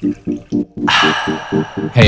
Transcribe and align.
Hey 0.00 0.08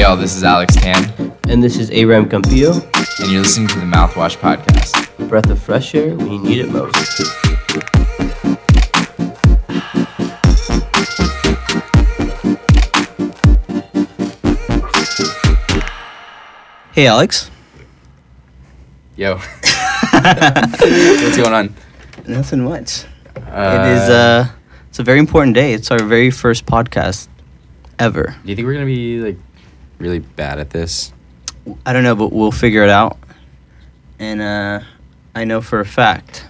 y'all, 0.01 0.17
this 0.17 0.35
is 0.35 0.43
Alex 0.43 0.75
Tan, 0.77 1.13
And 1.47 1.63
this 1.63 1.77
is 1.77 1.91
Abraham 1.91 2.27
Campillo, 2.27 2.83
and 3.21 3.31
you're 3.31 3.43
listening 3.43 3.69
to 3.69 3.81
the 3.81 3.85
Mouthwash 3.85 4.39
Podcast. 4.39 5.11
a 5.23 5.27
breath 5.27 5.51
of 5.51 5.63
fresh 5.63 5.95
air 5.95 6.15
when 6.15 6.33
you 6.33 6.39
need 6.39 6.59
it 6.61 6.71
most. 6.71 7.21
Hey, 16.95 17.07
Alex. 17.07 17.51
Yo. 19.17 19.37
What's 20.13 21.37
going 21.37 21.53
on? 21.53 21.75
Nothing 22.27 22.65
much. 22.65 23.05
Uh, 23.37 23.41
it 23.41 23.97
is 23.97 24.09
uh, 24.09 24.49
it's 24.89 24.99
a 24.99 25.03
very 25.03 25.19
important 25.19 25.55
day. 25.55 25.75
It's 25.75 25.91
our 25.91 26.03
very 26.03 26.31
first 26.31 26.65
podcast 26.65 27.29
ever. 27.99 28.35
Do 28.43 28.49
you 28.51 28.57
think 28.57 28.67
we're 28.67 28.75
gonna 28.75 28.87
be 28.87 29.21
like 29.21 29.37
really 29.99 30.19
bad 30.19 30.59
at 30.59 30.71
this? 30.71 31.13
I 31.87 31.93
don't 31.93 32.03
know, 32.03 32.15
but 32.17 32.33
we'll 32.33 32.53
figure 32.53 32.83
it 32.83 32.91
out. 32.91 33.19
And 34.19 34.41
uh, 34.41 34.81
I 35.35 35.45
know 35.45 35.61
for 35.61 35.81
a 35.81 35.85
fact 35.85 36.47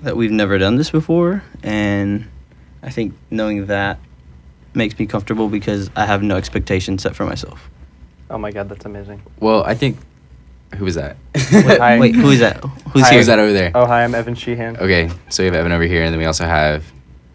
that 0.00 0.16
we've 0.16 0.30
never 0.30 0.58
done 0.58 0.76
this 0.76 0.90
before, 0.90 1.42
and 1.62 2.28
I 2.82 2.90
think 2.90 3.14
knowing 3.30 3.66
that 3.66 3.98
makes 4.74 4.98
me 4.98 5.06
comfortable 5.06 5.48
because 5.48 5.90
I 5.96 6.06
have 6.06 6.22
no 6.22 6.36
expectations 6.36 7.02
set 7.02 7.14
for 7.14 7.24
myself. 7.24 7.68
Oh 8.30 8.38
my 8.38 8.50
god, 8.50 8.68
that's 8.68 8.84
amazing. 8.84 9.22
Well, 9.40 9.64
I 9.64 9.74
think. 9.74 9.98
Who 10.76 10.86
was 10.86 10.94
that? 10.94 11.18
Wait, 11.34 11.78
Hi. 11.78 11.98
wait 12.00 12.14
who 12.14 12.30
is 12.30 12.40
that? 12.40 12.64
Who's 12.94 13.02
Hi. 13.02 13.10
here? 13.10 13.18
Who's 13.18 13.26
that 13.26 13.38
over 13.38 13.52
there? 13.52 13.72
Oh, 13.74 13.84
hi, 13.84 14.04
I'm 14.04 14.14
Evan 14.14 14.34
Sheehan. 14.34 14.78
Okay, 14.78 15.10
so 15.28 15.42
we 15.42 15.46
have 15.46 15.54
Evan 15.54 15.70
over 15.70 15.84
here, 15.84 16.02
and 16.02 16.10
then 16.14 16.18
we 16.18 16.24
also 16.24 16.46
have 16.46 16.90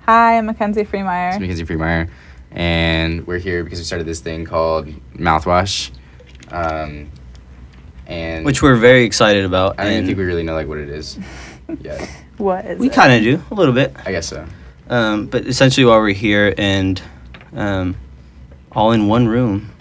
Hi, 0.07 0.39
I'm 0.39 0.47
Mackenzie 0.47 0.85
Freemeyer. 0.85 1.39
Mackenzie 1.39 1.63
Freemeyer, 1.63 2.09
and 2.51 3.25
we're 3.27 3.39
here 3.39 3.63
because 3.63 3.79
we 3.79 3.85
started 3.85 4.05
this 4.07 4.19
thing 4.19 4.45
called 4.45 4.87
Mouthwash, 5.15 5.91
um, 6.51 7.09
and 8.05 8.45
Which 8.45 8.61
we're 8.61 8.75
very 8.77 9.03
excited 9.03 9.45
about. 9.45 9.79
I 9.79 9.83
don't 9.83 9.87
even 9.91 9.97
and 9.99 10.07
think 10.07 10.17
we 10.17 10.23
really 10.25 10.43
know 10.43 10.53
like 10.53 10.67
what 10.67 10.77
it 10.77 10.89
is 10.89 11.19
yet. 11.81 12.09
What 12.37 12.65
is 12.65 12.79
we 12.79 12.87
it? 12.87 12.93
kind 12.93 13.13
of 13.13 13.21
do 13.23 13.43
a 13.51 13.55
little 13.55 13.73
bit, 13.73 13.95
I 14.05 14.11
guess 14.11 14.27
so. 14.27 14.45
um, 14.89 15.25
but 15.27 15.45
essentially 15.45 15.85
while 15.85 15.99
we're 15.99 16.13
here 16.13 16.53
and 16.57 17.01
um, 17.53 17.95
all 18.71 18.91
in 18.91 19.07
one 19.07 19.27
room. 19.27 19.71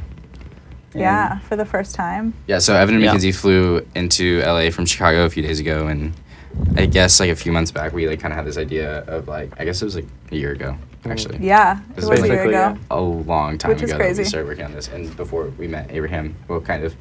Yeah, 0.95 1.41
for 1.41 1.57
the 1.57 1.67
first 1.67 1.95
time. 1.95 2.33
Yeah, 2.47 2.59
so 2.59 2.75
Evan 2.75 2.95
and 2.95 3.05
Yeah. 3.05 3.11
Mackenzie 3.11 3.31
flew 3.33 3.87
into 3.95 4.41
LA 4.41 4.71
from 4.71 4.87
Chicago 4.87 5.27
a 5.27 5.29
few 5.31 5.43
days 5.43 5.61
ago, 5.61 5.89
and 5.89 6.15
I 6.75 6.87
guess 6.87 7.21
like 7.21 7.29
a 7.29 7.37
few 7.37 7.53
months 7.53 7.71
back, 7.71 7.93
we 7.93 8.09
like 8.09 8.19
kind 8.19 8.33
of 8.33 8.39
had 8.39 8.47
this 8.47 8.57
idea 8.57 9.01
of 9.07 9.29
like 9.29 9.53
I 9.61 9.67
guess 9.67 9.83
it 9.83 9.85
was 9.85 9.95
like 9.95 10.07
a 10.33 10.37
year 10.37 10.53
ago, 10.53 10.75
actually, 11.11 11.39
Yeah, 11.39 11.79
it 11.91 11.97
This 11.97 12.05
was 12.07 12.19
is 12.19 12.25
a 12.25 12.27
year 12.29 12.37
basically, 12.37 12.55
ago. 12.55 12.79
yeah. 12.79 12.97
a 12.97 13.01
long 13.01 13.59
time 13.59 13.71
Which 13.73 13.83
is 13.83 13.91
ago 13.93 13.99
that 14.07 14.17
we 14.17 14.25
started 14.25 14.47
working 14.49 14.65
on 14.65 14.73
this, 14.73 14.89
and 14.89 15.15
before 15.17 15.47
we 15.59 15.67
met 15.69 15.91
Abraham, 15.91 16.35
well, 16.49 16.61
kind 16.61 16.85
of, 16.85 16.95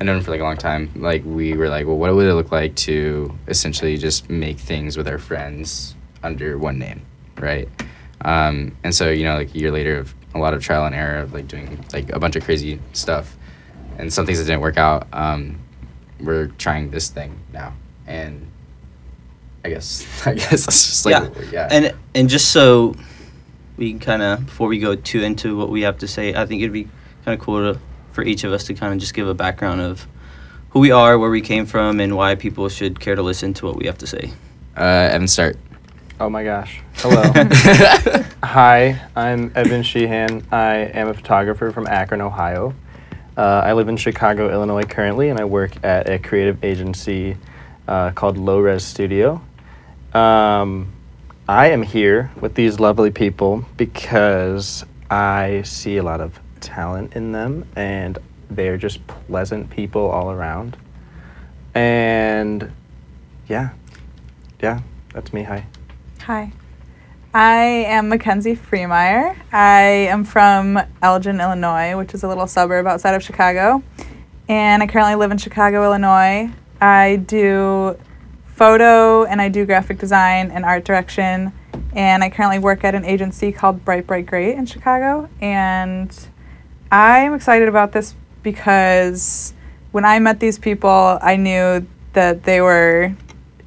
I 0.00 0.04
known 0.04 0.16
him 0.18 0.22
for 0.24 0.30
like 0.30 0.40
a 0.40 0.44
long 0.44 0.56
time. 0.56 0.90
Like 0.96 1.22
we 1.24 1.54
were 1.54 1.68
like, 1.68 1.86
well, 1.86 1.96
what 1.98 2.14
would 2.14 2.26
it 2.26 2.34
look 2.34 2.50
like 2.52 2.74
to 2.76 3.36
essentially 3.48 3.96
just 3.96 4.30
make 4.30 4.58
things 4.58 4.96
with 4.96 5.06
our 5.08 5.18
friends 5.18 5.94
under 6.22 6.56
one 6.58 6.78
name, 6.78 7.02
right? 7.38 7.68
Um, 8.22 8.76
and 8.84 8.94
so 8.94 9.10
you 9.10 9.24
know, 9.24 9.36
like 9.36 9.54
a 9.54 9.58
year 9.58 9.70
later 9.70 9.98
of 9.98 10.14
a 10.34 10.38
lot 10.38 10.54
of 10.54 10.62
trial 10.62 10.84
and 10.86 10.94
error 10.94 11.18
of 11.20 11.32
like 11.34 11.48
doing 11.48 11.84
like 11.92 12.10
a 12.12 12.18
bunch 12.18 12.36
of 12.36 12.44
crazy 12.44 12.80
stuff, 12.92 13.36
and 13.98 14.12
some 14.12 14.24
things 14.26 14.38
that 14.38 14.44
didn't 14.44 14.60
work 14.60 14.76
out. 14.78 15.06
Um, 15.12 15.58
we're 16.20 16.48
trying 16.58 16.90
this 16.90 17.08
thing 17.08 17.38
now, 17.52 17.72
and 18.06 18.46
I 19.64 19.70
guess 19.70 20.06
I 20.26 20.34
guess 20.34 20.66
that's 20.66 20.86
just 20.86 21.06
like 21.06 21.12
yeah. 21.34 21.42
yeah. 21.52 21.68
And 21.70 21.94
and 22.14 22.28
just 22.28 22.50
so 22.52 22.94
we 23.80 23.90
can 23.90 23.98
kind 23.98 24.22
of 24.22 24.46
before 24.46 24.68
we 24.68 24.78
go 24.78 24.94
too 24.94 25.22
into 25.22 25.56
what 25.56 25.70
we 25.70 25.80
have 25.82 25.98
to 25.98 26.06
say, 26.06 26.34
I 26.34 26.46
think 26.46 26.60
it'd 26.60 26.72
be 26.72 26.84
kind 27.24 27.38
of 27.38 27.40
cool 27.40 27.72
to 27.72 27.80
for 28.12 28.22
each 28.22 28.44
of 28.44 28.52
us 28.52 28.64
to 28.64 28.74
kind 28.74 28.92
of 28.92 29.00
just 29.00 29.14
give 29.14 29.26
a 29.26 29.34
background 29.34 29.80
of 29.80 30.06
who 30.70 30.80
we 30.80 30.90
are, 30.90 31.18
where 31.18 31.30
we 31.30 31.40
came 31.40 31.64
from, 31.64 31.98
and 31.98 32.16
why 32.16 32.34
people 32.34 32.68
should 32.68 33.00
care 33.00 33.14
to 33.14 33.22
listen 33.22 33.54
to 33.54 33.66
what 33.66 33.76
we 33.76 33.86
have 33.86 33.98
to 33.98 34.06
say. 34.06 34.32
uh, 34.76 35.08
Evan, 35.10 35.26
start. 35.26 35.56
Oh 36.20 36.28
my 36.28 36.44
gosh. 36.44 36.82
Hello. 36.96 37.22
Hi, 38.44 39.00
I'm 39.16 39.50
Evan 39.54 39.82
Sheehan. 39.82 40.46
I 40.52 40.76
am 40.76 41.08
a 41.08 41.14
photographer 41.14 41.72
from 41.72 41.86
Akron, 41.86 42.20
Ohio. 42.20 42.74
Uh, 43.36 43.62
I 43.64 43.72
live 43.72 43.88
in 43.88 43.96
Chicago, 43.96 44.52
Illinois 44.52 44.84
currently, 44.84 45.30
and 45.30 45.40
I 45.40 45.44
work 45.44 45.82
at 45.82 46.10
a 46.10 46.18
creative 46.18 46.62
agency 46.62 47.36
uh, 47.88 48.10
called 48.10 48.36
Low 48.36 48.60
Res 48.60 48.84
Studio. 48.84 49.40
Um, 50.12 50.92
I 51.50 51.70
am 51.70 51.82
here 51.82 52.30
with 52.40 52.54
these 52.54 52.78
lovely 52.78 53.10
people 53.10 53.64
because 53.76 54.84
I 55.10 55.62
see 55.62 55.96
a 55.96 56.02
lot 56.04 56.20
of 56.20 56.38
talent 56.60 57.14
in 57.16 57.32
them, 57.32 57.66
and 57.74 58.16
they're 58.48 58.76
just 58.76 59.04
pleasant 59.08 59.68
people 59.68 60.08
all 60.08 60.30
around. 60.30 60.76
And 61.74 62.70
yeah, 63.48 63.70
yeah, 64.62 64.82
that's 65.12 65.32
me. 65.32 65.42
Hi. 65.42 65.66
Hi. 66.20 66.52
I 67.34 67.64
am 67.64 68.08
Mackenzie 68.08 68.54
Freemeyer. 68.54 69.36
I 69.52 69.82
am 70.08 70.22
from 70.22 70.78
Elgin, 71.02 71.40
Illinois, 71.40 71.96
which 71.96 72.14
is 72.14 72.22
a 72.22 72.28
little 72.28 72.46
suburb 72.46 72.86
outside 72.86 73.16
of 73.16 73.24
Chicago. 73.24 73.82
And 74.48 74.84
I 74.84 74.86
currently 74.86 75.16
live 75.16 75.32
in 75.32 75.38
Chicago, 75.38 75.82
Illinois. 75.82 76.48
I 76.80 77.16
do 77.16 77.98
photo 78.60 79.24
and 79.24 79.40
I 79.40 79.48
do 79.48 79.64
graphic 79.64 79.96
design 79.96 80.50
and 80.50 80.66
art 80.66 80.84
direction. 80.84 81.50
And 81.94 82.22
I 82.22 82.28
currently 82.28 82.58
work 82.58 82.84
at 82.84 82.94
an 82.94 83.06
agency 83.06 83.52
called 83.52 83.86
Bright 83.86 84.06
Bright 84.06 84.26
Great 84.26 84.56
in 84.56 84.66
Chicago. 84.66 85.30
And 85.40 86.14
I'm 86.92 87.32
excited 87.32 87.68
about 87.68 87.92
this 87.92 88.14
because 88.42 89.54
when 89.92 90.04
I 90.04 90.18
met 90.18 90.40
these 90.40 90.58
people, 90.58 91.18
I 91.22 91.36
knew 91.36 91.86
that 92.12 92.42
they 92.42 92.60
were 92.60 93.14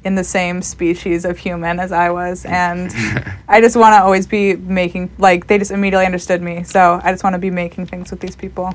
in 0.04 0.14
the 0.14 0.22
same 0.22 0.62
species 0.62 1.24
of 1.24 1.38
human 1.38 1.80
as 1.80 1.90
I 1.90 2.10
was. 2.10 2.44
And 2.44 2.92
I 3.48 3.60
just 3.60 3.74
want 3.74 3.94
to 3.94 4.00
always 4.00 4.28
be 4.28 4.54
making, 4.54 5.10
like, 5.18 5.48
they 5.48 5.58
just 5.58 5.72
immediately 5.72 6.06
understood 6.06 6.40
me. 6.40 6.62
So 6.62 7.00
I 7.02 7.10
just 7.10 7.24
want 7.24 7.34
to 7.34 7.40
be 7.40 7.50
making 7.50 7.86
things 7.86 8.12
with 8.12 8.20
these 8.20 8.36
people. 8.36 8.72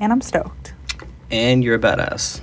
And 0.00 0.10
I'm 0.10 0.20
stoked. 0.20 0.74
And 1.30 1.62
you're 1.62 1.76
a 1.76 1.78
badass. 1.78 2.40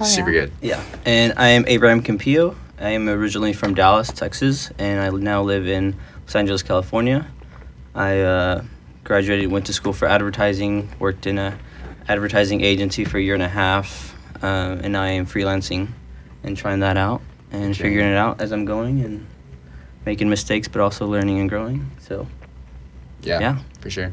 Hell 0.00 0.08
Super 0.08 0.30
yeah. 0.30 0.40
good. 0.40 0.52
Yeah. 0.62 0.82
And 1.04 1.34
I 1.36 1.48
am 1.48 1.66
Abraham 1.68 2.02
Campillo. 2.02 2.56
I 2.80 2.88
am 2.90 3.06
originally 3.06 3.52
from 3.52 3.74
Dallas, 3.74 4.08
Texas, 4.10 4.70
and 4.78 4.98
I 4.98 5.10
now 5.10 5.42
live 5.42 5.68
in 5.68 5.94
Los 6.22 6.34
Angeles, 6.34 6.62
California. 6.62 7.26
I 7.94 8.20
uh, 8.20 8.64
graduated, 9.04 9.50
went 9.52 9.66
to 9.66 9.74
school 9.74 9.92
for 9.92 10.08
advertising, 10.08 10.88
worked 10.98 11.26
in 11.26 11.36
a 11.36 11.58
advertising 12.08 12.62
agency 12.62 13.04
for 13.04 13.18
a 13.18 13.20
year 13.20 13.34
and 13.34 13.42
a 13.42 13.48
half, 13.48 14.16
uh, 14.42 14.78
and 14.82 14.96
I 14.96 15.10
am 15.10 15.26
freelancing 15.26 15.88
and 16.42 16.56
trying 16.56 16.80
that 16.80 16.96
out 16.96 17.20
and 17.52 17.64
Okay. 17.72 17.82
figuring 17.82 18.06
it 18.08 18.16
out 18.16 18.40
as 18.40 18.52
I'm 18.52 18.64
going 18.64 19.02
and 19.04 19.26
making 20.06 20.30
mistakes, 20.30 20.66
but 20.66 20.80
also 20.80 21.06
learning 21.06 21.40
and 21.40 21.48
growing. 21.50 21.90
So 21.98 22.26
Yeah, 23.22 23.38
Yeah. 23.40 23.58
for 23.82 23.90
sure. 23.90 24.12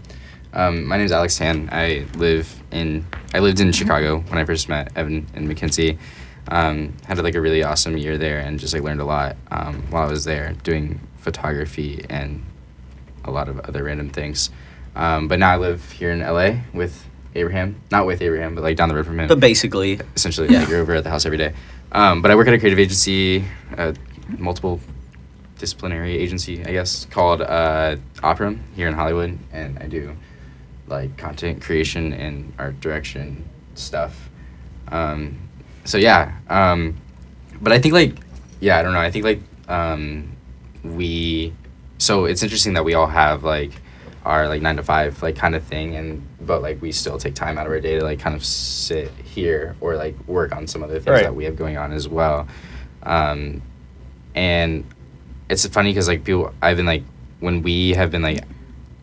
Um, 0.57 0.85
my 0.87 0.97
name 0.97 1.05
is 1.05 1.11
Alex 1.11 1.37
Tan. 1.37 1.69
I 1.71 2.05
live 2.15 2.63
in 2.71 3.05
I 3.31 3.39
lived 3.39 3.59
in 3.59 3.71
Chicago 3.71 4.21
when 4.27 4.39
I 4.39 4.43
first 4.45 4.67
met 4.69 4.91
Evan 4.95 5.27
and 5.35 5.47
Mackenzie. 5.47 5.99
Um, 6.49 6.93
had 7.05 7.19
like 7.21 7.35
a 7.35 7.41
really 7.41 7.61
awesome 7.61 7.95
year 7.95 8.17
there 8.17 8.39
and 8.39 8.59
just 8.59 8.73
like 8.73 8.81
learned 8.81 9.01
a 9.01 9.05
lot 9.05 9.35
um, 9.51 9.83
while 9.91 10.07
I 10.07 10.09
was 10.09 10.23
there 10.23 10.53
doing 10.63 10.99
photography 11.17 12.03
and 12.09 12.43
a 13.23 13.29
lot 13.31 13.49
of 13.49 13.59
other 13.59 13.83
random 13.83 14.09
things. 14.09 14.49
Um, 14.95 15.27
but 15.27 15.37
now 15.37 15.51
I 15.51 15.57
live 15.57 15.91
here 15.91 16.09
in 16.09 16.21
LA 16.21 16.61
with 16.73 17.05
Abraham, 17.35 17.79
not 17.91 18.07
with 18.07 18.21
Abraham, 18.23 18.55
but 18.55 18.63
like 18.63 18.77
down 18.77 18.89
the 18.89 18.95
road 18.95 19.05
from 19.05 19.19
him. 19.19 19.27
but 19.27 19.39
basically, 19.39 19.99
essentially 20.15 20.47
Yeah. 20.49 20.61
like, 20.61 20.69
you're 20.69 20.79
over 20.81 20.95
at 20.95 21.03
the 21.03 21.09
house 21.11 21.25
every 21.25 21.37
day 21.37 21.53
um, 21.91 22.21
but 22.21 22.31
i 22.31 22.35
work 22.35 22.47
at 22.47 22.53
a 22.53 22.57
creative 22.59 22.79
agency 22.79 23.45
a 23.77 23.93
multiple 24.37 24.79
disciplinary 25.59 26.17
agency 26.17 26.65
i 26.65 26.71
guess 26.71 27.05
called 27.05 27.41
uh, 27.41 27.95
opera 28.23 28.57
here 28.75 28.87
in 28.87 28.93
hollywood 28.93 29.37
and 29.53 29.77
i 29.79 29.87
do 29.87 30.15
like 30.87 31.17
content 31.17 31.61
creation 31.61 32.13
and 32.13 32.53
art 32.57 32.79
direction 32.79 33.47
stuff 33.75 34.29
um, 34.89 35.37
so 35.83 35.97
yeah 35.97 36.37
um, 36.49 36.95
but 37.61 37.71
i 37.73 37.79
think 37.79 37.93
like 37.93 38.15
yeah 38.59 38.77
i 38.79 38.81
don't 38.83 38.93
know 38.93 38.99
i 38.99 39.11
think 39.11 39.25
like 39.25 39.41
um, 39.67 40.31
we 40.83 41.53
so 41.97 42.25
it's 42.25 42.43
interesting 42.43 42.73
that 42.73 42.85
we 42.85 42.93
all 42.93 43.07
have 43.07 43.43
like 43.43 43.71
our 44.25 44.47
like 44.47 44.61
nine 44.61 44.75
to 44.77 44.83
five 44.83 45.21
like 45.21 45.35
kind 45.35 45.55
of 45.55 45.63
thing 45.63 45.95
and 45.95 46.21
but 46.41 46.61
like 46.61 46.81
we 46.81 46.91
still 46.91 47.17
take 47.17 47.33
time 47.33 47.57
out 47.57 47.65
of 47.65 47.71
our 47.71 47.79
day 47.79 47.97
to 47.97 48.03
like 48.03 48.19
kind 48.19 48.35
of 48.35 48.45
sit 48.45 49.09
here 49.23 49.75
or 49.81 49.95
like 49.95 50.15
work 50.27 50.55
on 50.55 50.67
some 50.67 50.83
other 50.83 50.95
things 50.99 51.07
Right. 51.07 51.23
that 51.23 51.35
we 51.35 51.45
have 51.45 51.55
going 51.55 51.77
on 51.77 51.91
as 51.91 52.07
well 52.07 52.47
um 53.03 53.61
and 54.35 54.83
it's 55.49 55.65
funny 55.67 55.91
because 55.91 56.07
like 56.07 56.23
people 56.23 56.53
i've 56.61 56.77
been 56.77 56.85
like 56.85 57.03
when 57.39 57.61
we 57.61 57.91
have 57.91 58.11
been 58.11 58.21
like 58.21 58.43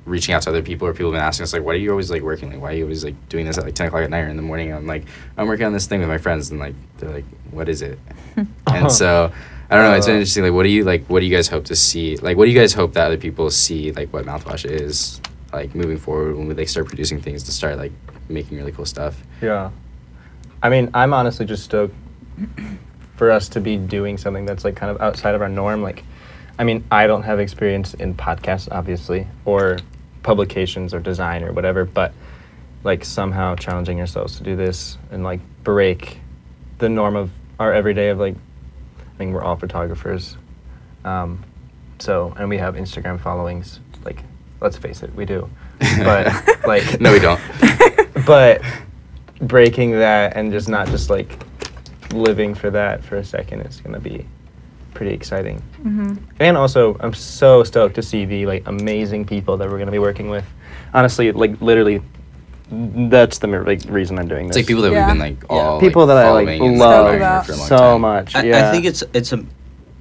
reaching 0.04 0.34
out 0.34 0.42
to 0.42 0.50
other 0.50 0.62
people 0.62 0.86
or 0.86 0.92
people 0.92 1.10
have 1.10 1.18
been 1.18 1.26
asking 1.26 1.44
us 1.44 1.52
like 1.52 1.62
why 1.62 1.72
are 1.72 1.76
you 1.76 1.90
always 1.90 2.10
like 2.10 2.22
working 2.22 2.50
like 2.50 2.60
why 2.60 2.72
are 2.72 2.76
you 2.76 2.84
always 2.84 3.04
like 3.04 3.14
doing 3.28 3.46
this 3.46 3.56
at 3.56 3.64
like 3.64 3.74
10 3.74 3.86
o'clock 3.86 4.02
at 4.04 4.10
night 4.10 4.20
or 4.20 4.28
in 4.28 4.36
the 4.36 4.42
morning 4.42 4.68
and 4.68 4.76
i'm 4.76 4.86
like 4.86 5.04
i'm 5.38 5.46
working 5.46 5.64
on 5.64 5.72
this 5.72 5.86
thing 5.86 6.00
with 6.00 6.08
my 6.08 6.18
friends 6.18 6.50
and 6.50 6.60
like 6.60 6.74
they're 6.98 7.10
like 7.10 7.24
what 7.50 7.68
is 7.68 7.80
it 7.80 7.98
and 8.66 8.92
so 8.92 9.32
I 9.70 9.76
don't 9.76 9.90
know. 9.90 9.96
It's 9.96 10.04
been 10.06 10.16
Uh, 10.16 10.18
interesting. 10.18 10.42
Like, 10.44 10.52
what 10.52 10.64
do 10.64 10.68
you 10.68 10.84
like? 10.84 11.06
What 11.06 11.20
do 11.20 11.26
you 11.26 11.34
guys 11.34 11.48
hope 11.48 11.64
to 11.64 11.74
see? 11.74 12.18
Like, 12.18 12.36
what 12.36 12.44
do 12.44 12.50
you 12.50 12.58
guys 12.58 12.74
hope 12.74 12.92
that 12.92 13.06
other 13.06 13.16
people 13.16 13.50
see? 13.50 13.92
Like, 13.92 14.12
what 14.12 14.26
mouthwash 14.26 14.70
is 14.70 15.22
like 15.54 15.74
moving 15.74 15.96
forward 15.96 16.36
when 16.36 16.46
we 16.46 16.54
like 16.54 16.68
start 16.68 16.86
producing 16.86 17.18
things 17.18 17.42
to 17.44 17.50
start 17.50 17.78
like 17.78 17.90
making 18.28 18.58
really 18.58 18.72
cool 18.72 18.84
stuff. 18.84 19.16
Yeah. 19.40 19.70
I 20.62 20.68
mean, 20.68 20.90
I'm 20.92 21.14
honestly 21.14 21.46
just 21.46 21.64
stoked 21.64 21.94
for 23.16 23.30
us 23.30 23.48
to 23.48 23.60
be 23.60 23.78
doing 23.78 24.18
something 24.18 24.44
that's 24.44 24.64
like 24.64 24.76
kind 24.76 24.90
of 24.94 25.00
outside 25.00 25.34
of 25.34 25.40
our 25.40 25.48
norm. 25.48 25.82
Like, 25.82 26.04
I 26.58 26.64
mean, 26.64 26.84
I 26.90 27.06
don't 27.06 27.22
have 27.22 27.40
experience 27.40 27.94
in 27.94 28.14
podcasts, 28.14 28.68
obviously, 28.70 29.26
or 29.46 29.78
publications 30.24 30.92
or 30.92 30.98
design 30.98 31.44
or 31.44 31.52
whatever, 31.52 31.84
but 31.84 32.12
like 32.82 33.04
somehow 33.04 33.54
challenging 33.54 34.00
ourselves 34.00 34.36
to 34.38 34.42
do 34.42 34.56
this 34.56 34.98
and 35.12 35.22
like 35.22 35.40
break 35.62 36.18
the 36.78 36.88
norm 36.88 37.14
of 37.14 37.30
our 37.60 37.72
everyday 37.72 38.08
of 38.08 38.18
like, 38.18 38.34
I 38.98 39.22
mean, 39.22 39.32
we're 39.32 39.44
all 39.44 39.54
photographers. 39.54 40.36
Um, 41.04 41.44
so, 42.00 42.34
and 42.36 42.48
we 42.48 42.58
have 42.58 42.74
Instagram 42.74 43.20
followings. 43.20 43.78
Like, 44.04 44.22
let's 44.60 44.76
face 44.76 45.04
it, 45.04 45.14
we 45.14 45.24
do. 45.24 45.48
But, 45.98 46.26
like, 46.66 47.00
no, 47.00 47.12
we 47.12 47.20
don't. 47.20 47.40
but 48.26 48.60
breaking 49.40 49.92
that 49.92 50.36
and 50.36 50.50
just 50.50 50.68
not 50.68 50.88
just 50.88 51.10
like 51.10 51.44
living 52.12 52.54
for 52.54 52.70
that 52.70 53.02
for 53.04 53.16
a 53.16 53.24
second 53.24 53.60
is 53.62 53.80
gonna 53.80 54.00
be 54.00 54.26
pretty 54.94 55.12
exciting. 55.12 55.62
Mm-hmm. 55.82 56.14
And 56.40 56.56
also, 56.56 56.96
I'm 57.00 57.12
so 57.14 57.64
stoked 57.64 57.94
to 57.96 58.02
see 58.02 58.24
the 58.24 58.46
like 58.46 58.62
amazing 58.66 59.26
people 59.26 59.56
that 59.58 59.68
we're 59.68 59.78
gonna 59.78 59.90
be 59.90 59.98
working 59.98 60.28
with. 60.30 60.44
Honestly, 60.94 61.32
like 61.32 61.60
literally, 61.60 62.00
that's 62.70 63.38
the 63.38 63.46
like 63.48 63.82
reason 63.88 64.18
I'm 64.18 64.28
doing 64.28 64.46
It's 64.46 64.56
this. 64.56 64.62
like 64.62 64.66
people 64.68 64.82
that 64.82 64.92
Yeah. 64.92 65.06
we've 65.06 65.12
been 65.14 65.18
like 65.18 65.44
all 65.50 65.80
People 65.80 66.06
like, 66.06 66.16
that 66.16 66.26
I, 66.26 66.30
like, 66.30 66.60
love 66.60 67.14
admiring 67.14 67.44
for 67.44 67.52
a 67.52 67.56
long 67.56 67.66
so 67.68 67.76
time. 67.76 68.00
much. 68.00 68.34
I. 68.34 68.68
I 68.68 68.72
think 68.72 68.84
it's 68.86 69.02
it's 69.12 69.32
a 69.32 69.44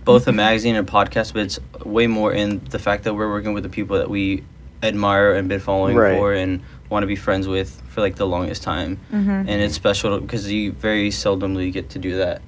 both 0.05 0.27
a 0.27 0.31
magazine 0.31 0.75
and 0.75 0.87
a 0.87 0.91
podcast, 0.91 1.33
but 1.33 1.43
it's 1.43 1.59
way 1.85 2.07
more 2.07 2.33
in 2.33 2.61
the 2.69 2.79
fact 2.79 3.03
that 3.05 3.13
we're 3.13 3.29
working 3.29 3.53
with 3.53 3.63
the 3.63 3.69
people 3.69 3.97
that 3.97 4.09
we 4.09 4.43
admire 4.81 5.33
and 5.33 5.47
been 5.47 5.61
following 5.61 5.95
Right. 5.95 6.17
for 6.17 6.33
and 6.33 6.61
want 6.89 7.03
to 7.03 7.07
be 7.07 7.15
friends 7.15 7.47
with 7.47 7.81
for 7.87 8.01
like 8.01 8.15
the 8.15 8.27
longest 8.27 8.63
time. 8.63 8.99
Mm-hmm. 9.13 9.29
And 9.29 9.49
it's 9.49 9.75
special 9.75 10.19
because 10.19 10.51
you 10.51 10.73
very 10.73 11.09
seldomly 11.09 11.71
get 11.71 11.89
to 11.91 11.99
do 11.99 12.17
that. 12.17 12.41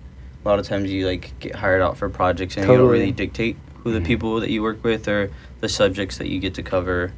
A 0.46 0.48
lot 0.48 0.60
of 0.60 0.68
times 0.68 0.92
you 0.92 1.08
like 1.08 1.34
get 1.40 1.56
hired 1.56 1.82
out 1.82 1.98
for 1.98 2.08
projects 2.08 2.56
and 2.56 2.68
you 2.70 2.78
don't 2.78 2.88
really 2.90 3.12
dictate 3.12 3.58
who 3.84 3.92
the 3.92 4.00
Mhm. 4.00 4.06
people 4.06 4.40
that 4.42 4.52
you 4.52 4.62
work 4.62 4.84
with 4.84 5.08
or 5.08 5.32
the 5.60 5.68
subjects 5.68 6.20
that 6.20 6.28
you 6.28 6.40
get 6.40 6.54
to 6.54 6.62
cover. 6.64 7.14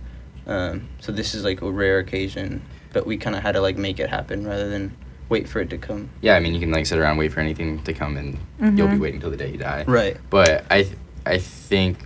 Um, 0.48 0.88
so 1.02 1.12
this 1.12 1.36
is 1.36 1.44
like 1.44 1.62
a 1.62 1.70
rare 1.70 2.00
occasion, 2.00 2.62
but 2.94 3.06
we 3.06 3.18
kind 3.18 3.36
of 3.36 3.44
had 3.44 3.52
to 3.56 3.62
like 3.62 3.78
make 3.78 4.00
it 4.00 4.10
happen 4.10 4.48
rather 4.48 4.70
than 4.70 4.94
wait 5.28 5.50
for 5.50 5.60
it 5.60 5.70
to 5.72 5.78
come. 5.78 6.08
Yeah, 6.22 6.36
I 6.38 6.40
mean, 6.40 6.54
you 6.54 6.62
can 6.62 6.72
like 6.72 6.86
sit 6.86 6.98
around 7.00 7.18
wait 7.18 7.34
for 7.34 7.42
anything 7.42 7.84
to 7.84 7.94
come, 7.94 8.16
and 8.16 8.38
you'll 8.78 8.88
be 8.88 8.96
Mhm. 8.96 9.00
waiting 9.02 9.20
till 9.20 9.30
the 9.30 9.36
day 9.36 9.52
you 9.52 9.58
die. 9.58 9.84
Right. 9.86 10.16
But 10.30 10.64
I, 10.72 10.84
th- 10.84 10.96
I 11.26 11.38
think, 11.38 11.98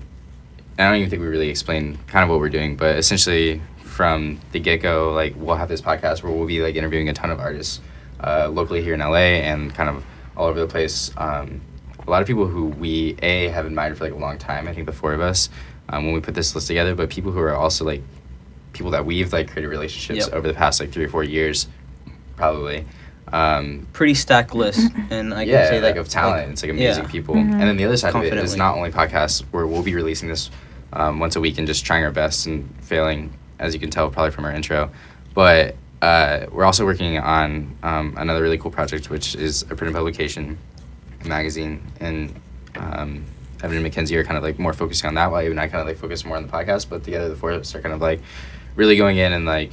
I 0.79 0.85
don't 0.85 0.95
even 0.95 1.09
think 1.11 1.21
we 1.21 1.27
really 1.27 1.49
explained 1.49 1.99
kind 2.07 2.23
of 2.23 2.29
what 2.31 2.39
we're 2.39 2.49
doing. 2.49 2.75
But 2.77 2.95
essentially, 2.97 3.61
from 3.83 4.39
the 4.53 4.59
get 4.59 4.81
go, 4.81 5.13
like 5.13 5.35
we'll 5.37 5.57
have 5.57 5.69
this 5.69 5.81
podcast 5.81 6.23
where 6.23 6.31
we'll 6.33 6.47
be 6.47 6.63
like 6.63 6.75
interviewing 6.75 7.09
a 7.09 7.13
ton 7.13 7.29
of 7.29 7.39
artists, 7.39 7.79
uh, 8.23 8.49
locally 8.51 8.81
here 8.81 8.95
in 8.95 9.01
LA 9.01 9.39
and 9.43 9.71
kind 9.75 9.87
of 9.87 10.03
all 10.37 10.47
over 10.47 10.59
the 10.59 10.67
place. 10.67 11.11
Um, 11.17 11.61
a 12.05 12.09
lot 12.09 12.21
of 12.21 12.27
people 12.27 12.47
who 12.47 12.65
we 12.65 13.15
a 13.21 13.47
have 13.49 13.65
admired 13.65 13.97
for 13.97 14.05
like 14.05 14.13
a 14.13 14.17
long 14.17 14.37
time. 14.37 14.67
I 14.67 14.73
think 14.73 14.85
the 14.85 14.91
four 14.93 15.13
of 15.13 15.21
us, 15.21 15.49
um, 15.89 16.05
when 16.05 16.13
we 16.13 16.19
put 16.21 16.33
this 16.33 16.53
list 16.55 16.67
together, 16.67 16.95
but 16.95 17.09
people 17.09 17.31
who 17.31 17.39
are 17.39 17.53
also 17.55 17.85
like 17.85 18.01
people 18.73 18.91
that 18.91 19.05
we've 19.05 19.31
like 19.33 19.49
created 19.51 19.67
relationships 19.69 20.27
Yep. 20.27 20.33
over 20.35 20.47
the 20.47 20.53
past 20.53 20.79
like 20.79 20.91
three 20.91 21.03
or 21.05 21.09
four 21.09 21.23
years, 21.23 21.67
probably. 22.35 22.85
Um, 23.31 23.87
Pretty 23.93 24.13
stacked 24.13 24.53
list, 24.55 24.91
and 25.09 25.33
I 25.33 25.43
can 25.45 25.53
yeah, 25.53 25.69
say 25.69 25.79
that 25.79 25.87
like 25.89 25.95
of 25.95 26.09
talent. 26.09 26.51
it's 26.53 26.63
like 26.63 26.71
amazing 26.71 27.03
yeah. 27.05 27.09
people. 27.09 27.35
Mhm. 27.35 27.51
And 27.53 27.61
then 27.61 27.77
the 27.77 27.85
other 27.85 27.95
side 27.97 28.13
of 28.15 28.23
it 28.23 28.33
is 28.33 28.55
not 28.57 28.75
only 28.75 28.91
podcasts 28.91 29.41
where 29.51 29.65
we'll 29.67 29.83
be 29.83 29.95
releasing 29.95 30.27
this 30.27 30.49
um, 30.93 31.19
once 31.19 31.35
a 31.37 31.39
week 31.39 31.57
and 31.57 31.65
just 31.67 31.85
trying 31.85 32.03
our 32.03 32.11
best 32.11 32.45
and 32.47 32.67
failing, 32.81 33.31
as 33.59 33.73
you 33.73 33.79
can 33.79 33.89
tell 33.89 34.09
probably 34.09 34.31
from 34.31 34.43
our 34.43 34.51
intro, 34.51 34.91
but 35.33 35.75
uh, 36.01 36.45
we're 36.51 36.65
also 36.65 36.85
working 36.85 37.17
on 37.19 37.75
um, 37.83 38.15
another 38.17 38.41
really 38.41 38.57
cool 38.57 38.71
project, 38.71 39.09
which 39.09 39.35
is 39.35 39.61
a 39.63 39.67
print 39.67 39.83
and 39.83 39.93
publication, 39.93 40.57
a 41.23 41.27
magazine, 41.27 41.81
and 41.99 42.33
um, 42.75 43.23
Evan 43.63 43.77
and 43.77 43.83
Mackenzie 43.83 44.15
are 44.17 44.23
kind 44.23 44.37
of 44.37 44.43
like 44.43 44.57
more 44.57 44.73
focusing 44.73 45.07
on 45.07 45.13
that, 45.15 45.31
while 45.31 45.43
even 45.43 45.59
I 45.59 45.67
kind 45.67 45.81
of 45.81 45.87
like 45.87 45.97
focus 45.97 46.25
more 46.25 46.37
on 46.37 46.43
the 46.45 46.51
podcast. 46.51 46.89
But 46.89 47.03
together, 47.03 47.29
the 47.29 47.35
four 47.35 47.51
of 47.51 47.61
us 47.61 47.75
are 47.75 47.81
kind 47.81 47.93
of 47.93 48.01
like 48.01 48.21
really 48.75 48.95
going 48.97 49.17
in 49.17 49.31
and 49.33 49.45
like 49.45 49.71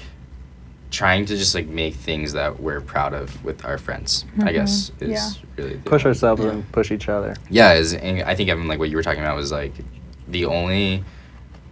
trying 0.90 1.24
to 1.26 1.36
just 1.36 1.54
like 1.54 1.66
make 1.66 1.94
things 1.94 2.32
that 2.32 2.60
we're 2.60 2.80
proud 2.80 3.12
of 3.14 3.42
with 3.44 3.64
our 3.64 3.76
friends. 3.78 4.24
I 4.40 4.44
Mhm. 4.44 4.52
guess 4.52 4.92
is 5.00 5.08
Yeah. 5.10 5.30
really 5.56 5.74
the 5.74 5.90
push 5.90 6.04
ourselves 6.06 6.42
Yeah. 6.42 6.50
and 6.50 6.72
push 6.72 6.90
each 6.90 7.08
other. 7.10 7.36
yeah, 7.50 7.74
is 7.74 7.92
and 7.94 8.22
I 8.22 8.34
think 8.34 8.48
Evan, 8.50 8.68
like 8.68 8.78
what 8.78 8.88
you 8.90 8.96
were 8.96 9.02
talking 9.02 9.20
about 9.20 9.36
was 9.36 9.52
like 9.52 9.72
the 10.26 10.46
only 10.46 11.04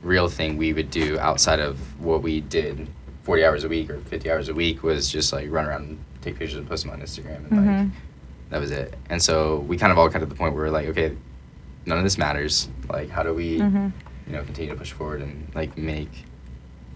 real 0.03 0.29
thing 0.29 0.57
we 0.59 0.73
would 0.75 0.91
do 0.91 1.19
outside 1.19 1.61
of 1.61 1.79
what 2.01 2.23
we 2.23 2.41
did 2.43 2.89
forty 3.27 3.45
hours 3.45 3.65
a 3.65 3.69
week 3.69 3.91
or 3.91 3.99
fifty 4.03 4.31
hours 4.31 4.49
a 4.49 4.55
week 4.55 4.83
was 4.85 5.11
just 5.11 5.33
like 5.33 5.51
run 5.51 5.67
around 5.67 5.83
and 5.83 5.99
take 6.23 6.39
pictures 6.39 6.57
and 6.59 6.69
post 6.69 6.85
them 6.85 6.93
on 6.93 7.01
Instagram 7.03 7.39
and 7.51 7.51
like 7.51 7.77
Mhm. 7.77 7.91
that 8.51 8.61
was 8.61 8.71
it. 8.71 8.95
And 9.11 9.21
so 9.21 9.59
we 9.71 9.77
kind 9.77 9.91
of 9.91 9.99
all 9.99 10.09
got 10.09 10.21
to 10.21 10.27
the 10.27 10.35
point 10.35 10.55
where 10.55 10.65
we're 10.65 10.71
like, 10.71 10.87
okay, 10.89 11.11
none 11.87 11.99
of 11.99 12.05
this 12.05 12.17
matters. 12.19 12.69
Like 12.89 13.11
how 13.11 13.23
do 13.25 13.35
we 13.35 13.59
Mhm. 13.59 13.93
you 14.29 14.33
know 14.33 14.43
continue 14.45 14.71
to 14.71 14.77
push 14.79 14.93
forward 14.93 15.23
and 15.23 15.49
like 15.57 15.77
make 15.77 16.25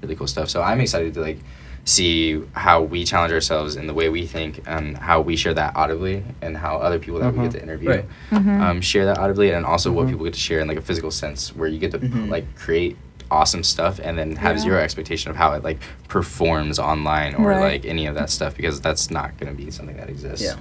really 0.02 0.14
cool 0.14 0.28
stuff. 0.28 0.48
So 0.48 0.62
I'm 0.62 0.80
excited 0.80 1.14
to 1.14 1.20
like 1.20 1.38
see 1.84 2.40
how 2.52 2.82
we 2.82 3.04
challenge 3.04 3.32
ourselves 3.32 3.74
in 3.74 3.86
the 3.88 3.94
way 3.94 4.08
we 4.08 4.24
think 4.26 4.60
and 4.66 4.96
how 4.98 5.20
we 5.20 5.34
share 5.34 5.54
that 5.54 5.74
audibly 5.74 6.22
and 6.42 6.56
how 6.56 6.76
other 6.76 6.98
people 7.00 7.18
that 7.18 7.32
we 7.32 7.38
Mhm. 7.40 7.42
get 7.44 7.52
to 7.58 7.62
interview 7.62 7.88
Right. 7.90 8.04
Mhm. 8.30 8.60
um, 8.60 8.80
share 8.80 9.04
that 9.06 9.18
audibly 9.18 9.50
and 9.50 9.66
also 9.66 9.90
what 9.90 10.06
Mhm. 10.06 10.10
people 10.10 10.24
get 10.26 10.34
to 10.34 10.38
share 10.48 10.60
in 10.60 10.68
like 10.68 10.76
a 10.78 10.82
physical 10.82 11.10
sense 11.10 11.56
where 11.56 11.68
you 11.68 11.78
get 11.80 11.90
to 11.92 11.98
like 12.28 12.44
create 12.54 12.96
awesome 13.30 13.62
stuff 13.62 14.00
and 14.02 14.18
then 14.18 14.36
have 14.36 14.56
Yeah. 14.56 14.62
zero 14.62 14.78
expectation 14.80 15.30
of 15.30 15.36
how 15.36 15.52
it 15.52 15.62
like 15.62 15.78
performs 16.08 16.78
online 16.78 17.34
or 17.34 17.48
Right. 17.50 17.60
like 17.60 17.84
any 17.84 18.06
of 18.06 18.14
that 18.16 18.30
stuff 18.30 18.56
because 18.56 18.80
that's 18.80 19.10
not 19.10 19.38
going 19.38 19.54
to 19.56 19.64
be 19.64 19.70
something 19.70 19.96
that 19.96 20.08
exists 20.10 20.44
Yeah. 20.44 20.54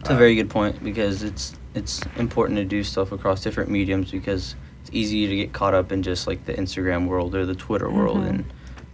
It's 0.00 0.08
a 0.08 0.12
Um, 0.12 0.18
very 0.18 0.34
good 0.34 0.50
point 0.50 0.82
because 0.82 1.22
it's 1.22 1.54
it's 1.74 2.00
important 2.16 2.56
to 2.56 2.64
do 2.64 2.82
stuff 2.82 3.12
across 3.12 3.42
different 3.42 3.68
mediums 3.70 4.10
because 4.10 4.54
it's 4.80 4.90
easy 4.94 5.26
to 5.26 5.36
get 5.36 5.52
caught 5.52 5.74
up 5.74 5.92
in 5.92 6.02
just 6.02 6.26
like 6.26 6.44
the 6.46 6.54
Instagram 6.54 7.06
world 7.06 7.34
or 7.34 7.44
the 7.44 7.54
Twitter 7.54 7.90
world 7.90 8.18
Mhm. 8.18 8.28
and 8.30 8.44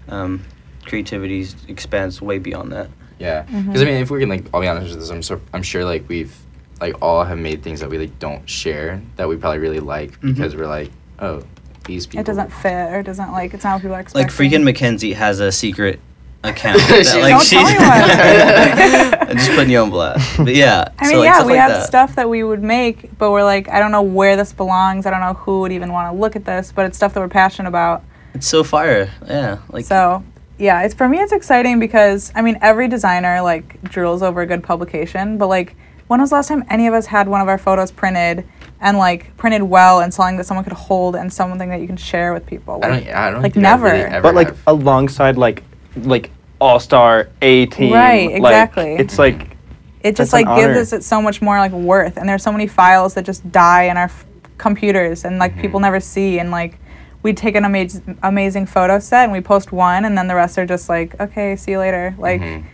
um, 0.09 0.41
creativity 0.85 1.47
expands 1.69 2.21
way 2.21 2.39
beyond 2.39 2.73
that. 2.73 2.89
yeah 3.19 3.43
because 3.43 3.83
i 3.83 3.85
mean 3.85 3.95
if 4.03 4.11
we 4.11 4.19
can 4.19 4.29
like 4.29 4.45
i'll 4.53 4.61
be 4.61 4.67
honest 4.67 4.89
with 4.91 4.99
this 4.99 5.11
i'm 5.11 5.23
so 5.23 5.41
i'm 5.53 5.63
sure 5.63 5.85
like 5.85 6.03
we've 6.09 6.35
like 6.81 6.97
all 7.01 7.23
have 7.23 7.39
made 7.39 7.63
things 7.63 7.79
that 7.79 7.89
we 7.89 7.97
like 7.99 8.19
don't 8.19 8.49
share 8.51 9.01
that 9.15 9.29
we 9.29 9.37
probably 9.37 9.61
really 9.61 9.79
like 9.79 10.19
Mhm. 10.21 10.35
because 10.35 10.57
we're 10.57 10.67
like 10.67 10.91
oh 11.21 11.41
these 11.85 12.07
people 12.07 12.21
It 12.21 12.27
doesn't 12.27 12.53
fit 12.53 12.93
or 12.93 13.03
doesn't 13.03 13.33
like 13.33 13.55
it's 13.55 13.65
not 13.65 13.75
what 13.75 13.83
people 13.83 13.95
are 13.95 13.99
Like 13.99 14.27
expecting. 14.27 14.51
freaking 14.61 14.65
Mackenzie 14.65 15.13
has 15.15 15.41
a 15.41 15.51
secret 15.53 16.01
account. 16.45 16.81
She- 16.81 17.21
like, 17.21 17.31
Don't 17.31 17.43
she- 17.43 17.57
tell 17.57 17.67
anyone. 17.67 19.29
I'm 19.29 19.37
just 19.37 19.51
putting 19.51 19.71
you 19.71 19.79
on 19.79 19.91
blast. 19.91 20.37
But 20.39 20.55
yeah. 20.55 20.89
I 20.99 21.07
so, 21.07 21.11
mean, 21.11 21.19
like, 21.21 21.27
yeah, 21.27 21.45
we 21.45 21.53
like 21.53 21.61
have 21.61 21.71
that. 21.71 21.87
stuff 21.87 22.15
that 22.17 22.29
we 22.29 22.43
would 22.43 22.63
make, 22.63 23.17
but 23.19 23.31
we're 23.31 23.45
like, 23.45 23.69
I 23.69 23.79
don't 23.79 23.93
know 23.93 24.03
where 24.03 24.37
this 24.37 24.53
belongs. 24.53 25.07
I 25.07 25.11
don't 25.11 25.21
know 25.21 25.35
who 25.35 25.61
would 25.61 25.73
even 25.73 25.93
want 25.93 26.13
to 26.13 26.19
look 26.21 26.35
at 26.37 26.45
this, 26.45 26.73
but 26.73 26.87
it's 26.87 26.97
stuff 26.97 27.15
that 27.15 27.21
we're 27.21 27.29
passionate 27.29 27.69
about. 27.69 28.03
It's 28.35 28.47
so 28.47 28.65
fire. 28.65 29.11
Yeah. 29.27 29.59
Like 29.71 29.85
so, 29.85 30.25
yeah, 30.59 30.83
it's 30.83 30.95
for 30.95 31.09
me. 31.09 31.19
It's 31.19 31.33
exciting 31.33 31.79
because 31.79 32.33
I 32.35 32.43
mean, 32.43 32.59
every 32.61 32.89
designer 32.89 33.41
like 33.43 33.81
drools 33.83 34.23
over 34.23 34.41
a 34.41 34.47
good 34.47 34.63
publication, 34.63 35.39
but 35.39 35.47
like, 35.49 35.77
when 36.09 36.21
was 36.21 36.31
the 36.31 36.37
last 36.37 36.49
time 36.49 36.65
any 36.71 36.87
of 36.87 36.95
us 36.95 37.07
had 37.07 37.29
one 37.29 37.41
of 37.41 37.49
our 37.49 37.59
photos 37.59 37.91
printed 37.93 38.47
and 38.83 38.99
like 38.99 39.35
printed 39.37 39.63
well 39.63 40.01
and 40.01 40.13
something 40.13 40.37
that 40.37 40.45
someone 40.45 40.65
could 40.65 40.73
hold 40.75 41.17
and 41.17 41.33
something 41.33 41.69
that 41.71 41.81
you 41.81 41.87
can 41.87 41.97
share 41.97 42.35
with 42.35 42.45
people? 42.47 42.81
i 42.83 42.89
Like, 42.89 43.05
don't 43.07 43.15
i 43.15 43.31
don't 43.31 43.43
like, 43.43 43.55
think 43.55 43.65
I 43.67 43.75
really 43.77 43.99
never. 43.99 44.15
ever 44.17 44.23
but 44.23 44.35
like 44.35 44.49
have. 44.49 44.59
alongside 44.67 45.37
like 45.39 45.63
like 45.97 46.31
all 46.61 46.79
star 46.79 47.29
A 47.43 47.67
team. 47.67 47.93
Right, 47.93 48.29
like, 48.31 48.37
exactly. 48.53 48.95
it's 48.95 49.19
like 49.19 49.57
it 50.03 50.17
just 50.17 50.33
like 50.33 50.47
gives 50.47 50.69
honor. 50.75 50.79
us 50.81 50.93
it 50.93 51.05
so 51.05 51.23
much 51.23 51.41
more 51.43 51.59
like 51.59 51.73
worth 51.73 52.17
and 52.19 52.29
there's 52.29 52.43
so 52.43 52.53
many 52.53 52.67
files 52.67 53.15
that 53.15 53.25
just 53.25 53.43
die 53.53 53.85
in 53.85 53.97
our 53.97 54.05
f- 54.05 54.25
computers 54.59 55.25
and 55.25 55.39
like 55.39 55.57
people 55.59 55.79
Mhm. 55.81 55.83
never 55.89 56.01
see 56.01 56.39
and 56.39 56.51
like 56.51 56.79
we 57.23 57.33
take 57.33 57.55
an 57.55 57.65
amazing 57.65 58.19
amazing 58.23 58.67
photo 58.67 58.99
set 58.99 59.25
and 59.25 59.33
we 59.33 59.41
post 59.41 59.71
one 59.73 60.05
and 60.05 60.17
then 60.19 60.27
the 60.29 60.35
rest 60.35 60.59
are 60.59 60.67
just 60.67 60.89
like 60.89 61.19
okay 61.21 61.55
see 61.57 61.71
you 61.73 61.79
later 61.79 62.15
like 62.19 62.41
Mhm. 62.41 62.65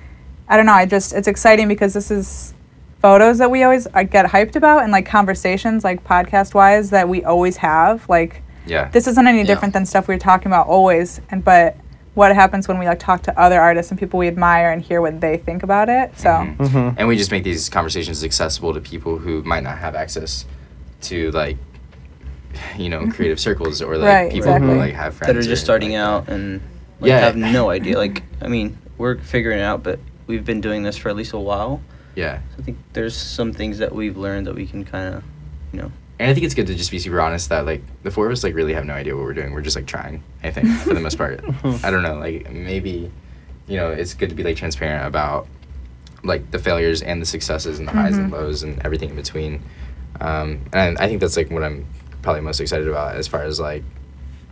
i 0.49 0.57
don't 0.57 0.65
know 0.67 0.73
i 0.73 0.87
just 0.87 1.13
it's 1.15 1.29
exciting 1.29 1.67
because 1.69 1.93
this 1.95 2.11
is 2.11 2.55
photos 3.01 3.39
that 3.39 3.51
we 3.51 3.63
always 3.63 3.87
uh, 3.95 4.03
get 4.03 4.27
hyped 4.27 4.57
about 4.57 4.83
and 4.83 4.91
like 4.93 5.07
conversations 5.07 5.85
like 5.85 6.03
podcast 6.05 6.55
wise 6.55 6.91
that 6.91 7.09
we 7.09 7.23
always 7.25 7.57
have 7.59 8.09
like 8.09 8.43
yeah 8.67 8.89
this 8.91 9.07
isn't 9.07 9.27
any 9.27 9.39
Yeah. 9.39 9.45
different 9.45 9.73
than 9.75 9.87
stuff 9.87 10.09
we 10.09 10.15
were 10.15 10.19
talking 10.21 10.47
about 10.49 10.67
always 10.67 11.21
and 11.31 11.45
but 11.45 11.77
what 12.15 12.35
happens 12.35 12.67
when 12.67 12.79
we 12.81 12.87
like 12.87 12.99
talk 12.99 13.23
to 13.23 13.39
other 13.41 13.61
artists 13.61 13.93
and 13.93 14.01
people 14.01 14.19
we 14.19 14.27
admire 14.27 14.73
and 14.73 14.83
hear 14.83 15.01
what 15.01 15.21
they 15.21 15.37
think 15.37 15.63
about 15.63 15.89
it 15.89 16.19
so 16.19 16.31
Mhm. 16.31 16.57
Mhm. 16.57 16.95
and 16.99 17.07
we 17.07 17.17
just 17.17 17.31
make 17.31 17.45
these 17.45 17.69
conversations 17.69 18.25
accessible 18.25 18.75
to 18.75 18.81
people 18.81 19.19
who 19.19 19.43
might 19.45 19.63
not 19.63 19.79
have 19.79 19.95
access 19.95 20.45
to 21.03 21.31
like 21.31 21.57
you 22.77 22.89
know 22.89 23.07
creative 23.09 23.39
circles 23.39 23.81
or 23.81 23.97
like 23.97 24.09
Right, 24.09 24.33
people 24.33 24.53
who 24.59 24.75
like 24.75 24.95
have 24.95 25.15
friends 25.15 25.29
that 25.29 25.37
are 25.37 25.41
or, 25.41 25.43
just 25.43 25.63
starting 25.63 25.91
like, 25.93 26.01
out 26.01 26.29
and 26.29 26.61
like, 27.01 27.11
Yeah. 27.11 27.21
have 27.21 27.37
no 27.37 27.71
idea. 27.71 27.97
Like, 27.97 28.25
I 28.43 28.49
mean, 28.49 28.77
we're 28.97 29.19
figuring 29.19 29.61
it 29.61 29.63
out, 29.63 29.85
but 29.85 30.01
we've 30.27 30.45
been 30.45 30.61
doing 30.61 30.83
this 30.83 30.97
for 30.97 31.09
at 31.11 31.15
least 31.15 31.33
a 31.33 31.39
while. 31.39 31.81
Yeah 32.19 32.41
So 32.51 32.57
I 32.61 32.63
think 32.63 32.77
there's 32.95 33.17
some 33.17 33.53
things 33.53 33.79
that 33.79 33.95
we've 33.95 34.17
learned 34.17 34.47
that 34.49 34.55
we 34.55 34.67
can 34.67 34.85
kind 34.85 35.15
of, 35.15 35.23
you 35.73 35.81
know, 35.81 35.91
and 36.19 36.29
I 36.31 36.35
think 36.35 36.45
it's 36.47 36.55
good 36.55 36.67
to 36.67 36.75
just 36.75 36.91
be 36.91 36.99
super 36.99 37.21
honest 37.21 37.49
that 37.51 37.65
like 37.65 37.83
the 38.03 38.11
four 38.11 38.27
of 38.27 38.33
us 38.33 38.43
like 38.43 38.55
really 38.55 38.75
have 38.75 38.85
no 38.85 38.95
idea 38.95 39.15
what 39.17 39.25
we're 39.25 39.35
doing. 39.41 39.53
We're 39.53 39.61
just 39.71 39.77
like 39.77 39.87
trying. 39.87 40.23
I 40.43 40.51
think 40.51 40.67
for 40.83 40.93
the 40.95 41.01
most 41.01 41.17
part. 41.17 41.45
I 41.85 41.91
don't 41.93 42.03
know. 42.03 42.17
Like 42.19 42.51
maybe, 42.51 43.11
you 43.69 43.77
know, 43.77 43.91
it's 43.91 44.15
good 44.15 44.29
to 44.31 44.35
be 44.35 44.43
like 44.43 44.57
transparent 44.57 45.07
about 45.07 45.47
like 46.25 46.51
the 46.51 46.59
failures 46.59 47.03
and 47.03 47.23
the 47.23 47.27
successes 47.27 47.79
and 47.79 47.87
the 47.87 47.93
highs 47.93 48.19
and 48.19 48.33
Mhm. 48.33 48.37
lows 48.37 48.65
and 48.65 48.81
everything 48.85 49.11
in 49.11 49.17
between. 49.17 49.63
Um, 50.21 50.59
and 50.73 50.99
I 50.99 51.07
think 51.07 51.21
that's 51.21 51.37
like 51.37 51.51
what 51.53 51.63
I'm 51.63 51.87
probably 52.23 52.41
most 52.43 52.59
excited 52.61 52.89
about 52.89 53.15
as 53.15 53.29
far 53.29 53.45
as 53.45 53.61
like, 53.61 53.85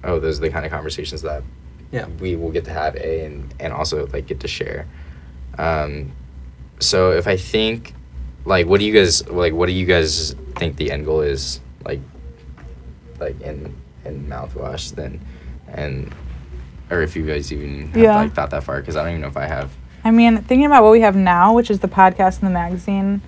oh, 0.04 0.20
those 0.20 0.38
are 0.38 0.42
the 0.42 0.50
kind 0.50 0.64
of 0.64 0.70
conversations 0.70 1.22
that 1.22 1.42
Yeah. 1.90 2.06
we 2.20 2.36
will 2.36 2.52
get 2.52 2.64
to 2.66 2.72
have 2.72 2.94
a 2.94 3.24
and 3.26 3.52
and 3.58 3.72
also 3.72 4.06
like 4.12 4.26
get 4.28 4.38
to 4.40 4.48
share. 4.48 4.86
Um, 5.58 6.12
so 6.78 7.12
if 7.12 7.26
I 7.26 7.36
think, 7.36 7.94
like, 8.44 8.66
what 8.66 8.80
do 8.80 8.86
you 8.86 8.92
guys 8.94 9.26
like? 9.28 9.52
What 9.52 9.66
do 9.66 9.72
you 9.72 9.86
guys 9.86 10.34
think 10.56 10.76
the 10.76 10.90
end 10.90 11.04
goal 11.04 11.20
is? 11.22 11.60
Like, 11.84 12.00
like 13.18 13.40
in 13.40 13.74
in 14.04 14.26
mouthwash 14.28 14.94
then, 14.94 15.20
and 15.68 16.12
or 16.90 17.02
if 17.02 17.16
you 17.16 17.26
guys 17.26 17.52
even 17.52 17.88
have 17.88 17.96
Yeah. 17.96 18.16
like 18.16 18.34
thought 18.34 18.50
that 18.50 18.62
far 18.64 18.80
because 18.80 18.96
I 18.96 19.00
don't 19.02 19.10
even 19.10 19.20
know 19.22 19.28
if 19.28 19.36
I 19.36 19.46
have. 19.46 19.70
I 20.04 20.10
mean, 20.12 20.38
thinking 20.38 20.66
about 20.66 20.84
what 20.84 20.92
we 20.92 21.00
have 21.00 21.16
now, 21.16 21.52
which 21.52 21.70
is 21.70 21.80
the 21.80 21.88
podcast 21.88 22.38
and 22.38 22.46
the 22.48 22.52
magazine, 22.52 23.20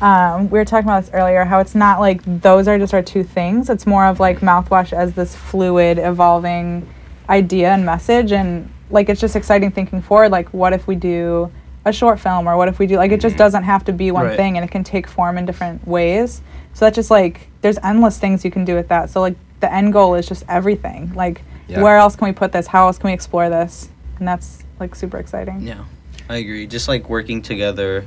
um, 0.00 0.48
we 0.48 0.58
were 0.58 0.64
talking 0.64 0.88
about 0.88 1.04
this 1.04 1.10
earlier, 1.12 1.44
how 1.44 1.60
it's 1.60 1.74
not 1.74 2.00
like 2.00 2.22
those 2.40 2.66
are 2.68 2.78
just 2.78 2.94
our 2.94 3.02
two 3.02 3.22
things. 3.22 3.68
It's 3.68 3.86
more 3.86 4.06
of 4.06 4.18
like 4.18 4.40
mouthwash 4.40 4.94
as 4.94 5.12
this 5.12 5.36
fluid, 5.36 5.98
evolving 5.98 6.88
idea 7.28 7.72
and 7.72 7.84
message. 7.84 8.32
And 8.32 8.70
like, 8.90 9.10
it's 9.10 9.20
just 9.20 9.36
exciting 9.36 9.70
thinking 9.72 10.00
forward. 10.00 10.30
Like, 10.30 10.48
what 10.54 10.72
if 10.72 10.86
we 10.86 10.94
do 10.96 11.52
a 11.84 11.92
short 11.92 12.20
film 12.20 12.46
or 12.46 12.56
what 12.56 12.68
if 12.68 12.78
we 12.78 12.86
do, 12.86 12.96
like, 12.96 13.10
it 13.12 13.20
just 13.20 13.34
Mhm. 13.34 13.38
doesn't 13.38 13.62
have 13.64 13.84
to 13.86 13.92
be 13.92 14.10
one 14.10 14.26
Right. 14.26 14.36
thing 14.36 14.56
and 14.56 14.64
it 14.64 14.70
can 14.70 14.84
take 14.84 15.06
form 15.06 15.36
in 15.38 15.46
different 15.46 15.86
ways. 15.86 16.40
So 16.74 16.84
that's 16.84 16.94
just 16.94 17.10
like, 17.10 17.48
there's 17.60 17.78
endless 17.82 18.18
things 18.18 18.44
you 18.44 18.50
can 18.50 18.64
do 18.64 18.74
with 18.74 18.88
that. 18.88 19.10
So, 19.10 19.20
like, 19.20 19.34
the 19.60 19.72
end 19.72 19.92
goal 19.92 20.14
is 20.14 20.26
just 20.26 20.44
everything. 20.48 21.12
Like, 21.14 21.42
Yeah. 21.68 21.82
where 21.82 21.96
else 21.96 22.16
can 22.16 22.26
we 22.26 22.32
put 22.32 22.52
this? 22.52 22.66
How 22.68 22.86
else 22.86 22.98
can 22.98 23.08
we 23.08 23.14
explore 23.14 23.48
this? 23.48 23.88
And 24.18 24.26
that's 24.28 24.62
like 24.80 24.94
super 24.94 25.16
exciting. 25.18 25.60
Yeah, 25.62 25.84
I 26.28 26.36
agree. 26.38 26.66
Just 26.66 26.88
like 26.88 27.08
working 27.08 27.42
together, 27.42 28.04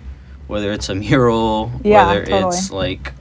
whether 0.48 0.72
it's 0.72 0.90
a 0.90 0.96
mural, 0.96 1.72
Yeah, 1.84 2.08
whether 2.08 2.26
totally. 2.26 2.48
it's 2.58 2.72
like, 2.72 3.14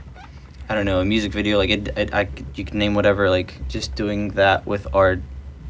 I 0.68 0.74
don't 0.74 0.84
know, 0.86 1.00
a 1.00 1.04
music 1.04 1.32
video, 1.32 1.58
like 1.58 1.70
it, 1.70 1.88
it, 1.96 2.14
I, 2.14 2.26
you 2.54 2.64
can 2.64 2.78
name 2.78 2.94
whatever. 2.94 3.28
Like 3.30 3.54
just 3.68 3.94
doing 3.94 4.30
that 4.30 4.66
with 4.66 4.86
our 4.94 5.18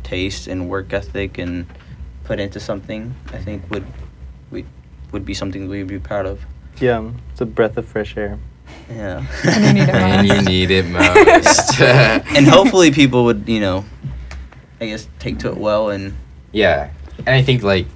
taste 0.02 0.46
and 0.46 0.68
work 0.68 0.92
ethic 0.92 1.38
and 1.38 1.66
put 2.24 2.38
into 2.40 2.58
something, 2.60 3.14
I 3.32 3.38
think 3.38 3.62
would, 3.70 3.84
we, 4.54 4.64
would 5.12 5.26
be 5.26 5.34
something 5.34 5.68
we'd 5.68 5.86
be 5.86 5.98
proud 5.98 6.24
of. 6.26 6.40
Yeah, 6.80 7.10
it's 7.32 7.40
a 7.40 7.46
breath 7.46 7.76
of 7.76 7.86
fresh 7.86 8.16
air. 8.16 8.38
Yeah. 8.88 9.24
And 9.44 9.64
you 9.66 9.72
need 9.74 9.88
it 9.88 9.94
and 9.94 10.26
you 10.26 10.34
most. 10.34 10.46
need 10.46 10.70
it 10.70 10.86
most. 10.88 11.80
and 12.36 12.46
hopefully 12.46 12.90
people 12.90 13.24
would, 13.24 13.48
you 13.48 13.60
know, 13.60 13.84
I 14.80 14.86
guess 14.86 15.06
take 15.18 15.38
to 15.40 15.48
it 15.48 15.56
well 15.56 15.90
and 15.90 16.14
Yeah, 16.52 16.90
and 17.18 17.28
I 17.28 17.42
think 17.42 17.62
like, 17.62 17.86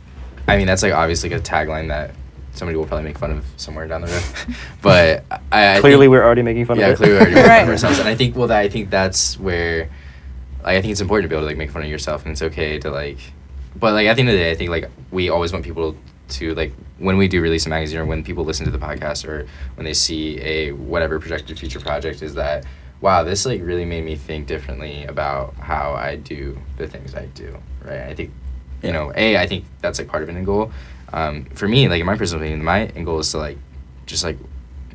I 0.46 0.56
mean 0.56 0.66
that's 0.66 0.82
like 0.82 0.92
obviously 0.92 1.30
like 1.30 1.40
a 1.40 1.42
tagline 1.42 1.88
that 1.88 2.14
somebody 2.52 2.76
will 2.76 2.86
probably 2.86 3.04
make 3.04 3.18
fun 3.18 3.30
of 3.30 3.44
somewhere 3.56 3.86
down 3.86 4.02
the 4.02 4.08
road, 4.08 4.56
but 4.82 5.24
I, 5.52 5.76
I 5.76 5.80
Clearly, 5.80 6.04
think, 6.04 6.10
we're 6.10 6.24
already 6.24 6.42
making 6.42 6.64
fun 6.66 6.78
yeah 6.78 6.88
of 6.88 7.00
it. 7.00 7.06
Yeah, 7.06 7.06
clearly 7.06 7.14
we're 7.14 7.20
already 7.20 7.34
making 7.34 7.50
fun 7.50 7.62
of 7.62 7.68
ourselves, 7.68 7.98
and 7.98 8.08
I 8.08 8.14
think 8.14 8.36
well 8.36 8.48
that 8.48 8.58
I 8.58 8.68
think 8.68 8.90
that's 8.90 9.38
where, 9.38 9.90
like 10.62 10.76
I 10.76 10.80
think 10.80 10.92
it's 10.92 11.00
important 11.00 11.24
to 11.24 11.28
be 11.28 11.36
able 11.36 11.44
to 11.44 11.48
like 11.48 11.56
make 11.58 11.70
fun 11.70 11.82
of 11.82 11.88
yourself, 11.88 12.24
and 12.24 12.32
it's 12.32 12.42
okay 12.42 12.78
to 12.80 12.90
like, 12.90 13.18
but 13.76 13.92
like 13.92 14.06
at 14.06 14.14
the 14.14 14.20
end 14.20 14.30
of 14.30 14.34
the 14.34 14.38
day, 14.40 14.50
I 14.50 14.54
think 14.54 14.70
like 14.70 14.90
we 15.10 15.28
always 15.28 15.52
want 15.52 15.64
people 15.64 15.96
to 16.30 16.54
like 16.54 16.72
when 16.98 17.16
we 17.16 17.28
do 17.28 17.40
release 17.40 17.66
a 17.66 17.68
magazine 17.68 17.98
or 17.98 18.04
when 18.04 18.22
people 18.24 18.44
listen 18.44 18.64
to 18.66 18.70
the 18.72 18.78
podcast 18.78 19.26
or 19.28 19.46
when 19.76 19.84
they 19.84 19.94
see 19.94 20.40
a 20.40 20.72
whatever 20.72 21.18
projected 21.20 21.58
future 21.58 21.80
project 21.80 22.22
is 22.22 22.34
that 22.34 22.64
wow 23.00 23.22
this 23.22 23.46
like 23.46 23.60
really 23.62 23.84
made 23.84 24.04
me 24.04 24.16
think 24.16 24.46
differently 24.46 25.04
about 25.04 25.54
how 25.56 25.92
I 25.92 26.16
do 26.16 26.58
the 26.76 26.86
things 26.86 27.14
I 27.14 27.26
do 27.26 27.56
right? 27.84 28.00
I 28.02 28.14
think 28.14 28.32
you 28.82 28.92
know 28.92 29.12
a 29.14 29.36
I 29.38 29.46
think 29.46 29.64
that's 29.80 29.98
like 29.98 30.08
part 30.08 30.22
of 30.22 30.28
an 30.28 30.36
end 30.36 30.46
goal. 30.46 30.70
Um, 31.12 31.44
for 31.54 31.66
me 31.68 31.88
like 31.88 32.00
in 32.00 32.06
my 32.06 32.16
personal 32.16 32.42
opinion 32.42 32.62
my 32.64 32.86
end 32.86 33.06
goal 33.06 33.18
is 33.20 33.30
to 33.32 33.38
like 33.38 33.58
just 34.06 34.24
like 34.24 34.38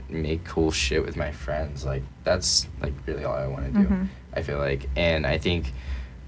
make 0.10 0.44
cool 0.46 0.70
shit 0.72 1.04
with 1.04 1.16
my 1.18 1.32
friends. 1.32 1.86
Like 1.86 2.04
that's 2.24 2.68
like 2.82 2.94
really 3.08 3.24
all 3.24 3.34
I 3.36 3.48
want 3.48 3.66
to 3.74 3.80
do 3.82 3.88
Mhm. 3.88 4.08
I 4.36 4.42
feel 4.44 4.58
like. 4.60 4.88
And 4.96 5.26
I 5.26 5.38
think 5.38 5.72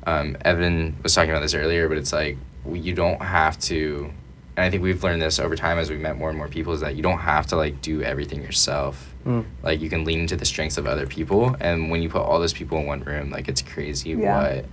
um, 0.08 0.38
Evan 0.46 0.96
was 1.04 1.14
talking 1.16 1.32
about 1.32 1.42
this 1.42 1.54
earlier 1.54 1.88
but 1.90 1.98
it's 1.98 2.14
like 2.14 2.38
you 2.72 2.94
don't 2.94 3.22
have 3.22 3.60
to 3.60 4.12
and 4.58 4.66
I 4.66 4.70
think 4.70 4.84
we've 4.84 5.04
learned 5.04 5.22
this 5.22 5.40
over 5.40 5.56
time 5.56 5.78
as 5.78 5.90
we've 5.90 6.00
met 6.00 6.18
more 6.18 6.30
and 6.30 6.38
more 6.38 6.48
people 6.48 6.74
is 6.74 6.82
that 6.82 6.96
you 6.96 7.04
don't 7.04 7.20
have 7.20 7.48
to 7.48 7.56
like 7.56 7.82
do 7.82 8.02
everything 8.02 8.42
yourself 8.42 9.12
Mm. 9.26 9.44
like 9.64 9.82
you 9.82 9.90
can 9.90 10.06
lean 10.06 10.20
into 10.20 10.36
the 10.36 10.46
strengths 10.46 10.78
of 10.78 10.86
other 10.86 11.08
people 11.08 11.56
and 11.60 11.90
when 11.90 12.04
you 12.04 12.10
put 12.10 12.22
all 12.22 12.40
those 12.40 12.54
people 12.54 12.78
in 12.78 12.86
one 12.86 13.00
room 13.04 13.32
like 13.32 13.48
it's 13.48 13.60
crazy 13.64 14.12
Yeah. 14.12 14.38
what 14.60 14.66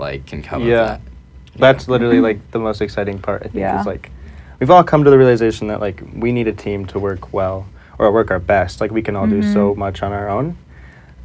like 0.00 0.26
can 0.26 0.42
come 0.42 0.64
Yeah. 0.64 0.80
of 0.80 0.88
that 0.88 1.00
That's 1.56 1.86
literally 1.88 2.18
like 2.20 2.50
the 2.50 2.58
most 2.58 2.80
exciting 2.80 3.20
part. 3.20 3.42
I 3.42 3.44
think 3.44 3.54
Yeah. 3.60 3.78
is 3.80 3.86
like 3.86 4.10
we've 4.58 4.70
all 4.72 4.82
come 4.82 5.04
to 5.04 5.10
the 5.10 5.16
realization 5.18 5.68
that 5.68 5.80
like 5.80 6.02
we 6.16 6.32
need 6.32 6.48
a 6.48 6.52
team 6.52 6.84
to 6.86 6.98
work 6.98 7.32
well 7.32 7.66
or 7.98 8.10
work 8.10 8.32
our 8.32 8.40
best. 8.40 8.80
Like 8.80 8.90
we 8.90 9.02
can 9.02 9.14
all 9.14 9.28
do 9.28 9.40
so 9.40 9.72
Mhm. 9.72 9.76
much 9.76 10.02
on 10.02 10.10
our 10.12 10.28
own. 10.28 10.56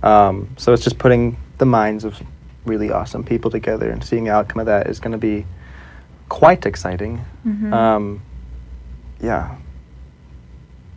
Um, 0.04 0.50
so 0.58 0.72
it's 0.72 0.84
just 0.84 1.00
putting 1.00 1.36
the 1.58 1.66
minds 1.66 2.04
of 2.04 2.22
really 2.66 2.92
awesome 2.92 3.24
people 3.24 3.50
together 3.50 3.90
and 3.90 4.04
seeing 4.04 4.26
the 4.26 4.32
outcome 4.32 4.60
of 4.60 4.68
that 4.68 4.86
is 4.88 5.00
going 5.00 5.14
to 5.14 5.18
be 5.18 5.46
quite 6.30 6.66
exciting. 6.66 7.22
Mhm. 7.46 7.74
Um, 7.74 8.22
yeah. 9.22 9.56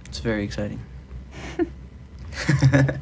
it's 0.06 0.18
very 0.18 0.44
exciting. 0.44 0.80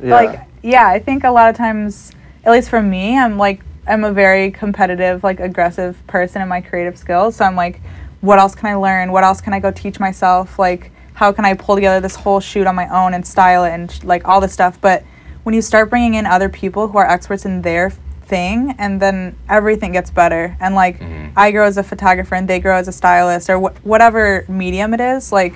Yeah. 0.02 0.14
like 0.14 0.40
yeah 0.62 0.88
i 0.88 0.98
think 0.98 1.22
a 1.24 1.30
lot 1.30 1.48
of 1.48 1.56
times 1.56 2.10
at 2.44 2.50
least 2.50 2.68
for 2.70 2.82
me 2.82 3.16
i'm 3.16 3.36
like 3.38 3.60
i'm 3.86 4.02
a 4.04 4.12
very 4.12 4.50
competitive 4.50 5.22
like 5.22 5.38
aggressive 5.38 5.96
person 6.06 6.42
in 6.42 6.48
my 6.48 6.60
creative 6.60 6.96
skills 6.98 7.36
so 7.36 7.44
i'm 7.44 7.54
like 7.54 7.80
what 8.20 8.38
else 8.38 8.54
can 8.54 8.68
i 8.70 8.74
learn 8.74 9.12
what 9.12 9.22
else 9.22 9.40
can 9.40 9.52
i 9.52 9.60
go 9.60 9.70
teach 9.70 10.00
myself 10.00 10.58
like 10.58 10.90
how 11.14 11.30
can 11.30 11.44
i 11.44 11.54
pull 11.54 11.74
together 11.76 12.00
this 12.00 12.16
whole 12.16 12.40
shoot 12.40 12.66
on 12.66 12.74
my 12.74 12.88
own 12.88 13.14
and 13.14 13.24
style 13.26 13.64
it 13.64 13.70
and 13.70 13.90
sh- 13.92 14.02
like 14.02 14.26
all 14.26 14.40
this 14.40 14.52
stuff 14.52 14.80
but 14.80 15.04
when 15.44 15.54
you 15.54 15.62
start 15.62 15.88
bringing 15.90 16.14
in 16.14 16.26
other 16.26 16.48
people 16.48 16.88
who 16.88 16.98
are 16.98 17.08
experts 17.08 17.44
in 17.44 17.62
their 17.62 17.92
thing 18.28 18.74
and 18.78 19.00
then 19.00 19.34
everything 19.48 19.92
gets 19.92 20.10
better 20.10 20.56
and 20.60 20.74
like 20.74 20.98
Mhm. 21.00 21.30
i 21.36 21.50
grow 21.50 21.64
as 21.66 21.76
a 21.78 21.82
photographer 21.82 22.34
and 22.34 22.46
they 22.46 22.58
grow 22.60 22.76
as 22.76 22.86
a 22.88 22.92
stylist 22.92 23.48
or 23.50 23.56
wh- 23.58 23.86
whatever 23.86 24.44
medium 24.48 24.92
it 24.92 25.00
is 25.00 25.32
like 25.32 25.54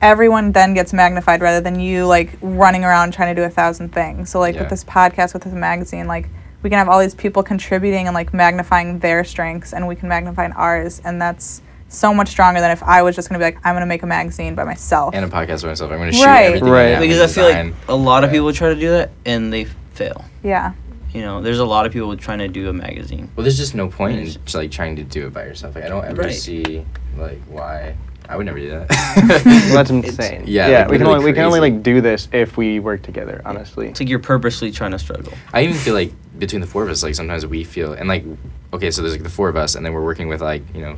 everyone 0.00 0.50
then 0.52 0.74
gets 0.74 0.92
magnified 0.92 1.40
rather 1.40 1.60
than 1.60 1.78
you 1.78 2.04
like 2.06 2.30
running 2.42 2.84
around 2.84 3.12
trying 3.12 3.32
to 3.34 3.40
do 3.40 3.44
a 3.46 3.50
thousand 3.50 3.90
things. 3.92 4.30
So 4.30 4.40
like 4.40 4.54
Yeah. 4.56 4.62
with 4.62 4.70
this 4.70 4.82
podcast, 4.82 5.32
with 5.32 5.44
this 5.44 5.52
magazine, 5.52 6.08
like 6.08 6.26
we 6.62 6.70
can 6.70 6.78
have 6.80 6.88
all 6.88 6.98
these 6.98 7.14
people 7.14 7.42
contributing 7.44 8.08
and 8.08 8.14
like 8.14 8.34
magnifying 8.34 8.98
their 8.98 9.22
strengths 9.22 9.72
and 9.72 9.86
we 9.86 9.94
can 9.94 10.08
magnify 10.08 10.48
ours 10.56 11.00
and 11.04 11.22
that's 11.22 11.62
so 11.88 12.12
much 12.12 12.28
stronger 12.30 12.60
than 12.60 12.72
if 12.72 12.82
I 12.82 13.02
was 13.02 13.14
just 13.14 13.28
gonna 13.28 13.38
be 13.38 13.44
like, 13.44 13.58
I'm 13.64 13.76
gonna 13.76 13.86
make 13.86 14.02
a 14.02 14.06
magazine 14.06 14.56
by 14.56 14.64
myself. 14.64 15.14
and 15.14 15.24
a 15.24 15.28
podcast 15.28 15.62
by 15.62 15.68
myself 15.68 15.92
I'm 15.92 15.98
gonna 15.98 16.12
shoot 16.12 16.26
Right. 16.26 16.46
everything 16.46 16.68
Right. 16.68 16.94
I 16.96 17.00
because 17.00 17.20
I 17.20 17.26
feel 17.32 17.48
like 17.48 17.72
a 17.88 17.94
lot 17.94 18.24
of 18.24 18.30
Yeah. 18.30 18.34
people 18.38 18.52
try 18.52 18.70
to 18.70 18.74
do 18.74 18.90
that 18.90 19.10
and 19.24 19.52
they 19.52 19.66
fail. 19.94 20.24
yeah. 20.42 20.72
You 21.12 21.20
know, 21.20 21.42
there's 21.42 21.58
a 21.58 21.64
lot 21.64 21.84
of 21.86 21.92
people 21.92 22.16
trying 22.16 22.38
to 22.38 22.48
do 22.48 22.68
a 22.68 22.72
magazine. 22.72 23.30
Well, 23.36 23.42
there's 23.44 23.58
just 23.58 23.74
no 23.74 23.88
point 23.88 24.18
in 24.18 24.24
just, 24.26 24.54
like 24.54 24.70
trying 24.70 24.96
to 24.96 25.04
do 25.04 25.26
it 25.26 25.32
by 25.34 25.44
yourself. 25.44 25.74
Like 25.74 25.84
I 25.84 25.88
don't 25.88 26.04
ever 26.04 26.22
Right. 26.22 26.34
see 26.34 26.84
like 27.18 27.40
why 27.48 27.94
I 28.28 28.36
would 28.36 28.46
never 28.46 28.58
do 28.58 28.70
that. 28.70 28.88
well, 28.88 29.26
that's 29.74 29.90
It's- 29.90 29.90
insane. 29.90 30.44
yeah, 30.46 30.68
yeah. 30.68 30.78
like, 30.82 30.90
we 30.92 30.98
can 30.98 31.06
only 31.06 31.24
we 31.24 31.32
can 31.34 31.44
only 31.44 31.60
like 31.60 31.82
do 31.82 32.00
this 32.00 32.28
if 32.32 32.56
we 32.56 32.80
work 32.80 33.02
together. 33.02 33.42
Honestly. 33.44 33.88
It's 33.88 34.00
like 34.00 34.08
you're 34.08 34.18
purposely 34.20 34.70
trying 34.72 34.92
to 34.92 34.98
struggle. 34.98 35.32
I 35.52 35.62
even 35.64 35.74
feel 35.76 35.94
like 35.94 36.12
between 36.38 36.60
the 36.62 36.66
four 36.66 36.82
of 36.82 36.88
us, 36.88 37.02
like 37.02 37.14
sometimes 37.14 37.44
we 37.46 37.62
feel 37.62 37.92
and 37.92 38.08
like 38.08 38.24
okay, 38.72 38.90
so 38.90 39.02
there's 39.02 39.12
like 39.12 39.22
the 39.22 39.28
four 39.28 39.50
of 39.50 39.56
us, 39.56 39.74
and 39.74 39.84
then 39.84 39.92
we're 39.92 40.04
working 40.04 40.28
with 40.28 40.40
like 40.40 40.62
you 40.74 40.80
know, 40.80 40.96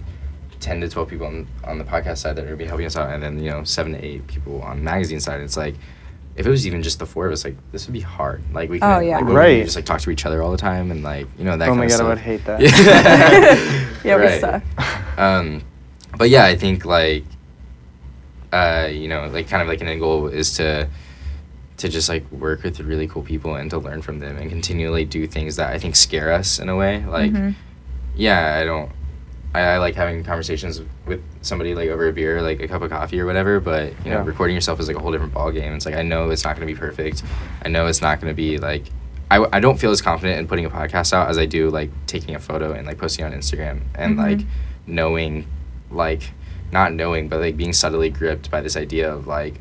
ten 0.61 0.81
to 0.81 0.89
twelve 0.89 1.09
people 1.09 1.27
on, 1.27 1.49
on 1.65 1.79
the 1.79 1.85
podcast 1.85 2.19
side 2.19 2.37
that 2.37 2.43
are 2.43 2.47
gonna 2.47 2.57
be 2.57 2.67
helping 2.67 2.87
us 2.87 2.95
out, 2.97 3.11
and 3.13 3.21
then 3.21 3.43
you 3.43 3.51
know 3.51 3.65
seven 3.65 3.93
to 3.95 4.05
eight 4.05 4.25
people 4.29 4.63
on 4.63 4.77
the 4.77 4.83
magazine 4.85 5.19
side. 5.19 5.41
It's 5.41 5.57
like 5.57 5.75
if 6.37 6.47
it 6.47 6.51
was 6.51 6.67
even 6.67 6.83
just 6.83 6.99
the 6.99 7.07
four 7.07 7.27
of 7.27 7.33
us, 7.33 7.45
like 7.45 7.57
this 7.73 7.87
would 7.87 7.93
be 7.93 8.01
hard. 8.01 8.43
Like 8.53 8.69
we 8.71 8.79
Oh, 8.79 8.81
can 8.99 9.05
yeah. 9.07 9.19
like, 9.19 9.27
Right. 9.35 9.65
just 9.65 9.77
like 9.77 9.85
talk 9.85 10.01
to 10.01 10.11
each 10.11 10.27
other 10.27 10.43
all 10.43 10.51
the 10.51 10.57
time 10.57 10.91
and 10.91 11.03
like 11.03 11.27
you 11.39 11.45
know 11.45 11.57
that. 11.57 11.65
oh 11.69 11.77
kind 11.77 11.79
my 11.79 11.85
of 11.85 11.91
god, 11.91 11.95
stuff. 11.97 12.07
I 12.07 12.09
would 12.11 12.19
hate 12.19 12.45
that. 12.47 12.61
Yeah, 12.61 13.91
Yeah, 14.05 14.35
we 14.35 14.41
suck. 14.41 14.63
Um, 15.19 15.63
but 16.19 16.29
yeah, 16.31 16.45
I 16.45 16.57
think 16.57 16.85
like, 16.85 17.25
uh, 18.53 18.89
you 18.91 19.09
know, 19.09 19.27
like 19.29 19.49
kind 19.49 19.63
of 19.63 19.69
like 19.69 19.81
an 19.81 19.89
end 19.89 20.01
goal 20.01 20.27
is 20.29 20.55
to, 20.57 20.89
to 21.79 21.89
just 21.89 22.09
like 22.09 22.31
work 22.33 22.63
with 22.63 22.81
really 22.81 23.07
cool 23.09 23.23
people 23.23 23.55
and 23.57 23.71
to 23.71 23.79
learn 23.79 24.03
from 24.03 24.19
them 24.21 24.37
and 24.37 24.49
continually 24.51 25.05
do 25.05 25.27
things 25.27 25.57
that 25.57 25.73
I 25.73 25.79
think 25.79 25.97
scare 25.97 26.33
us 26.33 26.59
in 26.59 26.69
a 26.69 26.77
way. 26.77 27.05
Like, 27.07 27.33
Mhm. 27.33 27.55
yeah, 28.17 28.59
I 28.61 28.65
don't, 28.65 28.91
I, 29.55 29.61
I 29.61 29.79
like 29.79 29.95
having 29.95 30.25
conversations 30.25 30.83
with 31.07 31.23
somebody 31.43 31.75
like 31.75 31.89
over 31.89 32.09
a 32.09 32.13
beer, 32.13 32.43
like 32.43 32.61
a 32.61 32.69
cup 32.69 32.83
of 32.83 32.91
coffee 32.91 33.21
or 33.21 33.27
whatever. 33.27 33.61
But 33.61 33.93
you 34.05 34.11
know, 34.11 34.19
Yeah. 34.19 34.25
recording 34.25 34.55
yourself 34.57 34.81
is 34.81 34.89
like 34.89 34.97
a 34.97 35.01
whole 35.01 35.13
different 35.13 35.33
ball 35.33 35.51
game. 35.53 35.73
It's 35.75 35.87
like 35.87 35.95
I 35.95 36.03
know 36.03 36.29
it's 36.31 36.45
not 36.45 36.57
going 36.57 36.67
to 36.67 36.75
be 36.75 36.79
perfect. 36.79 37.23
I 37.65 37.69
know 37.69 37.87
it's 37.87 38.03
not 38.03 38.21
going 38.21 38.31
to 38.33 38.37
be 38.37 38.59
like. 38.59 38.85
I, 39.31 39.45
I 39.53 39.59
don't 39.61 39.81
feel 39.81 39.91
as 39.91 40.03
confident 40.03 40.39
in 40.39 40.47
putting 40.47 40.67
a 40.67 40.71
podcast 40.71 41.13
out 41.15 41.31
as 41.31 41.39
I 41.39 41.47
do 41.47 41.71
like 41.71 41.91
taking 42.07 42.35
a 42.35 42.39
photo 42.39 42.73
and 42.73 42.87
like 42.87 42.99
posting 42.99 43.25
on 43.25 43.33
Instagram 43.33 43.81
and 43.95 44.17
Mhm. 44.17 44.19
like 44.19 44.47
knowing 44.87 45.47
like 45.91 46.31
not 46.71 46.93
knowing 46.93 47.29
but 47.29 47.41
like 47.41 47.57
being 47.57 47.73
subtly 47.73 48.11
gripped 48.11 48.51
by 48.51 48.61
this 48.61 48.77
idea 48.77 49.11
of 49.13 49.27
like 49.27 49.55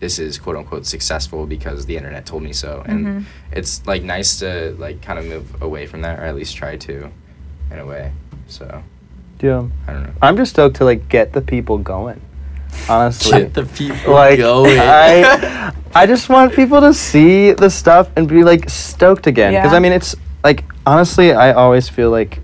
this 0.00 0.18
is 0.18 0.38
quote 0.38 0.56
unquote 0.56 0.84
successful 0.86 1.46
because 1.46 1.86
the 1.86 1.96
internet 1.96 2.26
told 2.26 2.42
me 2.42 2.52
so 2.52 2.82
and 2.86 3.06
Mhm. 3.06 3.24
it's 3.52 3.84
like 3.86 4.02
nice 4.02 4.38
to 4.40 4.76
like 4.78 5.00
kind 5.00 5.18
of 5.18 5.24
move 5.24 5.62
away 5.62 5.86
from 5.86 6.02
that 6.02 6.18
or 6.18 6.22
at 6.24 6.34
least 6.36 6.54
try 6.54 6.76
to 6.76 7.10
in 7.70 7.78
a 7.78 7.86
way 7.86 8.12
so 8.48 8.82
Yeah. 9.42 9.66
i 9.88 9.92
don't 9.92 10.02
know 10.04 10.12
I'm 10.22 10.36
just 10.36 10.50
stoked 10.52 10.76
to 10.76 10.84
like 10.84 11.08
get 11.08 11.32
the 11.32 11.40
people 11.40 11.78
going. 11.78 12.20
Honestly. 12.88 13.40
Get 13.40 13.54
the 13.54 13.64
people 13.66 14.14
like 14.14 14.38
I 14.40 15.72
I 15.94 16.06
just 16.06 16.28
want 16.28 16.54
people 16.54 16.80
to 16.80 16.94
see 16.94 17.52
the 17.52 17.68
stuff 17.70 18.08
and 18.16 18.28
be 18.28 18.44
like 18.44 18.68
stoked 18.70 19.26
again 19.26 19.52
because 19.54 19.72
Yeah. 19.72 19.76
I 19.76 19.80
mean 19.80 19.92
it's 19.92 20.14
like 20.44 20.64
honestly 20.86 21.32
I 21.32 21.52
always 21.52 21.88
feel 21.88 22.10
like 22.10 22.40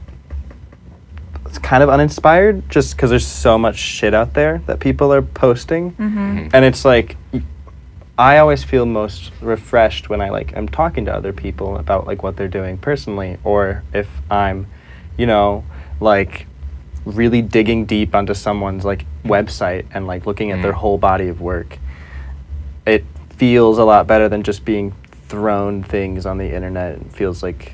it's 1.47 1.59
kind 1.59 1.83
of 1.83 1.89
uninspired 1.89 2.69
just 2.69 2.97
because 2.97 3.11
there's 3.11 3.27
so 3.27 3.57
much 3.57 3.77
shit 3.79 4.15
out 4.15 4.35
there 4.35 4.63
that 4.67 4.81
people 4.81 5.13
are 5.13 5.23
posting 5.23 5.93
Mm-hmm. 5.93 6.49
and 6.53 6.65
it's 6.65 6.85
like 6.85 7.17
i 8.19 8.39
always 8.39 8.65
feel 8.65 8.87
most 8.87 9.31
refreshed 9.43 10.09
when 10.09 10.21
I 10.23 10.31
like 10.31 10.57
am 10.57 10.69
talking 10.69 11.05
to 11.05 11.15
other 11.15 11.33
people 11.35 11.77
about 11.77 12.07
like 12.07 12.23
what 12.23 12.37
they're 12.37 12.49
doing 12.49 12.79
personally 12.79 13.37
or 13.45 13.83
if 13.93 14.09
I'm 14.31 14.67
you 15.19 15.27
know 15.27 15.65
like 16.01 16.47
really 17.07 17.41
digging 17.41 17.87
deep 17.87 18.15
onto 18.15 18.35
someone's 18.35 18.85
like 18.85 19.07
website 19.25 19.87
and 19.95 20.07
like 20.07 20.27
looking 20.27 20.51
at 20.51 20.61
their 20.61 20.73
Mhm. 20.73 20.77
whole 20.77 20.99
body 20.99 21.29
of 21.29 21.41
work 21.41 21.79
it 22.87 23.05
feels 23.37 23.79
a 23.79 23.85
lot 23.85 24.07
better 24.07 24.29
than 24.29 24.43
just 24.43 24.65
being 24.65 24.93
thrown 25.29 25.83
things 25.83 26.27
on 26.27 26.37
the 26.39 26.53
internet 26.55 26.93
it 26.97 27.13
feels 27.13 27.43
like 27.43 27.73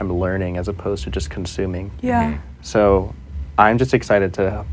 I'm 0.00 0.12
learning 0.12 0.56
as 0.56 0.66
opposed 0.68 1.04
to 1.04 1.10
just 1.10 1.28
consuming 1.30 1.90
Yeah. 2.00 2.32
Mhm. 2.32 2.38
so 2.62 3.14
I'm 3.58 3.78
just 3.78 3.92
excited 3.94 4.32
to 4.34 4.64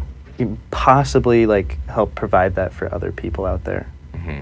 possibly 0.72 1.46
like 1.46 1.78
help 1.88 2.16
provide 2.16 2.56
that 2.56 2.74
for 2.74 2.94
other 2.94 3.12
people 3.12 3.46
out 3.46 3.64
there. 3.66 3.88
hmm 4.16 4.42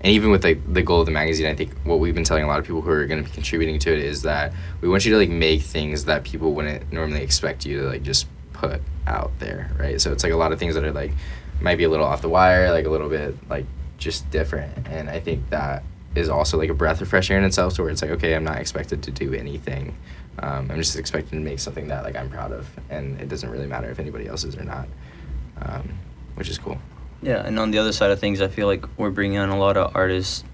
And 0.00 0.12
even 0.12 0.30
with 0.30 0.44
like 0.44 0.60
the 0.72 0.82
goal 0.82 1.00
of 1.00 1.06
the 1.06 1.12
magazine, 1.12 1.46
I 1.46 1.54
think 1.54 1.70
what 1.84 1.98
we've 1.98 2.14
been 2.14 2.24
telling 2.24 2.44
a 2.44 2.46
lot 2.46 2.58
of 2.60 2.64
people 2.64 2.82
who 2.82 2.90
are 2.90 3.04
going 3.06 3.22
to 3.22 3.28
be 3.28 3.34
contributing 3.34 3.78
to 3.80 3.92
it 3.92 3.98
is 3.98 4.22
that 4.22 4.52
we 4.80 4.88
want 4.88 5.04
you 5.04 5.12
to 5.12 5.18
like 5.18 5.28
make 5.30 5.62
things 5.62 6.04
that 6.04 6.22
people 6.24 6.52
wouldn't 6.54 6.92
normally 6.92 7.22
expect 7.22 7.66
you 7.66 7.80
to 7.82 7.86
like 7.88 8.02
just 8.02 8.26
put 8.58 8.82
out 9.06 9.30
there, 9.38 9.70
right? 9.78 10.00
So 10.00 10.12
it's 10.12 10.22
like 10.22 10.32
a 10.32 10.36
lot 10.36 10.52
of 10.52 10.58
things 10.58 10.74
that 10.74 10.84
are 10.84 10.92
like 10.92 11.12
might 11.60 11.76
be 11.76 11.84
a 11.84 11.88
little 11.88 12.06
off 12.06 12.22
the 12.22 12.28
wire, 12.28 12.70
like 12.70 12.84
a 12.84 12.90
little 12.90 13.08
bit 13.08 13.34
like 13.48 13.64
just 13.96 14.30
different. 14.30 14.86
And 14.88 15.08
I 15.08 15.20
think 15.20 15.48
that 15.50 15.82
is 16.14 16.28
also 16.28 16.58
like 16.58 16.68
a 16.68 16.74
breath 16.74 17.00
of 17.00 17.08
fresh 17.08 17.30
air 17.30 17.38
in 17.38 17.44
itself, 17.44 17.74
to 17.74 17.82
where 17.82 17.90
it's 17.90 18.02
like 18.02 18.10
okay, 18.12 18.34
I'm 18.34 18.44
not 18.44 18.58
expected 18.58 19.02
to 19.04 19.10
do 19.10 19.32
anything. 19.32 19.96
Um, 20.40 20.70
I'm 20.70 20.76
just 20.76 20.96
expected 20.96 21.30
to 21.30 21.40
make 21.40 21.58
something 21.58 21.88
that 21.88 22.04
like 22.04 22.16
I'm 22.16 22.30
proud 22.30 22.52
of, 22.52 22.68
and 22.90 23.20
it 23.20 23.28
doesn't 23.28 23.50
really 23.50 23.66
matter 23.66 23.90
if 23.90 23.98
anybody 23.98 24.28
else 24.28 24.44
is 24.44 24.56
or 24.56 24.64
not, 24.64 24.88
um, 25.60 25.88
which 26.34 26.48
is 26.48 26.58
cool. 26.58 26.78
Yeah, 27.22 27.44
and 27.44 27.58
on 27.58 27.72
the 27.72 27.78
other 27.78 27.92
side 27.92 28.12
of 28.12 28.20
things, 28.20 28.40
I 28.40 28.48
feel 28.48 28.68
like 28.68 28.86
we're 28.96 29.10
bringing 29.10 29.38
on 29.38 29.48
a 29.48 29.58
lot 29.58 29.76
of 29.76 29.96
artists 29.96 30.44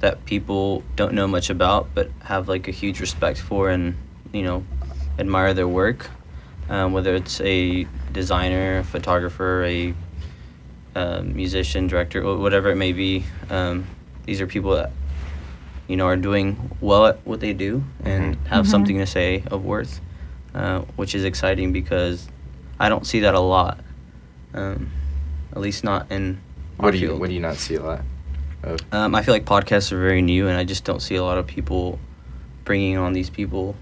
that 0.00 0.24
people 0.24 0.82
don't 0.94 1.12
know 1.14 1.26
much 1.26 1.50
about, 1.50 1.88
but 1.94 2.10
have 2.24 2.48
like 2.48 2.68
a 2.68 2.70
huge 2.70 3.00
respect 3.00 3.38
for 3.38 3.68
and 3.68 3.96
you 4.32 4.42
know 4.42 4.64
admire 5.18 5.52
their 5.54 5.68
work. 5.68 6.10
Um, 6.68 6.92
whether 6.92 7.14
it's 7.14 7.40
a 7.42 7.86
designer, 8.12 8.82
photographer, 8.84 9.64
a 9.64 9.94
um, 10.96 11.34
musician, 11.36 11.86
director, 11.86 12.22
whatever 12.36 12.70
it 12.70 12.76
may 12.76 12.92
be, 12.92 13.24
um, 13.50 13.86
these 14.24 14.40
are 14.40 14.46
people 14.46 14.74
that 14.74 14.90
you 15.86 15.96
know 15.96 16.06
are 16.06 16.16
doing 16.16 16.76
well 16.80 17.06
at 17.06 17.18
what 17.24 17.38
they 17.40 17.52
do 17.52 17.84
and 18.02 18.34
Mhm. 18.36 18.46
have 18.48 18.64
Mhm. 18.66 18.70
something 18.70 18.98
to 18.98 19.06
say 19.06 19.44
of 19.50 19.64
worth, 19.64 20.00
uh, 20.54 20.80
which 20.96 21.14
is 21.14 21.22
exciting 21.24 21.72
because 21.72 22.28
I 22.80 22.88
don't 22.88 23.06
see 23.06 23.20
that 23.20 23.34
a 23.34 23.40
lot. 23.40 23.78
Um, 24.52 24.90
at 25.52 25.60
least 25.60 25.84
not 25.84 26.06
in 26.10 26.38
What 26.78 26.90
do 26.92 26.98
you 26.98 27.08
field. 27.08 27.20
What 27.20 27.28
do 27.28 27.34
you 27.34 27.40
not 27.40 27.56
see 27.56 27.76
a 27.76 27.82
lot? 27.82 28.00
Of? 28.62 28.80
Um, 28.90 29.14
I 29.14 29.22
feel 29.22 29.32
like 29.34 29.44
podcasts 29.44 29.92
are 29.92 30.00
very 30.00 30.22
new, 30.22 30.48
and 30.48 30.58
I 30.58 30.64
just 30.64 30.84
don't 30.84 31.00
see 31.00 31.14
a 31.14 31.22
lot 31.22 31.38
of 31.38 31.46
people 31.46 31.98
bringing 32.64 32.96
on 32.98 33.12
these 33.12 33.30
people 33.30 33.76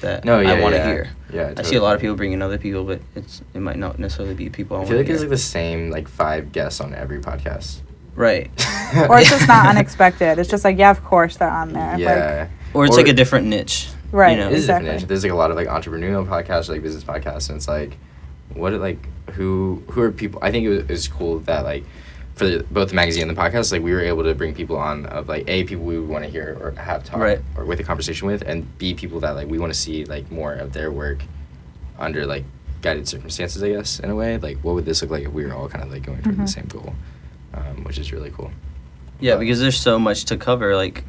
that 0.00 0.24
No, 0.24 0.40
yeah, 0.40 0.52
I 0.52 0.60
want 0.60 0.74
to 0.74 0.78
yeah. 0.78 0.86
hear. 0.86 1.10
Yeah, 1.32 1.54
I 1.56 1.62
see 1.62 1.76
a 1.76 1.82
lot 1.82 1.94
of 1.94 2.00
people 2.00 2.16
bringing 2.16 2.40
other 2.42 2.58
people, 2.58 2.84
but 2.84 3.00
it's 3.14 3.42
it 3.54 3.60
might 3.60 3.76
not 3.76 3.98
necessarily 3.98 4.34
be 4.34 4.48
people 4.48 4.76
I, 4.76 4.82
I 4.82 4.84
feel 4.86 4.96
like 4.96 5.06
hear. 5.06 5.14
it's 5.14 5.22
like 5.22 5.30
the 5.30 5.36
same 5.38 5.90
like 5.90 6.08
five 6.08 6.52
guests 6.52 6.80
on 6.80 6.94
every 6.94 7.20
podcast. 7.20 7.78
right, 8.14 8.50
Or 9.08 9.18
it's 9.18 9.30
just 9.30 9.46
not 9.48 9.66
unexpected. 9.66 10.38
It's 10.38 10.48
just 10.50 10.64
like, 10.64 10.78
yeah, 10.78 10.90
of 10.90 11.04
course 11.04 11.36
they're 11.36 11.48
on 11.50 11.72
there. 11.72 11.92
Like, 11.92 11.98
Yeah. 12.00 12.48
or 12.74 12.84
it's 12.86 12.94
Or- 12.96 13.00
like 13.00 13.08
a 13.08 13.12
different 13.12 13.46
niche. 13.46 13.88
Right, 14.10 14.30
You 14.30 14.36
know? 14.38 14.48
It 14.48 14.54
is 14.54 14.64
a 14.64 14.66
different 14.68 14.86
Exactly. 14.86 15.00
niche. 15.02 15.08
There's 15.08 15.22
like 15.24 15.32
a 15.32 15.36
lot 15.36 15.50
of 15.50 15.56
like 15.56 15.68
entrepreneurial 15.68 16.26
podcasts, 16.26 16.68
like 16.70 16.82
business 16.82 17.04
podcasts, 17.04 17.50
and 17.50 17.56
it's 17.56 17.68
like, 17.68 17.98
what 18.54 18.72
are, 18.72 18.78
like 18.78 19.06
who 19.32 19.82
who 19.90 20.00
are 20.00 20.10
people? 20.10 20.40
I 20.42 20.50
think 20.50 20.64
it 20.64 20.70
was, 20.70 20.78
it 20.80 20.88
was 20.88 21.06
cool 21.08 21.40
that 21.40 21.64
like 21.64 21.84
for 22.38 22.46
the, 22.46 22.64
both 22.70 22.90
the 22.90 22.94
magazine 22.94 23.28
and 23.28 23.36
the 23.36 23.40
podcast, 23.40 23.72
like 23.72 23.82
we 23.82 23.92
were 23.92 24.00
able 24.00 24.22
to 24.24 24.34
bring 24.34 24.54
people 24.54 24.76
on 24.76 25.06
of 25.06 25.28
like 25.28 25.44
a 25.48 25.64
people 25.64 25.84
we 25.84 25.98
would 25.98 26.08
want 26.08 26.24
to 26.24 26.30
hear 26.30 26.56
or 26.60 26.70
have 26.80 27.02
talk 27.04 27.18
Right. 27.20 27.40
or 27.56 27.64
with 27.64 27.80
a 27.80 27.82
conversation 27.84 28.26
with, 28.28 28.42
and 28.42 28.78
b 28.78 28.94
people 28.94 29.20
that 29.20 29.32
like 29.32 29.48
we 29.48 29.58
want 29.58 29.72
to 29.72 29.78
see 29.78 30.04
like 30.04 30.30
more 30.30 30.52
of 30.54 30.72
their 30.72 30.90
work 30.92 31.22
under 31.98 32.24
like 32.26 32.44
guided 32.80 33.08
circumstances, 33.08 33.62
I 33.62 33.70
guess 33.70 33.98
in 33.98 34.08
a 34.10 34.14
way. 34.14 34.38
Like 34.38 34.58
what 34.58 34.74
would 34.76 34.84
this 34.84 35.02
look 35.02 35.10
like 35.10 35.24
if 35.24 35.32
we 35.32 35.44
were 35.44 35.52
all 35.52 35.68
kind 35.68 35.84
of 35.84 35.90
like 35.90 36.04
going 36.04 36.22
toward 36.22 36.36
the 36.36 36.42
Mhm. 36.44 36.48
same 36.48 36.66
goal, 36.66 36.94
um, 37.54 37.82
which 37.84 37.98
is 37.98 38.12
really 38.12 38.30
cool. 38.30 38.52
Yeah, 39.20 39.34
But- 39.34 39.40
because 39.40 39.58
there's 39.60 39.78
so 39.80 39.98
much 39.98 40.24
to 40.26 40.36
cover. 40.36 40.76
Like, 40.76 41.02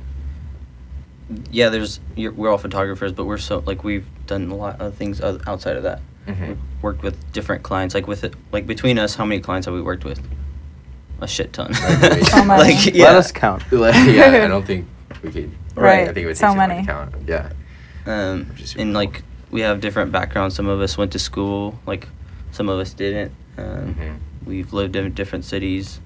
yeah, 1.52 1.70
there's 1.70 2.00
you're, 2.16 2.32
we're 2.32 2.50
all 2.50 2.58
photographers, 2.58 3.12
but 3.14 3.26
we're 3.26 3.38
so 3.38 3.62
like 3.68 3.84
we've 3.84 4.08
done 4.26 4.50
a 4.50 4.56
lot 4.56 4.82
of 4.82 4.96
things 4.96 5.22
outside 5.22 5.78
of 5.78 5.84
that. 5.84 6.02
Mhm. 6.28 6.48
We've 6.48 6.58
worked 6.82 7.04
with 7.04 7.32
different 7.34 7.62
clients. 7.62 7.94
Like 7.94 8.08
with 8.08 8.24
it, 8.24 8.34
like 8.52 8.66
between 8.66 8.98
us, 8.98 9.14
how 9.16 9.26
many 9.26 9.40
clients 9.40 9.66
have 9.66 9.76
we 9.76 9.82
worked 9.82 10.06
with? 10.06 10.20
A 11.22 11.28
shit 11.28 11.52
ton. 11.54 11.72
Like, 11.72 12.24
So 12.28 12.46
many. 12.46 12.64
like 12.76 12.86
yeah. 12.94 13.06
Let 13.06 13.16
us 13.16 13.32
count. 13.32 13.64
Like, 13.72 13.96
yeah, 14.08 14.44
I 14.46 14.48
don't 14.48 14.66
think 14.66 14.88
we 15.24 15.32
could. 15.32 15.52
Right. 15.76 16.08
I 16.10 16.14
think 16.14 16.18
it 16.18 16.26
would 16.26 16.36
take 16.36 16.38
So 16.38 16.54
too 16.54 16.58
long 16.60 16.68
many. 16.70 16.82
to 16.82 16.88
count. 16.88 17.16
Yeah. 17.28 17.52
Um, 18.06 18.46
Which 18.50 18.62
is 18.62 18.76
and 18.76 18.86
cool. 18.86 18.94
like 18.94 19.24
we 19.52 19.62
have 19.62 19.82
different 19.82 20.12
backgrounds. 20.12 20.56
Some 20.56 20.68
of 20.68 20.80
us 20.82 20.98
went 20.98 21.12
to 21.14 21.20
school, 21.20 21.80
like 21.86 22.08
some 22.52 22.70
of 22.70 22.80
us 22.80 22.94
didn't. 22.94 23.32
Um, 23.58 23.96
Mhm. 23.96 24.18
We've 24.46 24.72
lived 24.74 24.96
in 24.96 25.14
different 25.14 25.46
cities, 25.46 26.00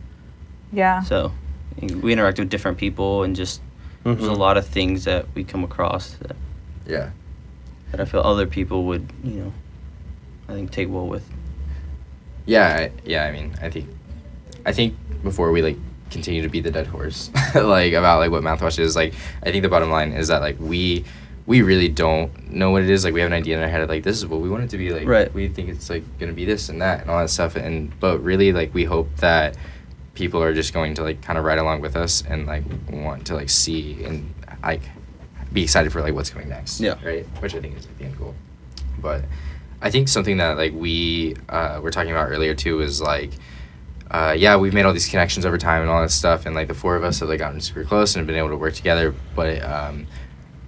Yeah. 0.72 1.02
so 1.04 1.32
we 1.80 2.12
interact 2.12 2.40
with 2.40 2.50
different 2.50 2.78
people, 2.78 3.24
and 3.24 3.36
just 3.36 3.62
there's 4.04 4.18
a 4.24 4.32
Mhm. 4.32 4.38
lot 4.38 4.58
of 4.58 4.66
things 4.68 5.06
that 5.06 5.28
we 5.36 5.44
come 5.44 5.64
across 5.64 6.16
that, 6.22 6.36
Yeah. 6.88 7.10
that 7.92 8.02
I 8.02 8.06
feel 8.06 8.22
other 8.22 8.48
people 8.48 8.84
would, 8.86 9.08
you 9.24 9.36
know, 9.40 9.54
I 10.50 10.54
think 10.54 10.72
take 10.72 10.90
well 10.90 11.08
with. 11.08 11.24
Yeah. 12.46 12.68
I, 12.68 12.92
yeah. 13.06 13.24
I 13.26 13.32
mean, 13.32 13.54
I 13.62 13.70
think, 13.70 13.88
I 14.66 14.72
think 14.74 14.96
before 15.24 15.52
we 15.52 15.62
like 15.62 15.78
continue 16.10 16.42
to 16.44 16.50
beat 16.50 16.62
the 16.62 16.72
dead 16.72 16.88
horse, 16.88 17.32
like 17.56 17.94
about 17.94 18.20
like 18.20 18.32
what 18.32 18.44
mouthwash 18.44 18.80
is, 18.80 18.96
like 18.96 19.14
I 19.44 19.52
think 19.52 19.64
the 19.64 19.70
bottom 19.70 19.90
line 19.90 20.12
is 20.14 20.28
that 20.30 20.42
like 20.42 20.58
we 20.60 21.06
we 21.46 21.62
really 21.62 21.90
don't 21.90 22.52
know 22.52 22.72
what 22.72 22.84
it 22.84 22.90
is. 22.90 23.04
Like 23.04 23.14
we 23.14 23.20
have 23.20 23.28
an 23.28 23.34
idea 23.34 23.58
in 23.58 23.64
our 23.64 23.68
head 23.70 23.82
of 23.82 23.90
like 23.90 24.04
this 24.04 24.18
is 24.18 24.26
what 24.26 24.40
we 24.40 24.50
want 24.50 24.64
it 24.64 24.70
to 24.70 24.78
be. 24.78 24.92
Like 24.92 25.08
Right. 25.08 25.34
we 25.34 25.48
think 25.50 25.70
it's 25.70 25.90
like 25.90 26.04
gonna 26.20 26.34
be 26.34 26.46
this 26.46 26.70
and 26.70 26.82
that 26.82 27.02
and 27.02 27.10
all 27.10 27.20
that 27.20 27.30
stuff. 27.30 27.56
And 27.56 27.98
but 28.00 28.20
really 28.24 28.54
like 28.54 28.74
we 28.74 28.86
hope 28.86 29.14
that 29.18 29.58
people 30.14 30.42
are 30.44 30.54
just 30.54 30.74
going 30.74 30.94
to 30.94 31.04
like 31.04 31.22
kind 31.22 31.38
of 31.40 31.44
ride 31.44 31.58
along 31.58 31.82
with 31.82 31.96
us 31.96 32.24
and 32.30 32.46
like 32.46 32.64
want 32.92 33.26
to 33.28 33.34
like 33.36 33.50
see 33.50 34.04
and 34.04 34.34
like 34.62 34.82
be 35.52 35.64
excited 35.64 35.92
for 35.92 36.02
like 36.02 36.14
what's 36.14 36.30
coming 36.30 36.48
next. 36.50 36.80
Yeah. 36.80 36.96
Right. 37.04 37.26
Which 37.42 37.54
I 37.56 37.60
think 37.60 37.78
is 37.78 37.86
like, 37.88 37.98
the 37.98 38.06
end 38.06 38.18
goal. 38.18 38.36
But 39.00 39.26
I 39.82 39.90
think 39.92 40.08
something 40.08 40.38
that 40.38 40.56
like 40.56 40.72
we 40.74 41.36
uh, 41.50 41.82
were 41.84 41.92
talking 41.92 42.12
about 42.12 42.30
earlier 42.30 42.54
too 42.56 42.80
is 42.82 43.02
like. 43.02 43.32
Uh, 44.12 44.36
yeah, 44.38 44.56
we've 44.58 44.74
made 44.74 44.86
all 44.86 44.94
these 44.94 45.08
connections 45.08 45.46
over 45.46 45.58
time 45.58 45.82
and 45.82 45.90
all 45.90 46.02
that 46.02 46.12
stuff, 46.12 46.46
and 46.46 46.56
like 46.56 46.68
the 46.68 46.74
four 46.74 46.96
of 46.96 47.04
us 47.04 47.20
have 47.20 47.30
like 47.30 47.40
gotten 47.40 47.60
super 47.60 47.84
close 47.84 48.16
and 48.16 48.22
have 48.22 48.28
been 48.28 48.36
able 48.36 48.50
to 48.50 48.58
work 48.58 48.74
together. 48.74 49.14
But 49.36 49.64
um, 49.64 50.08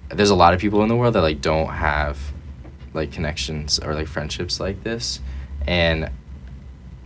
there's 0.08 0.30
a 0.30 0.34
lot 0.34 0.54
of 0.54 0.60
people 0.60 0.82
in 0.82 0.88
the 0.88 0.96
world 0.96 1.14
that 1.14 1.22
like 1.22 1.40
don't 1.40 1.68
have 1.68 2.18
like 2.92 3.12
connections 3.12 3.78
or 3.78 3.94
like 3.94 4.08
friendships 4.08 4.58
like 4.58 4.82
this, 4.82 5.20
and 5.66 6.10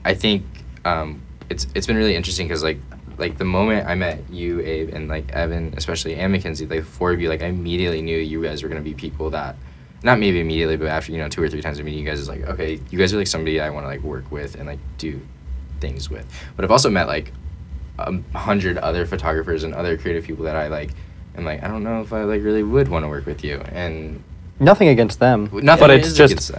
I 0.05 0.15
think 0.15 0.45
um, 0.85 1.23
it's 1.51 1.67
it's 1.75 1.87
been 1.87 1.97
really 1.97 2.17
interesting 2.17 2.49
because 2.49 2.63
like 2.63 2.79
like 3.19 3.37
the 3.37 3.45
moment 3.45 3.87
I 3.87 3.95
met 3.95 4.23
you, 4.31 4.61
Abe, 4.61 4.95
and 4.95 5.09
like 5.09 5.31
Evan, 5.33 5.75
especially 5.77 6.15
and 6.15 6.33
Mackenzie, 6.33 6.67
like 6.67 6.81
the 6.81 6.87
four 6.87 7.13
of 7.13 7.21
you, 7.21 7.29
like 7.29 7.43
I 7.43 7.47
immediately 7.47 8.01
knew 8.01 8.17
you 8.17 8.43
guys 8.43 8.63
were 8.63 8.69
gonna 8.69 8.81
be 8.81 8.95
people 8.95 9.31
that, 9.31 9.57
not 10.03 10.19
maybe 10.19 10.41
immediately, 10.41 10.77
but 10.77 10.89
after 10.89 11.13
you 11.13 11.19
know 11.19 11.29
two 11.29 11.43
or 11.43 11.49
three 11.49 11.61
times 11.61 11.79
of 11.79 11.85
meeting 11.85 12.01
you 12.01 12.09
guys, 12.09 12.19
is 12.19 12.29
like 12.29 12.43
okay, 12.45 12.81
you 12.91 12.99
guys 12.99 13.13
are 13.13 13.19
like 13.19 13.27
somebody 13.27 13.61
I 13.61 13.71
want 13.71 13.85
to 13.85 13.89
like 13.89 14.03
work 14.03 14.31
with 14.31 14.55
and 14.55 14.67
like 14.67 14.79
do 14.97 15.21
things 15.81 16.11
with. 16.11 16.27
But 16.57 16.65
I've 16.65 16.71
also 16.71 16.91
met 16.91 17.07
like 17.07 17.33
a 17.99 18.13
hundred 18.37 18.79
other 18.79 19.05
photographers 19.07 19.63
and 19.65 19.75
other 19.75 19.97
creative 19.99 20.25
people 20.25 20.45
that 20.45 20.57
I 20.57 20.69
like. 20.69 20.91
and 21.35 21.45
like 21.47 21.63
I 21.63 21.69
don't 21.69 21.83
know 21.85 22.01
if 22.03 22.13
I 22.13 22.25
like 22.25 22.43
really 22.43 22.63
would 22.63 22.89
want 22.89 23.05
to 23.05 23.09
work 23.09 23.27
with 23.27 23.45
you, 23.45 23.61
and 23.73 24.23
Nothing 24.59 24.89
against 24.89 25.21
them, 25.21 25.49
nothing 25.53 25.81
but 25.81 25.91
it's 25.91 26.13
just 26.15 26.51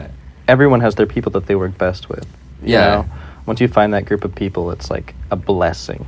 everyone 0.47 0.81
has 0.81 0.95
their 0.95 1.05
people 1.05 1.31
that 1.33 1.45
they 1.45 1.55
work 1.55 1.77
best 1.77 2.09
with. 2.09 2.25
you 2.63 2.73
Yeah. 2.73 2.87
know? 2.87 3.05
Once 3.45 3.61
you 3.61 3.67
find 3.67 3.93
that 3.93 4.05
group 4.05 4.23
of 4.23 4.33
people, 4.33 4.71
it's 4.71 4.89
like 4.89 5.13
a 5.29 5.35
blessing. 5.35 6.07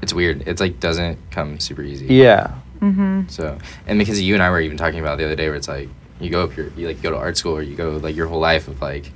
It's 0.00 0.14
weird. 0.14 0.46
It's 0.46 0.60
like 0.60 0.80
doesn't 0.80 1.18
come 1.30 1.60
super 1.60 1.82
easy. 1.82 2.06
Yeah. 2.06 2.54
Mm-hmm. 2.80 3.28
So, 3.28 3.58
and 3.86 3.98
because 3.98 4.20
you 4.22 4.34
and 4.34 4.42
I 4.42 4.48
were 4.50 4.60
even 4.60 4.76
talking 4.76 5.00
about 5.00 5.18
the 5.18 5.24
other 5.24 5.34
day, 5.36 5.48
where 5.48 5.56
it's 5.56 5.68
like 5.68 5.88
you 6.20 6.30
go 6.30 6.44
up 6.44 6.52
here, 6.52 6.72
you 6.76 6.86
like 6.86 7.02
go 7.02 7.10
to 7.10 7.16
art 7.16 7.36
school, 7.36 7.56
or 7.56 7.62
you 7.62 7.74
go 7.74 7.90
like 7.96 8.14
your 8.16 8.26
whole 8.28 8.40
life 8.40 8.68
of 8.68 8.80
like 8.80 9.10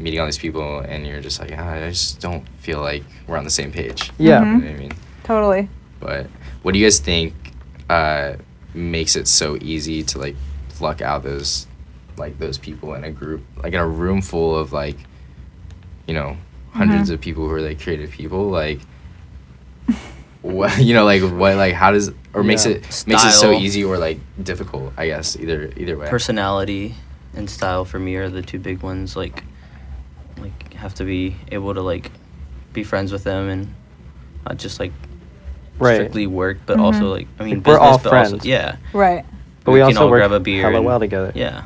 meeting 0.00 0.18
all 0.20 0.26
these 0.26 0.38
people, 0.38 0.80
and 0.80 1.06
you're 1.06 1.20
just 1.20 1.38
like, 1.40 1.52
ah, 1.56 1.72
I 1.72 1.88
just 1.90 2.20
don't 2.20 2.48
feel 2.60 2.80
like 2.80 3.04
we're 3.26 3.36
on 3.36 3.44
the 3.44 3.50
same 3.50 3.70
page. 3.70 4.10
Yeah. 4.18 4.42
Mhm. 4.42 4.46
You 4.46 4.58
know 4.60 4.66
what 4.66 4.74
I 4.74 4.78
mean? 4.78 4.92
Totally. 5.24 5.68
But 6.00 6.26
what 6.62 6.72
do 6.72 6.78
you 6.78 6.86
guys 6.86 6.98
think 6.98 7.34
uh, 7.88 8.34
makes 8.74 9.14
it 9.16 9.28
so 9.28 9.58
easy 9.60 10.02
to 10.04 10.18
like 10.18 10.36
pluck 10.70 11.00
out 11.02 11.22
those 11.22 11.66
like 12.16 12.38
those 12.38 12.58
people 12.58 12.94
in 12.94 13.04
a 13.04 13.10
group, 13.10 13.42
like 13.62 13.72
in 13.72 13.80
a 13.80 13.86
room 13.86 14.20
full 14.22 14.56
of 14.56 14.72
like, 14.72 14.96
you 16.06 16.14
know, 16.14 16.36
100s 16.74 17.08
Mhm. 17.08 17.10
of 17.14 17.20
people 17.20 17.46
who 17.48 17.54
are 17.54 17.60
like 17.60 17.80
creative 17.82 18.10
people, 18.10 18.48
like. 18.50 18.80
What 20.42 20.78
you 20.78 20.94
know, 20.94 21.04
like 21.04 21.20
what, 21.22 21.56
like 21.56 21.74
how 21.74 21.90
does 21.90 22.12
or 22.32 22.42
makes 22.42 22.64
Yeah. 22.64 22.72
it 22.76 23.04
makes 23.06 23.24
it 23.24 23.32
so 23.32 23.52
easy 23.52 23.84
or 23.84 23.98
like 23.98 24.18
difficult? 24.42 24.94
I 24.96 25.06
guess 25.06 25.36
either 25.38 25.70
either 25.76 25.98
way. 25.98 26.08
Personality 26.08 26.94
and 27.34 27.48
style 27.50 27.84
for 27.84 27.98
me 27.98 28.16
are 28.16 28.30
the 28.30 28.40
two 28.40 28.58
big 28.58 28.80
ones. 28.82 29.16
Like, 29.16 29.34
like 29.34 29.44
have 30.80 30.94
to 30.94 31.04
be 31.04 31.36
able 31.52 31.74
to 31.74 31.82
like 31.82 32.10
be 32.72 32.82
friends 32.84 33.12
with 33.12 33.24
them 33.24 33.48
and 33.48 33.74
not 34.46 34.56
just 34.58 34.80
like 34.80 34.92
Right. 35.78 35.94
strictly 35.94 36.26
work, 36.26 36.58
but 36.66 36.76
Mhm. 36.78 36.82
also 36.82 37.10
like 37.10 37.26
I 37.38 37.44
mean 37.44 37.54
Like, 37.58 37.66
we're 37.66 37.72
business, 37.74 37.80
all 37.92 37.98
but 37.98 38.12
also 38.12 38.28
friends. 38.30 38.44
yeah, 38.46 38.76
Right. 38.92 39.24
But 39.64 39.72
we, 39.72 39.78
we 39.78 39.80
can 39.80 39.86
also 39.96 40.04
all 40.04 40.10
work 40.10 40.20
grab 40.20 40.32
a 40.32 40.40
beer 40.40 40.62
hella 40.62 40.76
and- 40.78 40.86
well 40.86 40.98
together. 41.00 41.32
yeah. 41.34 41.62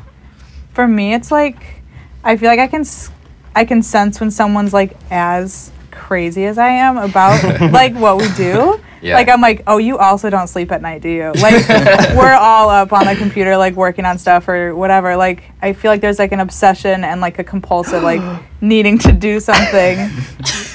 For 0.72 0.86
me, 0.86 1.14
it's 1.14 1.30
like 1.30 1.82
I 2.24 2.36
feel 2.36 2.48
like 2.48 2.58
I 2.60 2.66
can 2.68 2.80
s- 2.82 3.10
I 3.56 3.64
can 3.64 3.82
sense 3.82 4.18
when 4.20 4.30
someone's 4.30 4.72
like 4.72 4.96
as 5.10 5.70
crazy 5.90 6.44
as 6.44 6.58
I 6.58 6.68
am 6.70 6.96
about 6.96 7.42
like 7.72 7.94
what 7.94 8.18
we 8.18 8.28
do. 8.36 8.80
Yeah. 9.04 9.14
Like 9.16 9.28
I'm 9.28 9.40
like, 9.40 9.62
oh, 9.66 9.76
you 9.76 9.98
also 9.98 10.30
don't 10.30 10.48
sleep 10.48 10.72
at 10.72 10.80
night, 10.80 11.02
do 11.02 11.10
you? 11.10 11.32
Like 11.32 11.68
we're 12.16 12.32
all 12.34 12.70
up 12.70 12.92
on 12.92 13.04
the 13.06 13.14
computer, 13.14 13.56
like 13.56 13.74
working 13.74 14.04
on 14.06 14.16
stuff 14.18 14.48
or 14.48 14.74
whatever. 14.74 15.14
Like 15.16 15.42
I 15.60 15.74
feel 15.74 15.90
like 15.90 16.00
there's 16.00 16.18
like 16.18 16.32
an 16.32 16.40
obsession 16.40 17.04
and 17.04 17.20
like 17.20 17.38
a 17.38 17.44
compulsive 17.44 18.02
like 18.02 18.22
needing 18.62 18.98
to 19.00 19.12
do 19.12 19.40
something, 19.40 19.98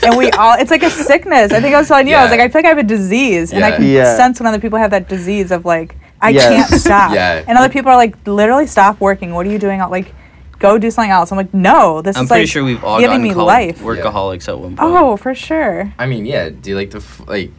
and 0.04 0.16
we 0.16 0.30
all 0.32 0.56
it's 0.60 0.70
like 0.70 0.84
a 0.84 0.90
sickness. 0.92 1.52
I 1.52 1.60
think 1.60 1.74
I 1.74 1.80
was 1.80 1.88
telling 1.88 2.08
you, 2.08 2.16
I 2.16 2.22
was 2.22 2.32
like, 2.32 2.40
I 2.40 2.50
feel 2.50 2.60
like 2.60 2.66
I 2.66 2.70
have 2.70 2.78
a 2.78 2.84
disease, 2.84 3.52
and 3.52 3.66
I 3.66 3.72
can 3.72 3.84
Yeah. 3.84 4.16
sense 4.16 4.40
when 4.40 4.46
other 4.48 4.60
people 4.60 4.78
have 4.78 4.92
that 4.92 5.10
disease 5.10 5.52
of 5.52 5.66
like 5.66 5.96
I 6.22 6.30
Yes. 6.30 6.70
can't 6.70 6.82
stop. 6.82 7.14
Yeah. 7.14 7.44
And 7.48 7.58
other 7.58 7.70
people 7.70 7.90
are 7.92 7.96
like, 7.98 8.16
literally 8.28 8.68
stop 8.68 9.00
working. 9.00 9.34
What 9.34 9.46
are 9.48 9.50
you 9.50 9.58
doing? 9.60 9.80
Like, 9.80 10.14
go 10.60 10.78
do 10.78 10.92
something 10.92 11.12
else. 11.12 11.32
I'm 11.32 11.38
like, 11.38 11.54
no, 11.54 12.02
this 12.02 12.18
I'm 12.18 12.24
is 12.24 12.30
pretty 12.30 12.44
like 12.44 12.50
sure 12.52 12.64
we've 12.64 12.84
all 12.84 13.00
giving 13.00 13.22
gotten 13.22 13.24
me 13.24 13.34
called 13.34 13.48
life. 13.48 13.80
workaholics 13.80 14.48
at 14.50 14.60
one 14.60 14.74
oh, 14.78 14.84
point. 14.84 14.96
Oh, 14.98 15.18
for 15.18 15.34
sure. 15.34 15.94
I 15.98 16.06
mean, 16.06 16.26
yeah. 16.26 16.50
Do 16.50 16.70
you 16.70 16.76
like 16.76 16.92
to 16.92 16.98
f- 16.98 17.22
like? 17.28 17.52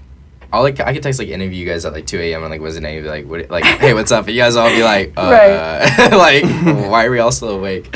I'll 0.53 0.63
like 0.63 0.81
I 0.81 0.93
could 0.93 1.03
text 1.03 1.19
like 1.21 1.29
any 1.29 1.47
of 1.47 1.53
you 1.53 1.65
guys 1.65 1.85
at 1.85 1.93
like 1.93 2.07
two 2.07 2.19
a.m. 2.19 2.43
and 2.43 2.51
like 2.51 2.61
was 2.61 2.77
it 2.77 2.83
any 2.85 3.01
like 3.03 3.25
what 3.27 3.49
like 3.51 3.65
hey 3.81 3.95
what's 3.95 4.11
up? 4.11 4.27
And 4.27 4.35
you 4.35 4.43
guys 4.43 4.57
all 4.57 4.69
be 4.69 4.83
like 4.83 5.13
uh, 5.17 5.31
Right. 5.31 6.11
like 6.13 6.45
why 6.91 7.05
are 7.07 7.11
we 7.11 7.19
all 7.21 7.31
still 7.33 7.51
awake? 7.51 7.95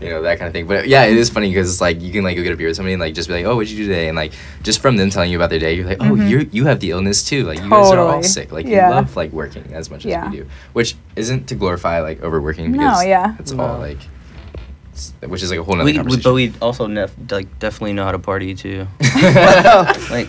You 0.00 0.10
know 0.10 0.22
that 0.22 0.38
kind 0.38 0.48
of 0.48 0.52
thing. 0.52 0.66
But 0.66 0.88
yeah, 0.88 1.04
it 1.04 1.16
is 1.16 1.30
funny 1.30 1.48
because 1.48 1.70
it's 1.70 1.80
like 1.80 2.00
you 2.00 2.12
can 2.12 2.24
like 2.24 2.36
go 2.36 2.42
get 2.42 2.52
a 2.52 2.56
beer 2.56 2.66
with 2.68 2.76
somebody 2.76 2.94
and 2.94 3.00
like 3.00 3.14
just 3.14 3.28
be 3.28 3.34
like 3.34 3.44
oh 3.44 3.54
what'd 3.56 3.70
you 3.70 3.76
do 3.84 3.88
today? 3.88 4.08
And 4.08 4.16
like 4.16 4.32
just 4.62 4.80
from 4.82 4.96
them 4.96 5.10
telling 5.10 5.30
you 5.30 5.36
about 5.38 5.50
their 5.50 5.58
day, 5.60 5.74
you're 5.74 5.86
like 5.86 6.00
oh 6.00 6.04
Mhm. 6.16 6.28
you 6.28 6.48
you 6.52 6.64
have 6.66 6.80
the 6.80 6.90
illness 6.90 7.22
too. 7.24 7.44
Like 7.44 7.60
you 7.62 7.70
guys 7.70 7.90
are 7.92 7.98
all 8.00 8.22
sick. 8.22 8.50
Like 8.52 8.66
Yeah. 8.66 8.88
you 8.88 8.94
love 8.96 9.14
like 9.16 9.32
working 9.32 9.72
as 9.72 9.90
much 9.90 10.04
as 10.06 10.30
we 10.30 10.38
do, 10.38 10.46
which 10.72 10.96
isn't 11.16 11.46
to 11.48 11.54
glorify 11.54 12.00
like 12.00 12.20
overworking 12.22 12.72
No, 12.72 12.78
because 12.78 13.06
yeah. 13.06 13.36
it's 13.38 13.52
all 13.52 13.78
like. 13.78 13.98
It's- 14.92 15.12
Which 15.26 15.42
is 15.42 15.50
like 15.50 15.58
a 15.60 15.62
whole 15.64 15.74
nother 15.76 15.86
we, 15.86 15.92
we, 15.92 15.96
conversation. 15.98 16.22
but 16.22 16.34
we 16.34 16.52
also 16.60 16.86
nef- 16.86 17.14
like 17.30 17.58
definitely 17.58 17.94
know 17.94 18.04
how 18.04 18.12
to 18.12 18.18
party 18.18 18.54
too. 18.54 18.86
Like 20.10 20.28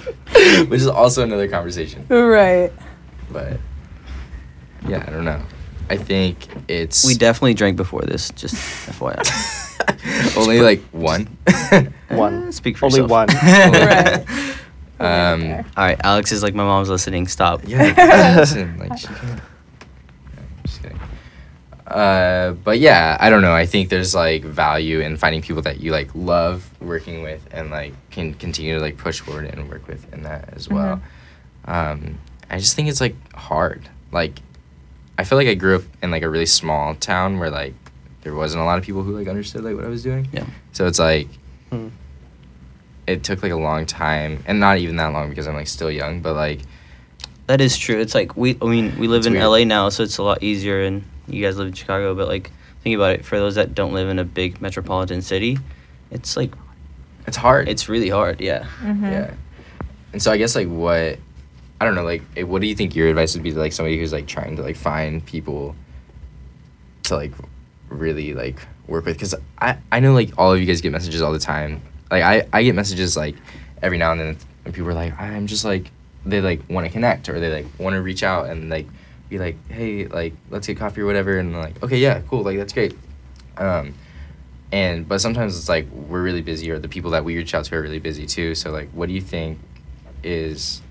which 0.69 0.79
is 0.81 0.87
also 0.87 1.23
another 1.23 1.47
conversation. 1.47 2.05
Right. 2.09 2.71
But 3.31 3.59
yeah, 4.87 5.03
I 5.07 5.11
don't 5.11 5.25
know. 5.25 5.41
I 5.89 5.97
think 5.97 6.47
it's 6.67 7.05
we 7.05 7.13
definitely 7.15 7.53
drank 7.53 7.75
before 7.77 8.01
this. 8.01 8.29
Just 8.31 8.55
FYI. 8.55 10.37
only 10.37 10.61
like 10.61 10.81
one. 10.91 11.27
One. 12.09 12.33
Uh, 12.47 12.51
speak 12.51 12.77
for 12.77 12.85
Only 12.85 13.01
yourself. 13.01 13.11
one. 13.11 13.27
Right. 13.27 14.25
um, 14.99 15.65
All 15.75 15.83
right, 15.85 15.99
Alex 16.03 16.31
is 16.31 16.41
like 16.41 16.55
my 16.55 16.63
mom's 16.63 16.89
listening. 16.89 17.27
Stop. 17.27 17.61
yeah, 17.67 18.35
listen, 18.37 18.77
like 18.79 18.97
she 18.97 19.07
can't. 19.07 19.21
No, 19.23 19.39
I'm 20.37 20.63
just 20.65 20.81
kidding. 20.81 20.99
Uh, 21.93 22.53
but 22.63 22.79
yeah, 22.79 23.17
I 23.19 23.29
don't 23.29 23.41
know. 23.43 23.53
I 23.53 23.65
think 23.67 23.89
there's 23.89 24.15
like 24.15 24.43
value 24.43 24.99
in 24.99 25.15
finding 25.17 25.41
people 25.43 25.61
that 25.61 25.79
you 25.79 25.91
like 25.91 26.09
love 26.15 26.67
working 26.81 27.21
with 27.21 27.47
and 27.51 27.69
like 27.69 27.93
can 28.09 28.33
continue 28.33 28.75
to 28.75 28.81
like 28.81 28.97
push 28.97 29.19
forward 29.19 29.45
and 29.45 29.69
work 29.69 29.87
with 29.87 30.11
in 30.13 30.23
that 30.23 30.49
as 30.53 30.67
well. 30.67 31.01
Um, 31.65 32.17
I 32.49 32.57
just 32.57 32.75
think 32.75 32.89
it's 32.89 32.99
like 32.99 33.15
hard. 33.35 33.87
Like, 34.11 34.39
I 35.17 35.23
feel 35.23 35.37
like 35.37 35.47
I 35.47 35.53
grew 35.53 35.75
up 35.77 35.83
in 36.01 36.09
like 36.09 36.23
a 36.23 36.29
really 36.29 36.47
small 36.47 36.95
town 36.95 37.37
where 37.37 37.51
like 37.51 37.75
there 38.21 38.33
wasn't 38.33 38.61
a 38.63 38.65
lot 38.65 38.79
of 38.79 38.83
people 38.83 39.03
who 39.03 39.15
like 39.15 39.27
understood 39.27 39.63
like 39.63 39.75
what 39.75 39.85
I 39.85 39.89
was 39.89 40.01
doing. 40.01 40.27
Yeah. 40.33 40.45
So 40.71 40.87
it's 40.87 40.99
like 40.99 41.27
Hmm. 41.69 41.89
it 43.05 43.23
took 43.23 43.43
like 43.43 43.51
a 43.51 43.55
long 43.57 43.85
time, 43.85 44.43
and 44.47 44.59
not 44.59 44.77
even 44.79 44.95
that 44.97 45.07
long 45.13 45.29
because 45.29 45.47
I'm 45.47 45.53
like 45.55 45.67
still 45.67 45.91
young, 45.91 46.21
but 46.21 46.35
like 46.35 46.61
That 47.47 47.61
is 47.61 47.77
true. 47.77 47.99
It's 47.99 48.15
like 48.15 48.35
we. 48.35 48.57
I 48.61 48.65
mean, 48.65 48.97
we 48.97 49.07
live 49.07 49.27
in 49.27 49.33
weird. 49.33 49.45
LA 49.45 49.63
now, 49.63 49.89
so 49.89 50.01
it's 50.03 50.17
a 50.17 50.23
lot 50.23 50.41
easier, 50.41 50.81
and 50.81 51.03
you 51.27 51.41
guys 51.43 51.57
live 51.57 51.67
in 51.67 51.73
Chicago. 51.73 52.15
But 52.15 52.27
like, 52.27 52.51
think 52.83 52.95
about 52.95 53.11
it. 53.13 53.25
For 53.25 53.37
those 53.39 53.55
that 53.55 53.73
don't 53.75 53.93
live 53.93 54.09
in 54.09 54.19
a 54.19 54.23
big 54.23 54.61
metropolitan 54.61 55.21
city, 55.21 55.57
it's 56.11 56.35
like 56.37 56.53
it's 57.27 57.37
hard. 57.37 57.69
it's 57.69 57.87
really 57.89 58.09
hard. 58.09 58.41
Yeah. 58.41 58.65
Mhm. 58.81 59.01
yeah. 59.11 59.33
And 60.11 60.21
so 60.21 60.31
I 60.31 60.37
guess 60.37 60.55
like 60.55 60.67
what 60.67 61.17
I 61.81 61.85
don't 61.85 61.95
know 61.95 62.03
like 62.03 62.21
eh, 62.37 62.43
what 62.43 62.61
do 62.61 62.67
you 62.67 62.75
think 62.75 62.95
your 62.95 63.07
advice 63.09 63.33
would 63.33 63.43
be 63.43 63.51
to 63.51 63.59
like 63.59 63.73
somebody 63.73 63.97
who's 63.97 64.13
like 64.13 64.27
trying 64.27 64.55
to 64.57 64.61
like 64.61 64.75
find 64.75 65.25
people 65.25 65.75
to 67.03 67.15
like 67.15 67.31
really 67.89 68.33
like 68.33 68.59
work 68.87 69.05
with 69.05 69.15
because 69.15 69.35
I 69.59 69.77
I 69.91 69.99
know 69.99 70.13
like 70.13 70.31
all 70.37 70.53
of 70.53 70.59
you 70.59 70.65
guys 70.65 70.81
get 70.81 70.91
messages 70.91 71.21
all 71.21 71.31
the 71.31 71.39
time 71.39 71.81
like 72.11 72.23
I 72.23 72.47
I 72.53 72.63
get 72.63 72.75
messages 72.75 73.17
like 73.17 73.35
every 73.81 73.97
now 73.97 74.11
and 74.11 74.21
then 74.21 74.37
and 74.65 74.73
people 74.73 74.89
are 74.89 74.93
like 74.93 75.19
I'm 75.19 75.47
just 75.47 75.65
like 75.65 75.91
they 76.25 76.41
like 76.41 76.61
want 76.69 76.85
to 76.87 76.91
connect 76.93 77.27
or 77.27 77.39
they 77.39 77.51
like 77.51 77.65
want 77.79 77.95
to 77.95 78.01
reach 78.01 78.23
out 78.23 78.49
and 78.49 78.69
like 78.69 78.87
be 79.29 79.37
like 79.37 79.55
hey 79.69 80.05
like 80.07 80.33
let's 80.49 80.67
get 80.67 80.77
coffee 80.77 81.01
or 81.01 81.05
whatever. 81.05 81.37
And 81.37 81.53
like 81.53 81.81
okay 81.83 81.97
yeah 81.97 82.21
cool 82.21 82.43
like 82.43 82.57
that's 82.57 82.73
great. 82.73 82.97
Um 83.57 83.93
and 84.71 85.07
but 85.07 85.21
sometimes 85.21 85.57
it's 85.57 85.69
like 85.69 85.89
we're 85.91 86.23
really 86.23 86.41
busy 86.41 86.71
or 86.71 86.79
the 86.79 86.89
people 86.89 87.11
that 87.11 87.23
we 87.23 87.37
reach 87.37 87.53
out 87.53 87.65
to 87.65 87.75
are 87.75 87.81
really 87.81 87.99
busy 87.99 88.25
too. 88.25 88.55
So 88.55 88.71
like 88.71 88.89
what 88.91 89.07
do 89.07 89.13
you 89.13 89.21
think 89.21 89.59
is 90.23 90.81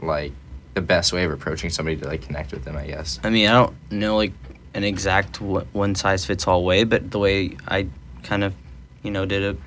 like 0.00 0.32
the 0.74 0.80
best 0.82 1.12
way 1.12 1.24
of 1.24 1.32
approaching 1.32 1.70
somebody 1.70 1.96
to 1.96 2.06
like 2.06 2.22
connect 2.22 2.52
with 2.52 2.64
them 2.64 2.76
i 2.76 2.86
guess? 2.86 3.18
I 3.24 3.30
mean, 3.30 3.48
I 3.48 3.52
don't 3.52 3.74
know 3.90 4.16
like 4.16 4.32
an 4.74 4.84
exact 4.84 5.40
one 5.40 5.94
size 5.94 6.24
fits 6.24 6.46
all 6.46 6.64
way, 6.64 6.84
but 6.84 7.10
the 7.10 7.18
way 7.18 7.56
I 7.66 7.88
kind 8.22 8.44
of, 8.44 8.54
you 9.02 9.10
know, 9.10 9.26
did 9.26 9.42
it 9.42 9.58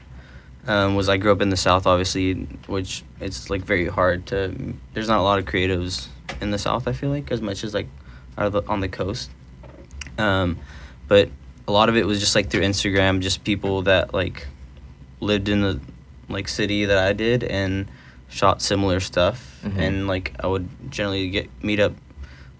um, 0.67 0.95
was 0.95 1.09
I 1.09 1.17
grew 1.17 1.31
up 1.31 1.41
in 1.41 1.49
the 1.49 1.57
South, 1.57 1.87
obviously, 1.87 2.33
which 2.67 3.03
it's 3.19 3.49
like 3.49 3.61
very 3.61 3.87
hard 3.87 4.27
to. 4.27 4.73
There's 4.93 5.07
not 5.07 5.19
a 5.19 5.23
lot 5.23 5.39
of 5.39 5.45
creatives 5.45 6.07
in 6.39 6.51
the 6.51 6.57
South. 6.57 6.87
I 6.87 6.93
feel 6.93 7.09
like 7.09 7.31
as 7.31 7.41
much 7.41 7.63
as 7.63 7.73
like 7.73 7.87
the, 8.37 8.63
on 8.67 8.79
the 8.79 8.87
coast, 8.89 9.29
um, 10.17 10.57
but 11.07 11.29
a 11.67 11.71
lot 11.71 11.89
of 11.89 11.97
it 11.97 12.05
was 12.05 12.19
just 12.19 12.35
like 12.35 12.49
through 12.49 12.61
Instagram, 12.61 13.19
just 13.21 13.43
people 13.43 13.83
that 13.83 14.13
like 14.13 14.47
lived 15.19 15.49
in 15.49 15.61
the 15.61 15.79
like 16.29 16.47
city 16.47 16.85
that 16.85 16.97
I 16.97 17.13
did 17.13 17.43
and 17.43 17.87
shot 18.29 18.61
similar 18.61 18.99
stuff, 18.99 19.59
Mhm. 19.63 19.77
and 19.77 20.07
like 20.07 20.33
I 20.39 20.47
would 20.47 20.69
generally 20.89 21.29
get 21.29 21.49
meet 21.63 21.79
up 21.79 21.93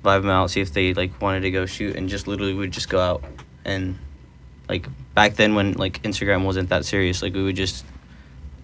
vibe 0.04 0.22
them 0.24 0.30
out, 0.32 0.50
see 0.52 0.62
if 0.62 0.74
they 0.74 0.94
like 0.94 1.20
wanted 1.22 1.42
to 1.42 1.52
go 1.52 1.66
shoot, 1.66 1.96
and 1.96 2.10
just 2.10 2.28
literally 2.28 2.54
would 2.54 2.72
just 2.72 2.90
go 2.90 3.00
out 3.00 3.24
and 3.64 3.98
like 4.68 4.88
back 5.14 5.36
then 5.36 5.56
when 5.56 5.74
like 5.74 6.02
Instagram 6.04 6.44
wasn't 6.44 6.70
that 6.70 6.86
serious, 6.86 7.22
like 7.22 7.34
we 7.34 7.44
would 7.44 7.56
just 7.56 7.86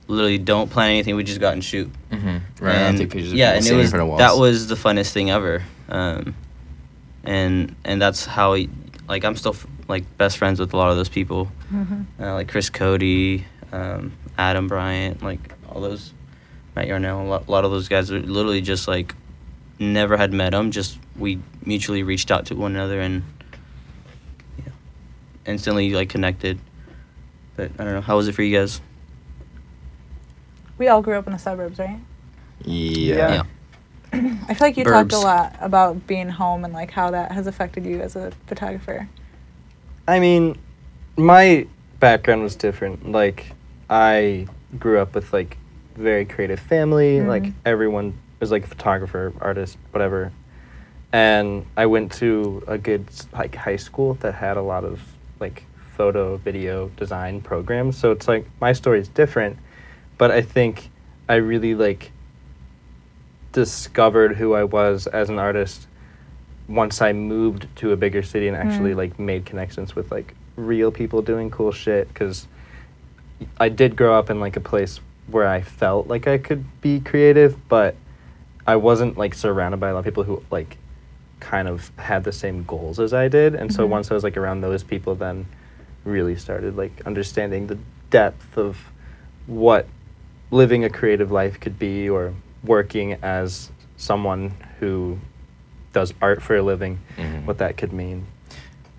literally 0.08 0.38
don't 0.38 0.70
plan 0.70 0.91
anything. 0.91 1.15
We 1.15 1.24
just 1.24 1.39
go 1.39 1.48
out 1.48 1.54
and 1.54 1.63
shoot. 1.63 1.89
mm-hmm. 2.12 2.63
right 2.63 2.76
and, 2.76 2.98
take 2.98 3.10
pictures 3.10 3.32
of 3.32 3.38
yeah, 3.38 3.54
and 3.54 3.65
it 3.65 3.74
was 3.74 3.89
front 3.89 4.04
of 4.04 4.08
walls. 4.10 4.20
that 4.20 4.38
was 4.38 4.67
the 4.67 4.76
funnest 4.76 5.12
thing 5.12 5.30
ever. 5.30 5.63
Um, 5.89 6.36
and 7.24 7.76
and 7.84 8.02
that's 8.02 8.26
how 8.26 8.54
he, 8.54 8.70
like 9.08 9.24
I'm 9.26 9.36
still 9.36 9.54
f- 9.54 9.67
like 9.88 10.04
best 10.17 10.38
friends 10.38 10.60
with 10.60 10.74
a 10.74 10.78
lot 10.78 10.89
of 10.91 10.98
those 10.98 11.10
people, 11.10 11.52
Mhm. 11.74 12.06
uh, 12.20 12.34
like 12.34 12.48
Chris 12.50 12.70
Cody, 12.70 13.46
um, 13.72 14.12
Adam 14.38 14.67
Bryant, 14.67 15.22
like 15.24 15.39
all 15.70 15.82
those, 15.82 16.13
Matt 16.76 16.88
Yarnell, 16.88 17.22
a 17.22 17.24
lot, 17.28 17.48
a 17.48 17.52
lot 17.52 17.65
of 17.65 17.72
those 17.72 17.88
guys 17.88 18.12
are 18.12 18.20
literally 18.20 18.62
just 18.62 18.88
like 18.88 19.13
never 19.80 20.15
had 20.17 20.32
met 20.34 20.52
them. 20.52 20.72
Just 20.72 20.98
we 21.17 21.39
mutually 21.65 22.04
reached 22.04 22.32
out 22.32 22.46
to 22.48 22.56
one 22.56 22.76
another 22.76 23.00
and 23.02 23.24
yeah, 24.58 24.72
instantly 25.46 25.89
like 25.91 26.10
connected. 26.10 26.60
But 27.56 27.72
I 27.80 27.84
don't 27.84 27.93
know. 27.93 28.02
How 28.02 28.15
was 28.17 28.28
it 28.28 28.36
for 28.36 28.43
you 28.43 28.58
guys? 28.58 28.82
We 30.77 30.87
all 30.87 31.01
grew 31.01 31.17
up 31.17 31.25
in 31.27 31.33
the 31.33 31.39
suburbs, 31.39 31.79
right? 31.79 31.99
yeah, 32.63 33.15
Yeah. 33.15 33.43
I 34.47 34.53
feel 34.53 34.67
like 34.67 34.77
you 34.77 34.83
talked 34.85 35.13
a 35.13 35.19
lot 35.19 35.55
about 35.59 36.07
being 36.07 36.29
home 36.29 36.63
and 36.63 36.73
like 36.73 36.91
how 36.91 37.11
that 37.11 37.31
has 37.31 37.45
affected 37.47 37.85
you 37.85 37.99
as 38.01 38.15
a 38.15 38.31
photographer. 38.47 39.07
I 40.07 40.19
mean, 40.19 40.57
my 41.17 41.67
background 41.99 42.41
was 42.43 42.55
different. 42.55 43.11
Like, 43.11 43.51
I 43.89 44.47
grew 44.79 44.99
up 44.99 45.13
with 45.15 45.33
like 45.33 45.57
very 45.95 46.25
creative 46.25 46.59
family. 46.59 47.21
Like 47.21 47.43
Mhm. 47.43 47.53
everyone 47.65 48.13
was 48.39 48.51
like 48.51 48.63
a 48.63 48.67
photographer, 48.67 49.33
artist, 49.41 49.77
whatever. 49.91 50.31
And 51.11 51.65
I 51.75 51.85
went 51.87 52.11
to 52.13 52.63
a 52.67 52.77
good 52.77 53.05
like 53.33 53.55
high 53.55 53.77
school 53.77 54.13
that 54.15 54.35
had 54.35 54.57
a 54.57 54.61
lot 54.61 54.83
of 54.83 55.01
like 55.39 55.63
photo, 55.95 56.37
video, 56.37 56.89
design 56.97 57.41
programs. 57.41 57.97
So 57.97 58.11
it's 58.11 58.27
like 58.27 58.45
my 58.61 58.73
story 58.73 58.99
is 58.99 59.07
different, 59.09 59.57
but 60.17 60.32
I 60.32 60.41
think 60.41 60.89
I 61.30 61.36
really 61.36 61.75
like 61.75 62.12
discovered 63.51 64.36
who 64.36 64.53
I 64.53 64.63
was 64.63 65.08
as 65.08 65.30
an 65.30 65.39
artist 65.39 65.88
once 66.67 67.01
I 67.01 67.13
moved 67.13 67.67
to 67.77 67.91
a 67.91 67.95
bigger 67.95 68.21
city 68.21 68.47
and 68.47 68.58
actually 68.58 68.91
Mm. 68.91 68.97
like 68.97 69.19
made 69.19 69.45
connections 69.45 69.95
with 69.95 70.12
like 70.12 70.36
real 70.56 70.91
people 70.91 71.21
doing 71.21 71.49
cool 71.49 71.71
shit 71.71 72.08
because 72.10 72.47
I 73.60 73.69
did 73.69 73.95
grow 73.95 74.17
up 74.17 74.30
in 74.30 74.39
like 74.39 74.58
a 74.58 74.60
place 74.60 74.99
where 75.27 75.47
I 75.47 75.62
felt 75.62 76.08
like 76.08 76.27
I 76.27 76.38
could 76.38 76.65
be 76.82 76.99
creative, 76.99 77.56
but 77.69 77.95
I 78.65 78.75
wasn't 78.75 79.17
like 79.17 79.34
surrounded 79.34 79.80
by 79.80 79.89
a 79.89 79.93
lot 79.93 79.99
of 79.99 80.06
people 80.06 80.23
who 80.23 80.43
like 80.51 80.77
kind 81.39 81.67
of 81.67 81.91
had 81.97 82.23
the 82.23 82.32
same 82.32 82.63
goals 82.63 82.99
as 82.99 83.13
I 83.13 83.27
did. 83.27 83.53
And 83.56 83.71
so 83.73 83.86
Mhm. 83.86 83.89
once 83.89 84.12
I 84.12 84.13
was 84.13 84.23
like 84.23 84.38
around 84.38 84.62
those 84.62 84.84
people, 84.84 85.15
then 85.15 85.45
really 86.03 86.36
started 86.36 86.75
like 86.75 86.91
understanding 87.06 87.67
the 87.67 87.77
depth 88.10 88.58
of 88.58 88.77
what 89.45 89.88
living 90.51 90.83
a 90.83 90.89
creative 90.89 91.31
life 91.31 91.60
could 91.60 91.77
be 91.77 92.10
or 92.10 92.33
working 92.63 93.13
as 93.21 93.69
someone 93.97 94.53
who 94.79 95.17
does 95.93 96.13
art 96.21 96.41
for 96.41 96.55
a 96.55 96.62
living, 96.62 96.99
Mhm. 97.17 97.45
what 97.45 97.57
that 97.57 97.77
could 97.77 97.91
mean. 97.93 98.25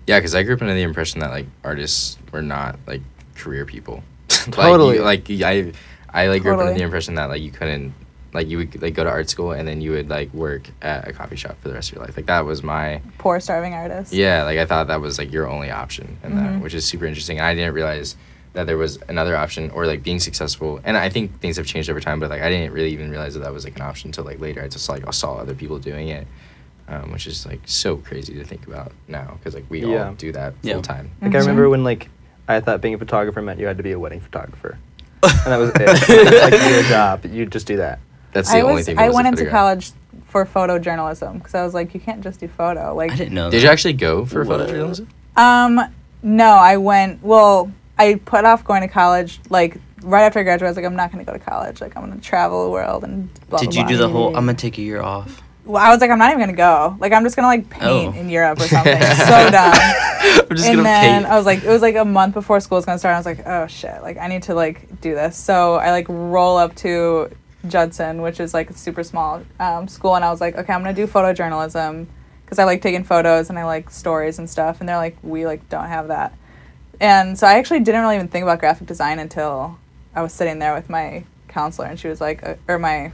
Yeah, 0.07 0.19
because 0.19 0.35
I 0.35 0.43
grew 0.43 0.55
up 0.55 0.61
under 0.61 0.73
the 0.73 0.81
impression 0.81 1.19
that 1.21 1.31
like 1.31 1.45
artists 1.63 2.17
were 2.31 2.41
not 2.41 2.77
like 2.87 3.01
career 3.35 3.65
people. 3.65 4.03
Totally. 4.27 4.99
like, 4.99 5.29
you, 5.29 5.37
like 5.37 5.75
I, 6.13 6.23
I 6.23 6.27
like 6.27 6.41
grew 6.41 6.53
up 6.53 6.59
under 6.59 6.73
the 6.73 6.81
impression 6.83 7.15
that 7.15 7.29
like 7.29 7.41
you 7.41 7.51
couldn't, 7.51 7.93
like 8.33 8.47
you 8.47 8.57
would 8.57 8.81
like 8.81 8.93
go 8.95 9.03
to 9.03 9.09
art 9.09 9.29
school 9.29 9.51
and 9.51 9.67
then 9.67 9.81
you 9.81 9.91
would 9.91 10.09
like 10.09 10.33
work 10.33 10.63
at 10.81 11.07
a 11.07 11.13
coffee 11.13 11.35
shop 11.35 11.57
for 11.61 11.67
the 11.67 11.73
rest 11.73 11.89
of 11.91 11.95
your 11.95 12.05
life. 12.05 12.15
Like 12.17 12.25
that 12.27 12.45
was 12.45 12.63
my 12.63 13.01
Poor 13.17 13.39
starving 13.39 13.73
artist. 13.73 14.11
yeah. 14.13 14.43
Like 14.43 14.57
I 14.59 14.65
thought 14.65 14.87
that 14.87 14.99
was 15.01 15.17
like 15.17 15.31
your 15.31 15.47
only 15.47 15.69
option, 15.71 16.17
and 16.23 16.37
that 16.37 16.51
Mhm. 16.53 16.61
which 16.61 16.73
is 16.73 16.85
super 16.85 17.05
interesting. 17.05 17.37
And 17.37 17.45
I 17.47 17.53
didn't 17.55 17.73
realize 17.73 18.15
that 18.53 18.65
there 18.67 18.77
was 18.77 18.97
another 19.07 19.35
option 19.35 19.69
or 19.71 19.85
like 19.85 20.01
being 20.03 20.19
successful. 20.19 20.79
And 20.83 20.97
I 20.97 21.09
think 21.09 21.39
things 21.39 21.57
have 21.57 21.65
changed 21.67 21.89
over 21.89 21.99
time, 21.99 22.19
but 22.19 22.29
like 22.29 22.41
I 22.41 22.49
didn't 22.49 22.73
really 22.73 22.91
even 22.91 23.09
realize 23.11 23.33
that 23.35 23.41
that 23.41 23.53
was 23.53 23.63
like 23.63 23.75
an 23.75 23.81
option 23.83 24.09
until 24.09 24.23
like 24.25 24.39
later. 24.39 24.61
I 24.63 24.67
just 24.67 24.89
like 24.89 25.07
I 25.07 25.11
saw 25.11 25.35
other 25.35 25.53
people 25.53 25.79
doing 25.79 26.09
it. 26.09 26.27
Um, 26.87 27.11
which 27.11 27.27
is 27.27 27.45
like 27.45 27.59
so 27.65 27.97
crazy 27.97 28.33
to 28.33 28.43
think 28.43 28.65
about 28.65 28.91
now 29.07 29.35
because 29.37 29.53
like 29.53 29.65
we 29.69 29.81
Yeah. 29.85 30.07
all 30.07 30.13
do 30.15 30.31
that 30.31 30.55
Yeah. 30.63 30.73
full 30.73 30.81
time. 30.81 31.11
Like 31.21 31.31
Mhm. 31.31 31.35
I 31.35 31.39
remember 31.41 31.69
when 31.69 31.83
like 31.83 32.09
I 32.47 32.59
thought 32.61 32.81
being 32.81 32.95
a 32.95 32.97
photographer 32.97 33.43
meant 33.43 33.59
you 33.59 33.67
had 33.67 33.77
to 33.77 33.83
be 33.83 33.91
a 33.91 33.99
wedding 33.99 34.19
photographer. 34.21 34.79
and 35.23 35.31
that 35.45 35.57
was 35.57 35.69
it. 35.75 36.51
like 36.51 36.71
your 36.71 36.83
job, 36.83 37.25
you 37.25 37.45
just 37.45 37.67
do 37.67 37.77
that. 37.77 37.99
That's 38.33 38.49
the 38.49 38.57
I 38.57 38.61
only 38.61 38.75
was 38.77 38.85
thing. 38.87 38.97
I 38.97 39.09
went 39.09 39.27
into 39.27 39.45
college 39.45 39.91
for 40.29 40.45
photojournalism 40.47 41.33
because 41.37 41.53
I 41.53 41.63
was 41.63 41.75
like, 41.75 41.93
you 41.93 41.99
can't 41.99 42.21
just 42.21 42.39
do 42.39 42.47
photo. 42.47 42.95
Like, 42.95 43.11
I 43.11 43.15
didn't 43.15 43.33
know. 43.33 43.51
Did 43.51 43.59
that. 43.61 43.65
you 43.65 43.69
actually 43.71 43.93
go 43.93 44.25
for 44.25 44.43
What? 44.43 44.59
photojournalism? 44.59 45.05
Um, 45.37 45.79
no, 46.23 46.45
I 46.53 46.77
went. 46.77 47.23
Well, 47.23 47.71
I 47.99 48.15
put 48.25 48.45
off 48.45 48.63
going 48.63 48.81
to 48.81 48.87
college. 48.87 49.39
Like 49.49 49.77
right 50.01 50.23
after 50.23 50.39
I 50.39 50.43
graduated, 50.43 50.65
I 50.67 50.69
was 50.69 50.77
like, 50.77 50.85
I'm 50.85 50.95
not 50.95 51.11
going 51.11 51.23
to 51.23 51.31
go 51.31 51.37
to 51.37 51.43
college. 51.43 51.81
Like 51.81 51.95
I'm 51.95 52.05
going 52.05 52.19
to 52.19 52.25
travel 52.25 52.63
the 52.63 52.71
world 52.71 53.03
and. 53.03 53.31
Blah, 53.49 53.59
Did 53.59 53.71
blah, 53.71 53.81
you 53.81 53.87
do 53.87 53.97
blah. 53.97 54.07
the 54.07 54.11
whole? 54.13 54.27
I'm 54.29 54.45
gonna 54.45 54.53
take 54.55 54.77
a 54.77 54.81
year 54.81 55.01
off. 55.01 55.43
Well, 55.65 55.83
I 55.83 55.89
was 55.91 56.01
like, 56.01 56.09
I'm 56.09 56.17
not 56.17 56.29
even 56.31 56.39
going 56.39 56.49
to 56.49 56.55
go. 56.55 56.95
Like 56.99 57.11
I'm 57.11 57.23
just 57.23 57.35
going 57.35 57.43
to 57.43 57.47
like 57.47 57.69
paint 57.69 58.15
Oh. 58.15 58.19
in 58.19 58.29
Europe 58.29 58.59
or 58.59 58.67
something. 58.67 58.99
so 59.01 59.51
dumb. 59.51 59.73
I'm 59.75 60.55
just 60.55 60.67
and 60.67 60.77
gonna 60.77 60.83
then 60.83 61.21
paint. 61.21 61.25
I 61.31 61.37
was 61.37 61.45
like, 61.45 61.63
it 61.63 61.67
was 61.69 61.81
like 61.83 61.95
a 61.95 62.05
month 62.05 62.33
before 62.33 62.59
school 62.59 62.77
was 62.77 62.85
gonna 62.85 62.97
start. 62.97 63.11
And 63.15 63.17
I 63.17 63.29
was 63.29 63.37
like, 63.37 63.45
oh 63.47 63.67
shit, 63.67 64.01
like 64.01 64.17
I 64.17 64.27
need 64.27 64.43
to 64.43 64.55
like 64.55 64.99
do 65.01 65.13
this. 65.13 65.37
So 65.37 65.75
I 65.75 65.91
like 65.91 66.07
roll 66.09 66.57
up 66.57 66.73
to 66.77 67.29
Judson, 67.67 68.21
which 68.21 68.39
is 68.39 68.53
like 68.53 68.69
a 68.69 68.73
super 68.73 69.03
small 69.03 69.43
um, 69.59 69.87
school, 69.89 70.15
and 70.15 70.23
I 70.25 70.31
was 70.31 70.39
like, 70.41 70.55
okay, 70.55 70.73
I'm 70.73 70.81
gonna 70.81 70.93
do 70.93 71.05
photojournalism 71.07 72.07
because 72.45 72.57
I 72.59 72.63
like 72.63 72.81
taking 72.81 73.03
photos 73.03 73.49
and 73.49 73.59
I 73.59 73.65
like 73.65 73.89
stories 73.91 74.39
and 74.39 74.49
stuff. 74.49 74.79
And 74.79 74.89
they're 74.89 74.97
like, 74.97 75.17
we 75.21 75.45
like 75.45 75.67
don't 75.69 75.87
have 75.87 76.07
that. 76.07 76.33
And 76.99 77.37
so 77.39 77.47
I 77.47 77.53
actually 77.57 77.79
didn't 77.79 78.01
really 78.01 78.15
even 78.15 78.27
think 78.27 78.43
about 78.43 78.59
graphic 78.59 78.87
design 78.87 79.19
until 79.19 79.77
I 80.15 80.21
was 80.21 80.33
sitting 80.33 80.59
there 80.59 80.73
with 80.73 80.89
my 80.89 81.23
counselor, 81.47 81.87
and 81.87 81.99
she 81.99 82.07
was 82.07 82.19
like, 82.19 82.43
uh, 82.45 82.55
or 82.67 82.77
my 82.79 83.11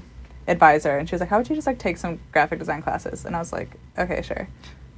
advisor, 0.47 0.97
and 0.97 1.07
she 1.07 1.13
was 1.15 1.19
like, 1.21 1.29
how 1.29 1.37
would 1.37 1.49
you 1.49 1.55
just 1.55 1.67
like 1.67 1.79
take 1.79 1.97
some 1.97 2.19
graphic 2.31 2.59
design 2.59 2.81
classes? 2.81 3.25
And 3.25 3.35
I 3.35 3.39
was 3.39 3.53
like, 3.53 3.69
okay, 3.97 4.21
sure. 4.21 4.47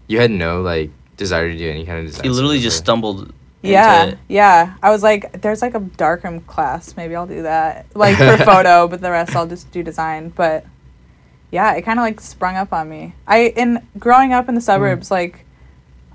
You 0.08 0.20
had 0.20 0.32
no 0.32 0.62
like 0.62 0.90
desire 1.18 1.52
to 1.52 1.58
do 1.58 1.70
any 1.70 1.86
kind 1.86 2.00
of 2.00 2.06
design. 2.06 2.26
You 2.26 2.32
literally 2.32 2.60
just 2.60 2.78
stumbled. 2.78 3.34
Yeah, 3.64 4.04
Into 4.04 4.14
it. 4.14 4.20
yeah. 4.30 4.76
I 4.84 4.92
was 4.92 5.02
like, 5.04 5.42
there's 5.42 5.62
like 5.62 5.74
a 5.74 5.80
darkroom 5.80 6.42
class. 6.42 6.96
Maybe 6.96 7.16
I'll 7.16 7.28
do 7.28 7.42
that, 7.42 7.88
like 7.96 8.16
for 8.16 8.38
photo, 8.46 8.88
but 8.88 9.02
the 9.02 9.10
rest 9.12 9.36
I'll 9.36 9.48
just 9.48 9.70
do 9.72 9.82
design. 9.84 10.30
But 10.30 10.64
yeah, 11.52 11.74
it 11.74 11.82
kind 11.82 11.98
of 12.00 12.04
like 12.04 12.22
sprung 12.22 12.56
up 12.56 12.72
on 12.72 12.88
me. 12.90 13.16
I 13.26 13.48
in 13.48 13.86
growing 13.98 14.32
up 14.32 14.48
in 14.48 14.56
the 14.56 14.62
suburbs, 14.62 15.10
like 15.12 15.44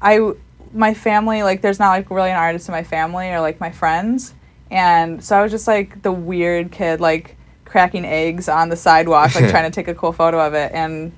I 0.00 0.16
w- 0.16 0.40
my 0.74 0.94
family 0.94 1.42
like 1.42 1.61
there's 1.61 1.78
not 1.78 1.90
like 1.90 2.11
really 2.11 2.30
an 2.30 2.37
artist 2.37 2.68
in 2.68 2.72
my 2.72 2.82
family 2.85 3.28
or 3.30 3.40
like 3.40 3.61
my 3.61 3.70
friends, 3.70 4.35
and 4.70 5.22
so 5.22 5.37
I 5.38 5.42
was 5.42 5.52
just 5.52 5.66
like 5.66 6.02
the 6.02 6.12
weird 6.12 6.72
kid 6.72 7.00
like 7.00 7.37
cracking 7.64 8.04
eggs 8.04 8.48
on 8.48 8.68
the 8.68 8.76
sidewalk, 8.76 9.35
like 9.35 9.48
trying 9.50 9.70
to 9.70 9.74
take 9.74 9.88
a 9.88 9.94
cool 9.94 10.12
photo 10.12 10.44
of 10.44 10.54
it. 10.54 10.72
And 10.72 11.12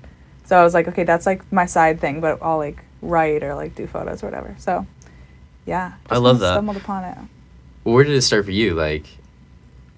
so 0.44 0.56
I 0.56 0.62
was 0.62 0.72
like, 0.74 0.88
okay, 0.88 1.04
that's 1.04 1.26
like 1.26 1.50
my 1.52 1.66
side 1.66 2.00
thing, 2.00 2.20
but 2.20 2.38
I'll 2.42 2.58
like 2.58 2.78
write 3.02 3.42
or 3.42 3.54
like 3.54 3.74
do 3.74 3.86
photos 3.86 4.22
or 4.22 4.26
whatever. 4.26 4.54
So 4.58 4.86
yeah, 5.66 5.94
I 6.08 6.18
love 6.18 6.36
kinda 6.36 6.46
that. 6.46 6.54
Stumbled 6.54 6.76
upon 6.76 7.04
it. 7.04 7.18
Where 7.82 8.04
did 8.04 8.14
it 8.14 8.22
start 8.22 8.44
for 8.44 8.50
you? 8.50 8.74
Like, 8.74 9.06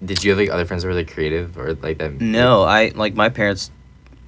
did 0.03 0.23
you 0.23 0.31
have 0.31 0.39
like 0.39 0.49
other 0.49 0.65
friends 0.65 0.83
that 0.83 0.89
were 0.89 0.95
like 0.95 1.11
creative 1.11 1.57
or 1.57 1.73
like 1.75 1.99
that? 1.99 2.19
No, 2.19 2.63
I 2.63 2.91
like 2.95 3.13
my 3.13 3.29
parents 3.29 3.71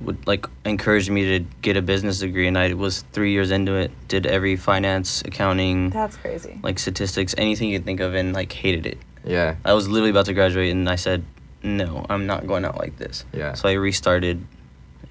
would 0.01 0.25
like 0.27 0.45
encourage 0.65 1.09
me 1.09 1.39
to 1.39 1.45
get 1.61 1.75
a 1.77 1.81
business 1.81 2.19
degree, 2.19 2.47
and 2.47 2.57
I 2.57 2.73
was 2.73 3.03
three 3.11 3.31
years 3.31 3.51
into 3.51 3.73
it. 3.73 3.91
Did 4.07 4.25
every 4.25 4.55
finance, 4.55 5.21
accounting, 5.25 5.89
That's 5.89 6.15
crazy. 6.17 6.59
like 6.63 6.79
statistics, 6.79 7.35
anything 7.37 7.69
you 7.69 7.77
could 7.79 7.85
think 7.85 7.99
of, 7.99 8.13
and 8.15 8.33
like 8.33 8.51
hated 8.51 8.85
it. 8.85 8.97
Yeah, 9.25 9.55
I 9.65 9.73
was 9.73 9.87
literally 9.87 10.11
about 10.11 10.25
to 10.27 10.33
graduate, 10.33 10.71
and 10.71 10.89
I 10.89 10.95
said, 10.95 11.23
"No, 11.61 12.05
I'm 12.09 12.25
not 12.25 12.47
going 12.47 12.63
out 12.65 12.77
like 12.77 12.97
this." 12.97 13.25
yeah. 13.33 13.53
So 13.53 13.67
I 13.67 13.73
restarted, 13.73 14.45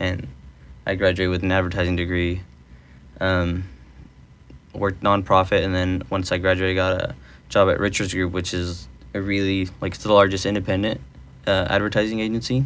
and 0.00 0.26
I 0.86 0.94
graduated 0.94 1.30
with 1.30 1.42
an 1.42 1.52
advertising 1.52 1.96
degree. 1.96 2.42
Um, 3.20 3.64
worked 4.74 5.02
nonprofit, 5.02 5.64
and 5.64 5.74
then 5.74 6.02
once 6.08 6.32
I 6.32 6.38
graduated, 6.38 6.78
I 6.78 6.90
got 6.96 7.02
a 7.10 7.14
job 7.48 7.68
at 7.68 7.78
Richards 7.80 8.14
Group, 8.14 8.32
which 8.32 8.54
is 8.54 8.88
a 9.14 9.20
really 9.20 9.68
like 9.80 9.94
it's 9.94 10.02
the 10.04 10.12
largest 10.12 10.46
independent 10.46 11.00
uh, 11.46 11.66
advertising 11.68 12.20
agency, 12.20 12.64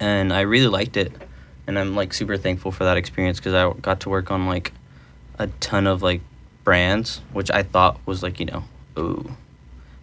and 0.00 0.32
I 0.32 0.40
really 0.42 0.68
liked 0.68 0.96
it, 0.96 1.12
and 1.66 1.78
I'm 1.78 1.94
like 1.96 2.12
super 2.14 2.36
thankful 2.36 2.72
for 2.72 2.84
that 2.84 2.96
experience 2.96 3.38
because 3.38 3.54
I 3.54 3.72
got 3.80 4.00
to 4.00 4.08
work 4.08 4.30
on 4.30 4.46
like 4.46 4.72
a 5.38 5.46
ton 5.60 5.86
of 5.86 6.02
like 6.02 6.20
brands, 6.64 7.20
which 7.32 7.50
I 7.50 7.62
thought 7.62 7.98
was 8.06 8.22
like 8.22 8.40
you 8.40 8.46
know, 8.46 8.64
ooh, 8.98 9.30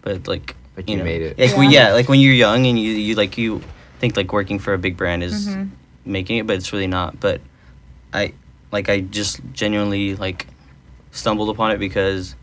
but 0.01 0.27
like 0.27 0.55
Like 0.77 0.87
you, 0.89 0.93
you 0.93 0.97
know, 0.99 1.03
made 1.05 1.21
it. 1.21 1.39
Like 1.39 1.55
we, 1.57 1.67
Yeah. 1.67 1.87
yeah, 1.89 1.93
like 1.93 2.09
when 2.09 2.19
you're 2.19 2.33
young 2.33 2.65
and 2.65 2.77
you 2.79 2.91
you 2.91 3.15
like 3.15 3.37
you 3.37 3.61
think 3.99 4.17
like 4.17 4.31
working 4.33 4.59
for 4.59 4.73
a 4.73 4.77
big 4.77 4.97
brand 4.97 5.23
is 5.23 5.47
Mhm. 5.55 5.69
making 6.05 6.37
it, 6.37 6.47
but 6.47 6.55
it's 6.57 6.71
really 6.73 6.87
not. 6.87 7.19
But 7.19 7.41
I 8.13 8.33
like 8.71 8.89
I 8.89 8.99
just 9.01 9.39
genuinely 9.53 10.15
like 10.15 10.47
stumbled 11.11 11.49
upon 11.49 11.71
it 11.71 11.77
because 11.79 12.35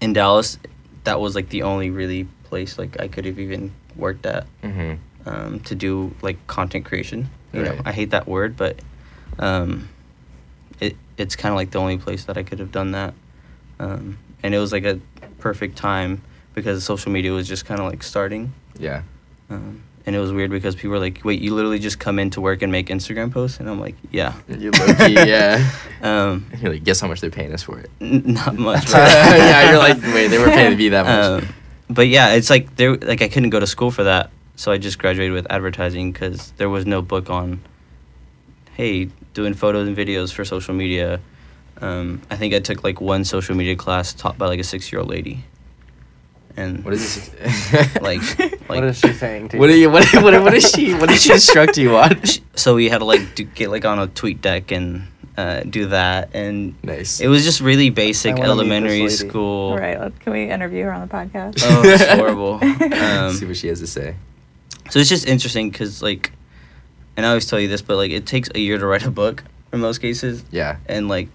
in 0.00 0.12
Dallas, 0.12 0.58
that 1.04 1.20
was 1.20 1.34
like 1.34 1.48
the 1.48 1.62
only 1.62 1.90
really 1.90 2.28
place 2.44 2.78
like 2.78 3.00
I 3.00 3.08
could 3.08 3.24
have 3.24 3.38
even 3.38 3.72
worked 3.96 4.24
at 4.26 4.46
Mm-hmm. 4.62 4.94
Um, 5.28 5.60
to 5.60 5.74
do 5.74 6.14
like 6.22 6.38
content 6.46 6.84
creation. 6.84 7.28
You 7.52 7.62
know, 7.62 7.78
I 7.84 7.92
hate 7.92 8.10
that 8.10 8.26
word, 8.28 8.56
but 8.56 8.78
um, 9.38 9.88
it 10.80 10.96
it's 11.16 11.34
kind 11.36 11.52
of 11.52 11.56
like 11.56 11.70
the 11.70 11.78
only 11.78 11.98
place 11.98 12.24
that 12.24 12.36
I 12.36 12.42
could 12.42 12.58
have 12.58 12.70
done 12.72 12.92
that, 12.92 13.14
um, 13.80 14.18
and 14.42 14.54
it 14.54 14.58
was 14.58 14.72
like 14.72 14.84
a 14.84 15.00
perfect 15.38 15.76
time 15.76 16.20
because 16.54 16.84
social 16.84 17.10
media 17.12 17.32
was 17.32 17.48
just 17.48 17.64
kind 17.64 17.80
of 17.80 17.86
like 17.90 18.02
starting. 18.02 18.52
Yeah. 18.78 19.02
Um, 19.50 19.82
and 20.06 20.14
it 20.16 20.20
was 20.20 20.32
weird 20.32 20.50
because 20.50 20.74
people 20.74 20.90
were 20.90 20.98
like, 20.98 21.20
"Wait, 21.24 21.40
you 21.40 21.54
literally 21.54 21.78
just 21.78 21.98
come 21.98 22.18
in 22.18 22.30
to 22.30 22.40
work 22.40 22.62
and 22.62 22.70
make 22.72 22.88
Instagram 22.88 23.32
posts?" 23.32 23.60
And 23.60 23.68
I'm 23.68 23.80
like, 23.80 23.94
"Yeah." 24.10 24.34
You 24.48 24.70
low 24.70 24.94
key, 24.94 25.14
yeah. 25.14 25.70
Um, 26.02 26.46
You're 26.60 26.72
like, 26.74 26.84
guess 26.84 27.00
how 27.00 27.08
much 27.08 27.20
they're 27.20 27.30
paying 27.30 27.52
us 27.52 27.62
for 27.64 27.78
it. 27.80 27.90
n- 28.00 28.22
not 28.26 28.56
much. 28.70 28.86
but- 28.92 29.10
yeah, 29.10 29.70
you're 29.70 29.78
like, 29.78 30.00
wait, 30.14 30.28
they 30.28 30.38
were 30.38 30.46
paying 30.46 30.76
me 30.78 30.90
that 30.90 31.04
much. 31.04 31.42
Um, 31.44 31.54
but 31.90 32.06
yeah, 32.08 32.34
it's 32.34 32.50
like 32.50 32.76
there, 32.76 32.94
like 32.96 33.20
I 33.22 33.28
couldn't 33.28 33.50
go 33.50 33.58
to 33.60 33.66
school 33.66 33.90
for 33.90 34.04
that, 34.04 34.30
so 34.58 34.72
I 34.72 34.78
just 34.78 34.98
graduated 34.98 35.32
with 35.32 35.46
advertising 35.50 36.10
because 36.10 36.50
there 36.56 36.68
was 36.68 36.84
no 36.84 37.00
book 37.00 37.30
on, 37.30 37.60
hey, 38.74 39.04
doing 39.32 39.54
photos 39.54 39.86
and 39.86 39.96
videos 39.96 40.32
for 40.32 40.44
social 40.44 40.74
media. 40.74 41.20
Um, 41.80 42.22
I 42.28 42.34
think 42.34 42.54
I 42.54 42.58
took 42.58 42.82
like 42.82 43.00
one 43.00 43.22
social 43.24 43.54
media 43.54 43.76
class 43.76 44.12
taught 44.12 44.36
by 44.36 44.46
like 44.46 44.58
a 44.58 44.64
six-year-old 44.64 45.08
lady, 45.08 45.44
and 46.56 46.84
what 46.84 46.92
is 46.92 47.30
this? 47.30 47.94
like, 48.02 48.20
like 48.68 48.82
is 48.82 48.98
she 48.98 49.12
saying 49.12 49.50
to 49.50 49.58
What 49.58 49.68
you? 49.70 49.74
are 49.74 49.78
you? 49.78 49.90
What, 49.90 50.12
what, 50.24 50.42
what 50.42 50.54
is 50.54 50.68
she? 50.72 50.92
What 50.94 51.08
did 51.08 51.20
she 51.20 51.32
instruct 51.38 51.78
you 51.78 51.96
on? 51.96 52.20
so 52.56 52.74
we 52.74 52.88
had 52.88 52.98
to 52.98 53.04
like 53.04 53.36
do, 53.36 53.44
get 53.44 53.70
like 53.70 53.84
on 53.84 54.00
a 54.00 54.08
TweetDeck 54.08 54.76
and 54.76 55.06
uh, 55.36 55.60
do 55.60 55.86
that, 55.86 56.30
and 56.34 56.74
Nice. 56.82 57.20
it 57.20 57.28
was 57.28 57.44
just 57.44 57.60
really 57.60 57.90
basic 57.90 58.34
I 58.34 58.40
wanna 58.40 58.42
meet 58.42 58.48
this 58.48 58.60
elementary 58.72 59.08
school. 59.10 59.70
All 59.70 59.78
right, 59.78 60.00
let- 60.00 60.18
can 60.18 60.32
we 60.32 60.50
interview 60.50 60.82
her 60.86 60.92
on 60.92 61.06
the 61.06 61.14
podcast? 61.14 61.60
Oh, 61.62 61.82
it's 61.84 62.04
horrible. 62.06 62.54
Um, 62.60 63.34
See 63.34 63.46
what 63.46 63.56
she 63.56 63.68
has 63.68 63.78
to 63.78 63.86
say. 63.86 64.16
So 64.90 64.98
it's 64.98 65.08
just 65.08 65.26
interesting 65.26 65.70
because 65.70 66.02
like, 66.02 66.32
and 67.16 67.26
I 67.26 67.30
always 67.30 67.46
tell 67.46 67.60
you 67.60 67.68
this, 67.68 67.82
but 67.82 67.96
like 67.96 68.10
it 68.10 68.26
takes 68.26 68.48
a 68.54 68.58
year 68.58 68.78
to 68.78 68.86
write 68.86 69.04
a 69.04 69.10
book 69.10 69.44
in 69.72 69.80
most 69.80 69.98
cases, 69.98 70.44
Yeah. 70.50 70.76
and 70.86 71.08
like 71.08 71.28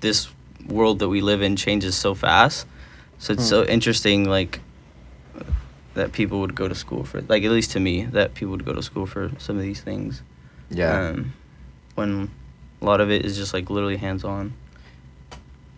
this 0.00 0.28
world 0.66 0.98
that 0.98 1.08
we 1.08 1.20
live 1.20 1.42
in 1.42 1.54
changes 1.56 1.94
so 1.94 2.14
fast. 2.14 2.66
So 3.18 3.32
it's 3.32 3.48
so 3.48 3.64
interesting, 3.64 4.24
like 4.28 4.60
that 5.94 6.12
people 6.12 6.40
would 6.40 6.54
go 6.54 6.68
to 6.68 6.74
school 6.74 7.04
for, 7.04 7.22
like 7.22 7.42
at 7.44 7.50
least 7.50 7.70
to 7.72 7.80
me, 7.80 8.04
that 8.06 8.34
people 8.34 8.50
would 8.50 8.64
go 8.64 8.72
to 8.74 8.82
school 8.82 9.06
for 9.06 9.30
some 9.38 9.56
of 9.56 9.62
these 9.62 9.80
things. 9.80 10.22
Yeah. 10.68 11.10
Um, 11.10 11.32
when 11.94 12.30
a 12.82 12.84
lot 12.84 13.00
of 13.00 13.10
it 13.10 13.24
is 13.24 13.36
just 13.36 13.54
like 13.54 13.70
literally 13.70 13.96
hands 13.96 14.24
on. 14.24 14.52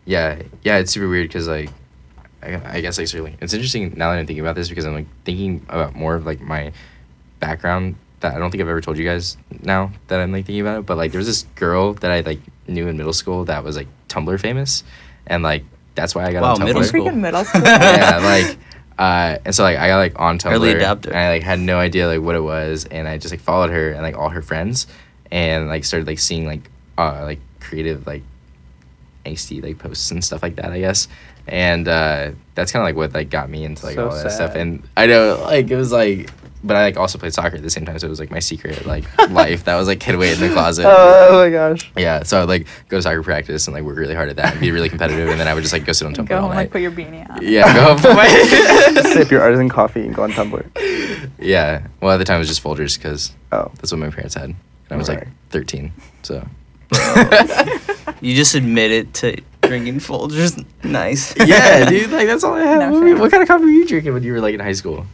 Yeah, 0.05 0.43
yeah, 0.65 0.79
it's 0.79 0.91
super 0.93 1.09
weird 1.09 1.29
because 1.29 1.47
like, 1.47 1.71
I, 2.43 2.79
I 2.79 2.81
guess 2.81 2.99
like 2.99 3.07
certainly 3.09 3.37
it's 3.41 3.53
interesting 3.53 3.93
now 3.97 4.11
that 4.13 4.19
I'm 4.19 4.27
thinking 4.27 4.41
about 4.45 4.55
this 4.57 4.69
because 4.69 4.87
I'm 4.87 4.95
like 4.95 5.07
thinking 5.25 5.65
about 5.69 5.95
more 5.95 6.15
of 6.15 6.25
like 6.25 6.41
my 6.41 6.73
background 7.41 7.97
that 8.21 8.35
I 8.35 8.39
don't 8.39 8.51
think 8.51 8.61
I've 8.63 8.69
ever 8.69 8.81
told 8.81 8.99
you 8.99 9.05
guys 9.05 9.37
now 9.63 9.93
that 10.09 10.21
I'm 10.21 10.33
like 10.33 10.45
thinking 10.47 10.61
about 10.61 10.81
it. 10.81 10.87
But 10.87 10.97
like 10.97 11.13
there 11.13 11.19
was 11.19 11.27
this 11.27 11.43
girl 11.55 11.95
that 11.95 12.11
I 12.11 12.21
like 12.21 12.41
knew 12.67 12.89
in 12.89 12.97
middle 12.97 13.13
school 13.13 13.45
that 13.47 13.63
was 13.65 13.77
like 13.77 13.87
Tumblr 14.09 14.39
famous, 14.41 14.83
and 15.27 15.43
like 15.43 15.65
that's 15.95 16.15
why 16.15 16.25
I 16.27 16.33
got 16.33 16.43
Wow, 16.43 16.51
on 16.53 16.57
Tumblr. 16.61 16.65
middle 16.65 16.85
school. 16.85 17.07
Freaking 17.07 17.17
middle 17.21 17.45
school. 17.47 17.63
yeah, 17.63 18.19
like. 18.23 18.59
Uh, 18.99 19.39
and 19.45 19.55
so 19.55 19.63
like 19.63 19.79
I 19.79 19.87
got 19.87 19.99
like 19.99 20.19
on 20.19 20.41
Tumblr 20.41 20.53
Early 20.55 20.73
adapter. 20.73 21.11
and 21.11 21.19
I 21.21 21.29
like 21.31 21.45
had 21.45 21.61
no 21.61 21.79
idea 21.79 22.09
like 22.09 22.21
what 22.21 22.35
it 22.35 22.41
was 22.43 22.85
and 22.85 23.07
I 23.07 23.17
just 23.17 23.33
like 23.33 23.41
followed 23.41 23.71
her 23.71 23.93
and 23.93 24.03
like 24.03 24.17
all 24.19 24.29
her 24.29 24.43
friends 24.43 24.89
and 25.31 25.69
like 25.69 25.85
started 25.85 26.09
like 26.09 26.19
seeing 26.19 26.47
like 26.47 26.69
uh 26.99 27.21
like 27.23 27.39
creative 27.61 28.09
like 28.09 28.25
angsty 29.25 29.63
like 29.63 29.79
posts 29.79 30.11
and 30.11 30.25
stuff 30.25 30.43
like 30.43 30.57
that 30.57 30.73
I 30.73 30.81
guess 30.81 31.07
and 31.47 31.87
uh 31.87 32.33
that's 32.57 32.73
kind 32.73 32.83
of 32.83 32.87
like 32.87 32.97
what 32.97 33.15
like 33.15 33.31
got 33.31 33.49
me 33.49 33.65
into 33.65 33.87
like 33.87 33.95
So 33.95 34.09
all 34.09 34.17
that 34.17 34.33
stuff 34.33 34.57
and 34.57 34.83
I 34.97 35.07
know 35.07 35.39
like 35.45 35.71
it 35.71 35.77
was 35.77 35.93
like 35.93 36.31
but 36.65 36.77
I 36.77 36.83
like 36.83 36.97
also 36.97 37.19
played 37.19 37.33
soccer 37.35 37.57
at 37.57 37.63
the 37.63 37.71
same 37.71 37.85
time 37.87 37.99
so 37.99 38.07
it 38.07 38.11
was 38.11 38.19
like 38.21 38.31
my 38.31 38.39
secret 38.41 38.85
like 38.87 39.05
life 39.31 39.65
that 39.65 39.77
was 39.77 39.87
like 39.89 40.03
hid 40.03 40.15
away 40.15 40.33
in 40.33 40.41
the 40.41 40.51
oh 40.51 40.53
closet 40.53 40.87
Oh 40.89 41.39
my 41.45 41.51
gosh. 41.51 41.91
yeah 41.97 42.23
so 42.23 42.43
I'd 42.43 42.49
like 42.49 42.67
go 42.89 42.97
to 42.99 43.03
soccer 43.03 43.23
practice 43.23 43.67
and 43.67 43.75
like 43.75 43.85
work 43.85 43.97
really 43.97 44.15
hard 44.15 44.29
at 44.29 44.37
that 44.37 44.53
and 44.53 44.61
be 44.61 44.71
really 44.71 44.89
competitive 44.89 45.29
and 45.29 45.39
then 45.41 45.47
I 45.49 45.55
would 45.55 45.63
just 45.63 45.73
like 45.73 45.85
go 45.85 45.93
sit 45.93 46.07
on 46.07 46.15
Tumblr 46.15 46.29
Go 46.29 46.37
all 46.37 46.43
home 46.43 46.51
and 46.51 46.57
night 46.59 46.63
like 46.65 46.71
put 46.73 46.81
your 46.83 46.91
beanie 46.93 47.29
on. 47.31 47.39
yeah 47.43 47.73
go 47.75 47.83
home 47.85 47.99
put 48.01 48.15
my 48.15 48.29
Sip 49.13 49.31
your 49.31 49.43
artisan 49.43 49.69
coffee 49.69 50.03
and 50.07 50.15
go 50.15 50.23
on 50.25 50.33
Tumblr. 50.33 51.31
Yeah. 51.41 51.87
Well, 52.01 52.13
at 52.13 52.17
the 52.19 52.25
time 52.25 52.37
it 52.37 52.41
was 52.41 52.49
just 52.49 52.63
Folgers 52.63 52.97
because 52.99 53.33
Oh. 53.53 53.71
that's 53.77 53.91
what 53.93 53.99
my 53.99 54.11
parents 54.11 54.35
had. 54.35 54.45
And 54.45 54.57
I 54.91 54.97
was 54.97 55.09
like 55.09 55.27
13. 55.51 55.93
So. 56.23 56.47
You 58.21 58.35
just 58.35 58.55
admitted 58.55 59.15
to 59.15 59.37
drinking 59.63 59.97
Folgers. 60.01 60.65
Nice. 60.83 61.35
yeah, 61.47 61.89
dude. 61.89 62.11
Like 62.11 62.27
that's 62.27 62.43
all 62.45 62.55
I 62.55 62.63
had. 62.63 62.79
No 62.91 63.01
what, 63.01 63.19
what 63.21 63.31
kind 63.31 63.43
of 63.43 63.49
coffee 63.49 63.65
were 63.65 63.71
you 63.71 63.87
drinking 63.87 64.13
when 64.15 64.23
you 64.23 64.33
were 64.33 64.41
like 64.41 64.55
in 64.55 64.61
high 64.61 64.73
school? 64.73 65.07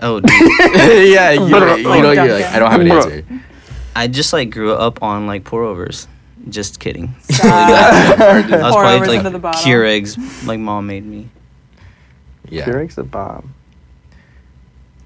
Oh, 0.00 0.20
dude. 0.20 0.30
yeah, 1.12 1.30
you, 1.32 1.44
you 1.44 1.50
know, 1.50 1.76
you're 2.12 2.34
like 2.34 2.44
I 2.46 2.58
don't 2.58 2.70
have 2.70 2.80
an 2.80 2.90
answer. 2.90 3.24
I 3.96 4.08
just 4.08 4.32
like 4.32 4.50
grew 4.50 4.72
up 4.72 5.02
on 5.02 5.26
like 5.26 5.44
pour 5.44 5.62
overs. 5.62 6.08
Just 6.48 6.78
kidding. 6.80 7.14
Stop. 7.22 7.46
I 8.20 8.40
was 8.40 8.44
Pour 8.50 8.82
probably 8.82 8.94
overs 8.96 9.08
like 9.08 9.18
into 9.18 9.30
the 9.30 9.38
bottle. 9.38 9.62
Keurigs, 9.62 10.46
like 10.46 10.58
mom 10.60 10.86
made 10.86 11.04
me. 11.06 11.28
Yeah. 12.50 12.66
Keurig's 12.66 12.98
a 12.98 13.04
bomb. 13.04 13.54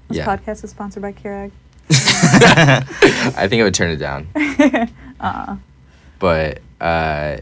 This 0.09 0.17
Yeah. 0.17 0.25
podcast 0.25 0.63
is 0.65 0.71
sponsored 0.71 1.01
by 1.01 1.13
Keurig. 1.13 1.51
I 1.91 3.47
think 3.47 3.61
I 3.61 3.63
would 3.63 3.73
turn 3.73 3.91
it 3.91 3.97
down. 3.97 4.27
uh, 5.19 5.55
But 6.19 6.59
uh, 6.81 7.37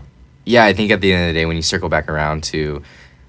yeah, 0.46 0.66
I 0.66 0.74
think 0.74 0.92
at 0.92 1.02
the 1.02 1.12
end 1.14 1.24
of 1.30 1.34
the 1.34 1.40
day, 1.40 1.46
when 1.46 1.56
you 1.56 1.62
circle 1.64 1.90
back 1.90 2.08
around 2.10 2.44
to 2.46 2.84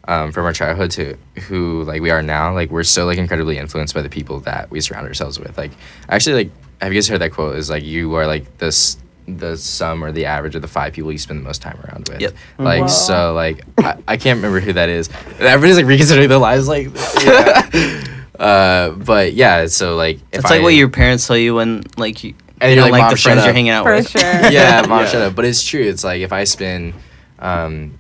um, 0.09 0.33
from 0.33 0.45
our 0.47 0.53
childhood 0.53 0.91
to 0.93 1.17
who 1.49 1.85
like 1.85 2.01
we 2.03 2.11
are 2.11 2.23
now, 2.23 2.53
like 2.53 2.71
we're 2.71 2.83
so 2.83 3.05
like 3.07 3.19
incredibly 3.19 3.59
influenced 3.59 3.95
by 3.95 4.03
the 4.03 4.09
people 4.09 4.41
that 4.41 4.71
we 4.71 4.81
surround 4.81 5.07
ourselves 5.07 5.39
with. 5.39 5.57
Like 5.57 5.71
actually, 6.09 6.45
like 6.45 6.51
have 6.81 6.93
you 6.93 6.97
guys 6.99 7.07
heard 7.09 7.21
that 7.21 7.31
quote? 7.33 7.55
Is 7.57 7.71
like 7.71 7.85
you 7.85 8.15
are 8.15 8.27
like 8.27 8.59
this 8.59 8.97
the 9.27 9.57
sum 9.59 10.03
or 10.03 10.11
the 10.11 10.25
average 10.25 10.55
of 10.55 10.63
the 10.63 10.69
five 10.69 10.95
people 10.95 11.13
you 11.13 11.19
spend 11.19 11.39
the 11.39 11.45
most 11.45 11.61
time 11.61 11.79
around 11.85 12.09
with. 12.09 12.21
Yep. 12.23 12.35
Like 12.59 12.81
Whoa. 12.81 12.87
so, 12.89 13.35
like 13.35 13.63
I, 13.79 13.99
I 14.09 14.17
can't 14.17 14.39
remember 14.39 14.59
who 14.61 14.73
that 14.73 14.89
is. 14.89 15.11
Everybody's 15.39 15.77
like 15.77 15.85
reconsidering 15.87 16.31
their 16.31 16.39
lives, 16.39 16.67
like. 16.67 16.89
Yeah. 17.23 18.05
uh, 18.39 18.91
but 18.93 19.35
yeah, 19.35 19.67
so 19.67 19.97
like 19.97 20.17
if 20.33 20.41
It's 20.41 20.45
like 20.51 20.61
I- 20.61 20.63
what 20.63 20.73
your 20.75 20.89
parents 20.89 21.27
tell 21.27 21.37
you 21.37 21.55
when 21.57 21.83
like 21.99 22.25
you, 22.25 22.33
And 22.63 22.71
you 22.71 22.77
don't 22.77 22.91
like, 22.91 23.03
like 23.03 23.11
the 23.11 23.17
shut 23.19 23.33
friends 23.35 23.45
you're 23.45 23.53
hanging 23.53 23.71
out 23.71 23.85
For 23.85 23.95
with. 23.97 24.09
sure. 24.09 24.23
yeah, 24.23 24.83
mom, 24.89 25.01
Yeah. 25.03 25.09
shut 25.09 25.21
up. 25.23 25.35
But 25.35 25.45
it's 25.45 25.63
true. 25.63 25.83
It's 25.83 26.05
like 26.05 26.23
if 26.23 26.33
I 26.33 26.45
spend, 26.45 26.95
um, 27.41 27.99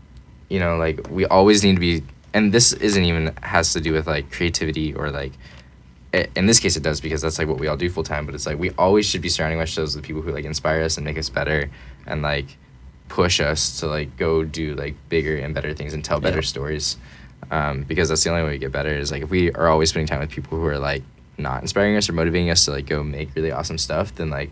you 0.48 0.58
know, 0.60 0.76
like 0.76 1.08
we 1.10 1.24
always 1.26 1.62
need 1.64 1.74
to 1.74 1.80
be, 1.80 2.02
and 2.34 2.52
this 2.52 2.72
isn't 2.72 3.04
even 3.04 3.34
has 3.42 3.72
to 3.72 3.80
do 3.80 3.92
with 3.92 4.06
like 4.06 4.30
creativity 4.32 4.94
or 4.94 5.10
like. 5.10 5.32
In 6.34 6.46
this 6.46 6.58
case, 6.58 6.74
it 6.74 6.82
does 6.82 7.02
because 7.02 7.20
that's 7.20 7.38
like 7.38 7.48
what 7.48 7.58
we 7.60 7.66
all 7.68 7.76
do 7.76 7.90
full 7.90 8.02
time. 8.02 8.24
But 8.24 8.34
it's 8.34 8.46
like 8.46 8.58
we 8.58 8.70
always 8.78 9.04
should 9.04 9.20
be 9.20 9.28
surrounding 9.28 9.58
ourselves 9.60 9.94
with 9.94 10.04
people 10.06 10.22
who 10.22 10.32
like 10.32 10.46
inspire 10.46 10.82
us 10.82 10.96
and 10.96 11.04
make 11.04 11.18
us 11.18 11.28
better, 11.28 11.70
and 12.06 12.22
like 12.22 12.56
push 13.08 13.40
us 13.40 13.80
to 13.80 13.86
like 13.86 14.16
go 14.16 14.42
do 14.42 14.74
like 14.74 14.94
bigger 15.10 15.36
and 15.36 15.54
better 15.54 15.74
things 15.74 15.92
and 15.92 16.02
tell 16.02 16.18
better 16.18 16.38
Yeah. 16.38 16.42
stories. 16.42 16.96
Um, 17.50 17.82
because 17.82 18.08
that's 18.08 18.24
the 18.24 18.30
only 18.30 18.42
way 18.42 18.50
we 18.52 18.58
get 18.58 18.72
better 18.72 18.90
is 18.90 19.12
like 19.12 19.22
if 19.22 19.30
we 19.30 19.52
are 19.52 19.68
always 19.68 19.90
spending 19.90 20.06
time 20.06 20.20
with 20.20 20.30
people 20.30 20.58
who 20.58 20.66
are 20.66 20.78
like 20.78 21.02
not 21.36 21.60
inspiring 21.62 21.96
us 21.96 22.08
or 22.08 22.14
motivating 22.14 22.48
us 22.50 22.64
to 22.64 22.70
like 22.72 22.86
go 22.86 23.02
make 23.04 23.34
really 23.34 23.50
awesome 23.52 23.76
stuff, 23.78 24.14
then 24.14 24.30
like 24.30 24.50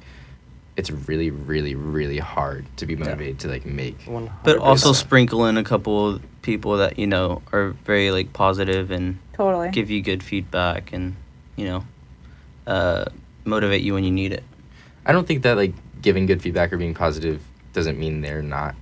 it's 0.77 0.91
really, 0.91 1.31
really, 1.31 1.75
really 1.75 2.19
hard 2.19 2.67
to 2.77 2.87
be 2.87 2.97
motivated 2.97 3.39
to 3.41 3.49
like 3.49 3.65
make. 3.65 3.99
100%. 4.05 4.31
But 4.45 4.59
also 4.59 4.93
sprinkle 4.93 5.47
in 5.47 5.57
a 5.57 5.65
couple 5.65 6.09
of 6.09 6.23
people 6.43 6.77
that 6.77 6.99
you 6.99 7.07
know 7.07 7.43
are 7.53 7.71
very 7.85 8.11
like 8.11 8.33
positive 8.33 8.91
and 8.91 9.19
totally. 9.33 9.71
give 9.71 9.91
you 9.91 10.01
good 10.03 10.23
feedback 10.23 10.93
and 10.93 11.17
you 11.57 11.65
know 11.65 11.85
uh, 12.67 13.05
motivate 13.45 13.83
you 13.83 13.95
when 13.95 14.05
you 14.05 14.11
need 14.11 14.33
it. 14.33 14.45
I 15.07 15.13
don't 15.13 15.27
think 15.27 15.43
that 15.43 15.57
like 15.57 15.73
giving 16.03 16.27
good 16.27 16.43
feedback 16.43 16.73
or 16.73 16.77
being 16.77 16.95
positive 16.95 17.43
doesn't 17.73 17.99
mean 17.99 18.21
they're 18.21 18.43
not 18.43 18.75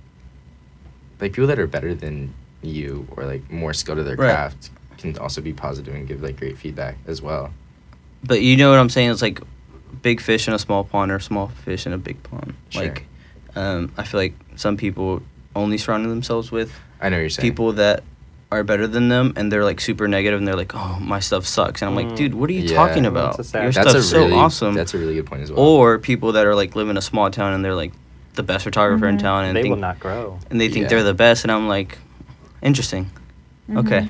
like 1.19 1.33
people 1.33 1.47
that 1.47 1.59
are 1.59 1.67
better 1.67 1.93
than 1.95 2.33
you 2.61 3.07
or 3.15 3.25
like 3.25 3.49
more 3.51 3.73
skilled 3.73 3.99
at 3.99 4.05
their 4.05 4.15
Right. 4.15 4.29
craft 4.31 4.69
can 4.97 5.17
also 5.17 5.41
be 5.41 5.53
positive 5.53 5.93
and 5.93 6.07
give 6.07 6.21
like 6.21 6.37
great 6.37 6.57
feedback 6.57 6.97
as 7.07 7.21
well. 7.21 7.53
But 8.23 8.41
you 8.41 8.57
know 8.57 8.69
what 8.69 8.79
I'm 8.79 8.89
saying? 8.89 9.11
It's 9.11 9.21
like 9.21 9.39
big 10.01 10.21
fish 10.21 10.47
in 10.47 10.53
a 10.53 10.59
small 10.59 10.83
pond 10.83 11.11
or 11.11 11.19
small 11.19 11.47
fish 11.47 11.85
in 11.85 11.93
a 11.93 11.97
big 11.97 12.21
pond. 12.23 12.53
Sure. 12.69 12.83
Like 12.83 13.05
um, 13.55 13.91
I 13.97 14.03
feel 14.03 14.19
like 14.19 14.33
some 14.55 14.77
people 14.77 15.21
only 15.55 15.77
surround 15.77 16.05
themselves 16.09 16.51
with 16.51 16.71
I 17.01 17.09
know 17.09 17.17
you're 17.19 17.29
saying. 17.29 17.41
people 17.49 17.73
that 17.73 18.03
are 18.51 18.63
better 18.63 18.85
than 18.87 19.07
them 19.09 19.33
and 19.35 19.51
they're 19.51 19.63
like 19.63 19.79
super 19.81 20.07
negative 20.07 20.37
and 20.39 20.47
they're 20.47 20.55
like, 20.55 20.73
"Oh, 20.75 20.97
my 21.01 21.19
stuff 21.19 21.45
sucks." 21.45 21.81
And 21.81 21.89
I'm 21.89 21.95
like, 21.95 22.07
Mm. 22.13 22.15
"Dude, 22.15 22.33
what 22.35 22.49
are 22.49 22.53
you 22.53 22.61
Yeah. 22.63 22.75
talking 22.75 23.03
That's 23.03 23.11
about? 23.11 23.39
a 23.39 23.63
Your 23.63 23.71
that's 23.71 23.89
stuff's 23.89 24.05
a 24.05 24.09
so 24.09 24.33
awesome." 24.35 24.73
That's 24.75 24.93
a 24.93 24.97
really 24.97 25.15
good 25.15 25.25
point 25.25 25.41
as 25.43 25.51
well. 25.51 25.59
or 25.59 25.97
people 25.99 26.33
that 26.33 26.45
are 26.45 26.55
like 26.55 26.75
live 26.75 26.89
in 26.89 26.97
a 26.97 27.01
small 27.01 27.29
town 27.31 27.53
and 27.53 27.63
they're 27.65 27.75
like 27.75 27.93
the 28.35 28.43
best 28.43 28.63
photographer 28.65 29.07
in 29.07 29.15
Mhm. 29.17 29.21
town 29.21 29.45
and 29.45 29.55
they 29.57 29.61
think, 29.63 29.73
will 29.75 29.81
not 29.81 29.99
grow. 29.99 30.39
and 30.49 30.59
they 30.61 30.67
think 30.69 30.83
Yeah. 30.83 30.89
they're 30.89 31.03
the 31.03 31.13
best 31.13 31.43
and 31.43 31.51
I'm 31.51 31.67
like, 31.67 31.97
"Interesting. 32.61 33.09
Okay." 33.75 34.01
Mhm. 34.01 34.09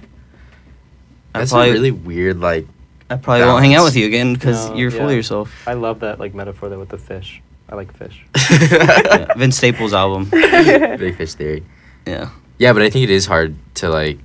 I 1.33 1.39
that's 1.39 1.51
probably, 1.51 1.69
a 1.69 1.73
really 1.73 1.91
weird 1.91 2.39
like 2.39 2.67
I 3.09 3.17
probably 3.17 3.45
won't 3.45 3.63
hang 3.63 3.75
out 3.75 3.83
with 3.83 3.95
you 3.95 4.07
again 4.07 4.33
because 4.33 4.69
No, 4.69 4.75
you're 4.75 4.91
full 4.91 5.09
of 5.09 5.15
yourself. 5.15 5.67
I 5.67 5.73
love 5.73 5.99
that 5.99 6.19
like 6.19 6.33
metaphor 6.33 6.69
there 6.69 6.79
with 6.79 6.89
the 6.89 6.97
fish. 6.97 7.41
I 7.69 7.75
like 7.75 7.93
fish. 7.95 8.25
Yeah, 8.71 9.33
Vince 9.35 9.57
Staples 9.57 9.93
album. 9.93 10.25
Big 10.31 11.15
fish 11.15 11.33
theory. 11.33 11.63
Yeah. 12.07 12.29
Yeah, 12.57 12.73
but 12.73 12.81
I 12.81 12.89
think 12.89 13.03
it 13.03 13.09
is 13.09 13.25
hard 13.25 13.55
to 13.75 13.89
like. 13.89 14.19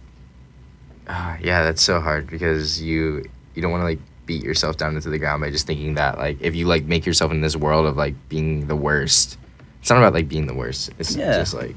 Uh, 1.07 1.37
yeah, 1.43 1.65
that's 1.65 1.83
so 1.83 2.01
hard 2.01 2.29
because 2.29 2.81
you 2.81 3.25
you 3.55 3.63
don't 3.63 3.71
want 3.73 3.81
to 3.83 3.87
like 3.87 3.99
beat 4.27 4.43
yourself 4.45 4.77
down 4.77 4.95
into 4.95 5.11
the 5.11 5.19
ground 5.19 5.41
by 5.43 5.51
just 5.51 5.67
thinking 5.67 5.95
that 5.95 6.17
like 6.19 6.41
if 6.41 6.55
you 6.55 6.67
like 6.67 6.85
make 6.85 7.05
yourself 7.05 7.33
in 7.33 7.41
this 7.41 7.57
world 7.57 7.87
of 7.87 7.97
like 7.97 8.15
being 8.29 8.67
the 8.69 8.77
worst, 8.77 9.37
it's 9.81 9.91
not 9.91 9.99
about 9.99 10.15
like 10.15 10.29
being 10.29 10.47
the 10.47 10.55
worst. 10.55 10.91
It's 10.99 11.17
Yeah. 11.17 11.33
just 11.37 11.53
like 11.55 11.75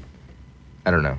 I 0.86 0.90
don't 0.90 1.02
know. 1.02 1.18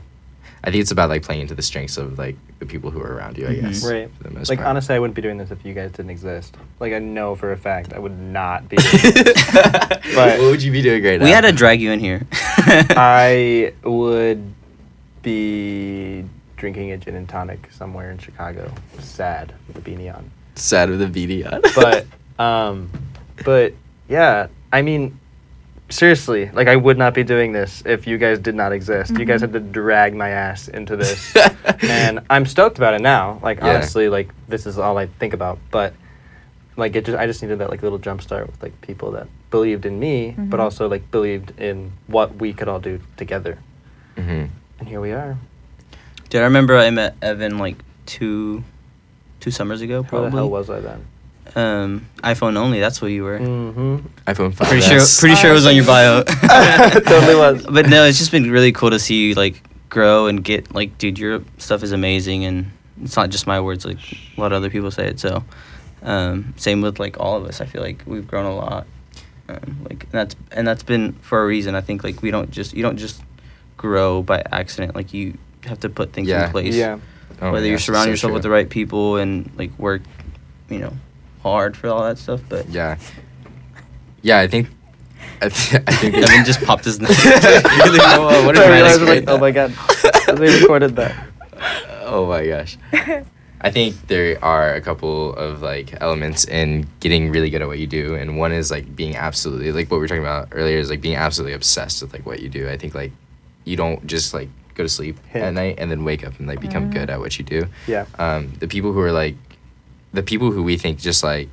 I 0.63 0.71
think 0.71 0.81
it's 0.81 0.91
about 0.91 1.09
like 1.09 1.23
playing 1.23 1.41
into 1.41 1.55
the 1.55 1.61
strengths 1.61 1.97
of 1.97 2.17
like 2.17 2.37
the 2.59 2.65
people 2.65 2.89
who 2.89 3.01
are 3.01 3.13
around 3.13 3.37
you. 3.37 3.45
I 3.47 3.51
Mhm. 3.55 3.61
guess. 3.61 3.85
Right. 3.85 4.09
For 4.17 4.23
the 4.23 4.31
most 4.31 4.49
Like 4.49 4.59
part. 4.59 4.69
honestly, 4.69 4.95
I 4.95 4.99
wouldn't 4.99 5.15
be 5.15 5.21
doing 5.21 5.37
this 5.37 5.51
if 5.51 5.65
you 5.65 5.73
guys 5.73 5.91
didn't 5.91 6.11
exist. 6.11 6.55
Like 6.79 6.93
I 6.93 6.99
know 6.99 7.35
for 7.35 7.51
a 7.51 7.57
fact 7.57 7.93
I 7.93 7.99
would 7.99 8.17
not 8.17 8.69
be. 8.69 8.77
but 8.77 10.01
But- 10.15 10.39
what 10.39 10.51
would 10.51 10.63
you 10.63 10.71
be 10.71 10.81
doing 10.81 11.03
right 11.03 11.19
now? 11.19 11.25
We 11.25 11.31
had 11.31 11.41
to 11.41 11.51
drag 11.51 11.81
you 11.81 11.91
in 11.91 11.99
here. 11.99 12.21
I 12.31 13.73
would 13.83 14.53
be 15.21 16.23
drinking 16.57 16.91
a 16.91 16.97
gin 16.97 17.15
and 17.15 17.27
tonic 17.27 17.67
somewhere 17.71 18.11
in 18.11 18.17
Chicago, 18.17 18.71
sad 18.99 19.53
with 19.67 19.77
a 19.77 19.81
beanie 19.81 20.13
on. 20.15 20.31
sad 20.55 20.89
with 20.89 21.01
a 21.01 21.07
beanie 21.07 21.45
on. 21.51 21.61
But 21.75 22.05
um, 22.43 22.89
but 23.43 23.73
yeah, 24.07 24.47
I 24.71 24.81
mean, 24.81 25.19
seriously, 25.89 26.49
like 26.51 26.67
I 26.67 26.75
would 26.75 26.97
not 26.97 27.13
be 27.13 27.23
doing 27.23 27.51
this 27.51 27.83
if 27.85 28.07
you 28.07 28.17
guys 28.17 28.39
did 28.39 28.55
not 28.55 28.71
exist. 28.71 29.17
You 29.17 29.25
guys 29.25 29.41
had 29.41 29.53
to 29.53 29.59
drag 29.59 30.13
my 30.15 30.29
ass 30.29 30.67
into 30.67 30.95
this, 30.95 31.33
and 31.81 32.21
I'm 32.29 32.45
stoked 32.45 32.77
about 32.77 32.93
it 32.93 33.01
now. 33.01 33.39
Like 33.43 33.57
Yeah. 33.59 33.67
honestly, 33.75 34.09
like 34.09 34.29
this 34.47 34.65
is 34.65 34.77
all 34.77 34.97
I 34.97 35.07
think 35.07 35.33
about. 35.33 35.59
But 35.71 35.93
like 36.77 36.95
it 36.95 37.05
just, 37.05 37.17
I 37.17 37.25
just 37.27 37.41
needed 37.41 37.59
that 37.59 37.69
like 37.69 37.83
little 37.83 37.99
jump 37.99 38.21
start 38.21 38.47
with 38.47 38.61
like 38.61 38.79
people 38.81 39.11
that 39.11 39.27
believed 39.51 39.85
in 39.85 39.99
me, 39.99 40.35
but 40.37 40.59
Mhm. 40.59 40.63
also 40.63 40.89
like 40.89 41.09
believed 41.11 41.57
in 41.59 41.91
what 42.07 42.35
we 42.35 42.51
could 42.53 42.67
all 42.67 42.79
do 42.79 42.99
together. 43.17 43.59
hmm 44.17 44.45
And 44.79 44.87
here 44.87 44.99
we 44.99 45.11
are. 45.11 45.37
Dude, 46.29 46.41
I 46.41 46.45
remember 46.45 46.75
I 46.77 46.89
met 46.89 47.15
Evan 47.21 47.59
like 47.59 47.77
two 48.05 48.63
two 49.39 49.51
summers 49.51 49.81
ago 49.81 50.01
Probably. 50.03 50.25
How 50.29 50.35
the 50.35 50.37
hell 50.41 50.49
was 50.49 50.69
I 50.69 50.79
then? 50.79 51.05
Um, 51.55 52.07
iPhone 52.17 52.57
only. 52.57 52.79
That's 52.81 53.01
what 53.01 53.11
you 53.11 53.23
were. 53.23 53.39
Mm-hmm. 53.39 53.95
iPhone 54.27 54.53
5. 54.53 54.67
Pretty 54.67 54.81
sure. 54.81 54.99
Pretty 55.19 55.35
sure 55.35 55.51
it 55.51 55.53
was 55.53 55.65
on 55.65 55.75
your 55.75 55.85
bio. 55.85 56.23
Totally 56.23 57.35
was. 57.35 57.65
But 57.69 57.87
no, 57.89 58.03
it's 58.05 58.17
just 58.17 58.31
been 58.31 58.51
really 58.51 58.71
cool 58.73 58.89
to 58.89 58.99
see 58.99 59.27
you 59.29 59.35
like 59.35 59.61
grow 59.89 60.27
and 60.27 60.43
get 60.43 60.73
like, 60.75 60.97
dude, 60.97 61.17
your 61.17 61.41
stuff 61.57 61.81
is 61.83 61.91
amazing, 61.93 62.43
and 62.43 62.71
it's 63.01 63.15
not 63.15 63.29
just 63.29 63.47
my 63.47 63.61
words. 63.61 63.85
Like 63.85 63.99
a 64.37 64.41
lot 64.41 64.51
of 64.51 64.57
other 64.57 64.69
people 64.69 64.91
say 64.91 65.07
it. 65.07 65.19
So, 65.19 65.43
um, 66.03 66.53
same 66.57 66.81
with 66.81 66.99
like 66.99 67.19
all 67.19 67.37
of 67.37 67.45
us. 67.45 67.61
I 67.61 67.65
feel 67.65 67.81
like 67.81 68.03
we've 68.05 68.27
grown 68.27 68.45
a 68.45 68.53
lot. 68.55 68.85
Um, 69.47 69.77
like 69.87 70.03
and 70.03 70.11
that's 70.11 70.35
and 70.51 70.67
that's 70.67 70.83
been 70.83 71.13
for 71.21 71.41
a 71.41 71.45
reason. 71.45 71.73
I 71.75 71.81
think 71.81 72.03
like 72.03 72.21
we 72.21 72.31
don't 72.31 72.51
just 72.51 72.73
you 72.73 72.81
don't 72.83 72.97
just 72.97 73.21
grow 73.77 74.21
by 74.23 74.43
accident. 74.51 74.93
Like 74.95 75.13
you 75.13 75.37
have 75.63 75.79
to 75.81 75.89
put 75.89 76.11
things 76.11 76.27
Yeah. 76.27 76.45
in 76.47 76.51
place. 76.51 76.75
Yeah. 76.75 76.99
Oh 77.41 77.45
my 77.45 77.51
Whether 77.51 77.67
you 77.67 77.77
surround 77.77 78.05
so 78.05 78.09
yourself 78.09 78.29
true. 78.29 78.33
with 78.35 78.43
the 78.43 78.49
right 78.49 78.69
people 78.69 79.17
and 79.17 79.49
like 79.57 79.77
work, 79.79 80.01
you 80.69 80.79
know, 80.79 80.93
hard 81.45 81.77
for 81.77 81.87
all 81.89 82.01
that 82.03 82.17
stuff. 82.17 82.41
But 82.49 82.67
Yeah. 82.69 82.97
Yeah, 84.23 84.39
I 84.39 84.47
think. 84.47 84.67
I, 85.41 85.49
th- 85.49 85.83
I 85.85 85.93
think. 86.01 86.15
Evan 86.25 86.43
just 86.45 86.61
popped 86.65 86.85
his. 86.85 86.99
Really? 86.99 87.99
Oh, 88.01 88.45
what 88.45 88.57
I 88.57 88.73
realized, 88.73 89.01
like, 89.03 89.25
oh 89.27 89.37
my 89.37 89.51
god, 89.51 89.69
they 90.27 90.59
recorded 90.61 90.95
that. 90.95 91.13
oh 92.01 92.25
my 92.25 92.45
gosh. 92.47 92.77
I 93.61 93.71
think 93.71 94.07
there 94.07 94.43
are 94.43 94.73
a 94.73 94.81
couple 94.81 95.33
of 95.35 95.61
like 95.61 95.93
elements 96.01 96.45
in 96.45 96.87
getting 96.99 97.29
really 97.31 97.49
good 97.51 97.61
at 97.61 97.67
what 97.67 97.77
you 97.77 97.87
do, 97.87 98.15
and 98.15 98.37
one 98.39 98.51
is 98.51 98.71
like 98.71 98.95
being 98.95 99.15
absolutely 99.15 99.71
like 99.71 99.91
what 99.91 99.97
we 99.97 100.01
were 100.01 100.07
talking 100.07 100.23
about 100.23 100.47
earlier 100.51 100.79
is 100.79 100.89
like 100.89 101.01
being 101.01 101.15
absolutely 101.15 101.53
obsessed 101.53 102.01
with 102.01 102.11
like 102.13 102.25
what 102.25 102.39
you 102.41 102.49
do. 102.49 102.67
I 102.67 102.77
think 102.77 102.95
like 102.95 103.11
you 103.65 103.75
don't 103.77 104.05
just 104.07 104.33
like 104.33 104.49
go 104.73 104.83
to 104.83 104.89
sleep 104.89 105.17
Hit. 105.27 105.41
at 105.43 105.53
night 105.53 105.75
and 105.77 105.89
then 105.91 106.03
wake 106.03 106.25
up 106.25 106.37
and 106.39 106.47
like 106.47 106.59
become 106.59 106.89
good 106.89 107.09
at 107.09 107.19
what 107.19 107.37
you 107.37 107.45
do. 107.45 107.65
Yeah. 107.87 108.05
Um, 108.17 108.51
the 108.59 108.67
people 108.67 108.91
who 108.93 108.99
are 109.01 109.11
like, 109.11 109.35
the 110.15 110.23
people 110.23 110.51
who 110.51 110.63
we 110.63 110.77
think 110.77 110.99
just 110.99 111.23
like 111.23 111.49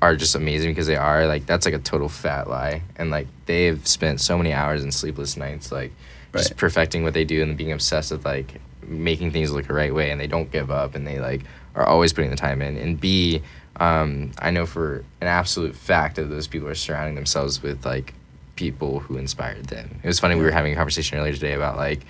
are 0.00 0.16
just 0.16 0.34
amazing 0.34 0.70
because 0.70 0.86
they 0.86 0.96
are 0.96 1.26
like 1.26 1.46
that's 1.46 1.64
like 1.64 1.74
a 1.74 1.78
total 1.78 2.08
fat 2.08 2.48
lie, 2.48 2.82
and 2.96 3.10
like 3.10 3.26
they've 3.46 3.86
spent 3.86 4.20
so 4.20 4.36
many 4.36 4.52
hours 4.52 4.82
and 4.82 4.92
sleepless 4.92 5.36
nights 5.36 5.72
like 5.72 5.92
just 6.32 6.56
perfecting 6.56 7.02
what 7.02 7.12
they 7.14 7.24
do 7.24 7.42
and 7.42 7.56
being 7.56 7.72
obsessed 7.72 8.10
with 8.10 8.24
like 8.24 8.60
making 8.86 9.30
things 9.30 9.52
look 9.52 9.66
the 9.66 9.74
right 9.74 9.94
way 9.94 10.10
and 10.10 10.20
they 10.20 10.26
don't 10.26 10.50
give 10.50 10.70
up 10.70 10.94
and 10.94 11.06
they 11.06 11.20
like 11.20 11.42
are 11.74 11.84
always 11.84 12.12
putting 12.12 12.30
the 12.30 12.36
time 12.36 12.62
in. 12.62 12.76
And 12.76 13.00
b 13.00 13.42
um, 13.76 14.32
i 14.38 14.50
know 14.50 14.66
for 14.66 15.04
an 15.20 15.28
absolute 15.28 15.74
fact 15.74 16.16
that 16.16 16.24
those 16.24 16.46
people 16.46 16.68
are 16.68 16.74
surrounding 16.74 17.14
themselves 17.14 17.62
with 17.62 17.86
like 17.86 18.12
people 18.56 19.00
who 19.00 19.16
inspired 19.16 19.64
them. 19.66 20.00
It 20.02 20.06
was 20.06 20.20
funny 20.20 20.34
we 20.34 20.42
were 20.42 20.50
having 20.50 20.72
a 20.72 20.76
conversation 20.76 21.18
earlier 21.18 21.32
today 21.32 21.54
about 21.54 21.76
like 21.76 22.00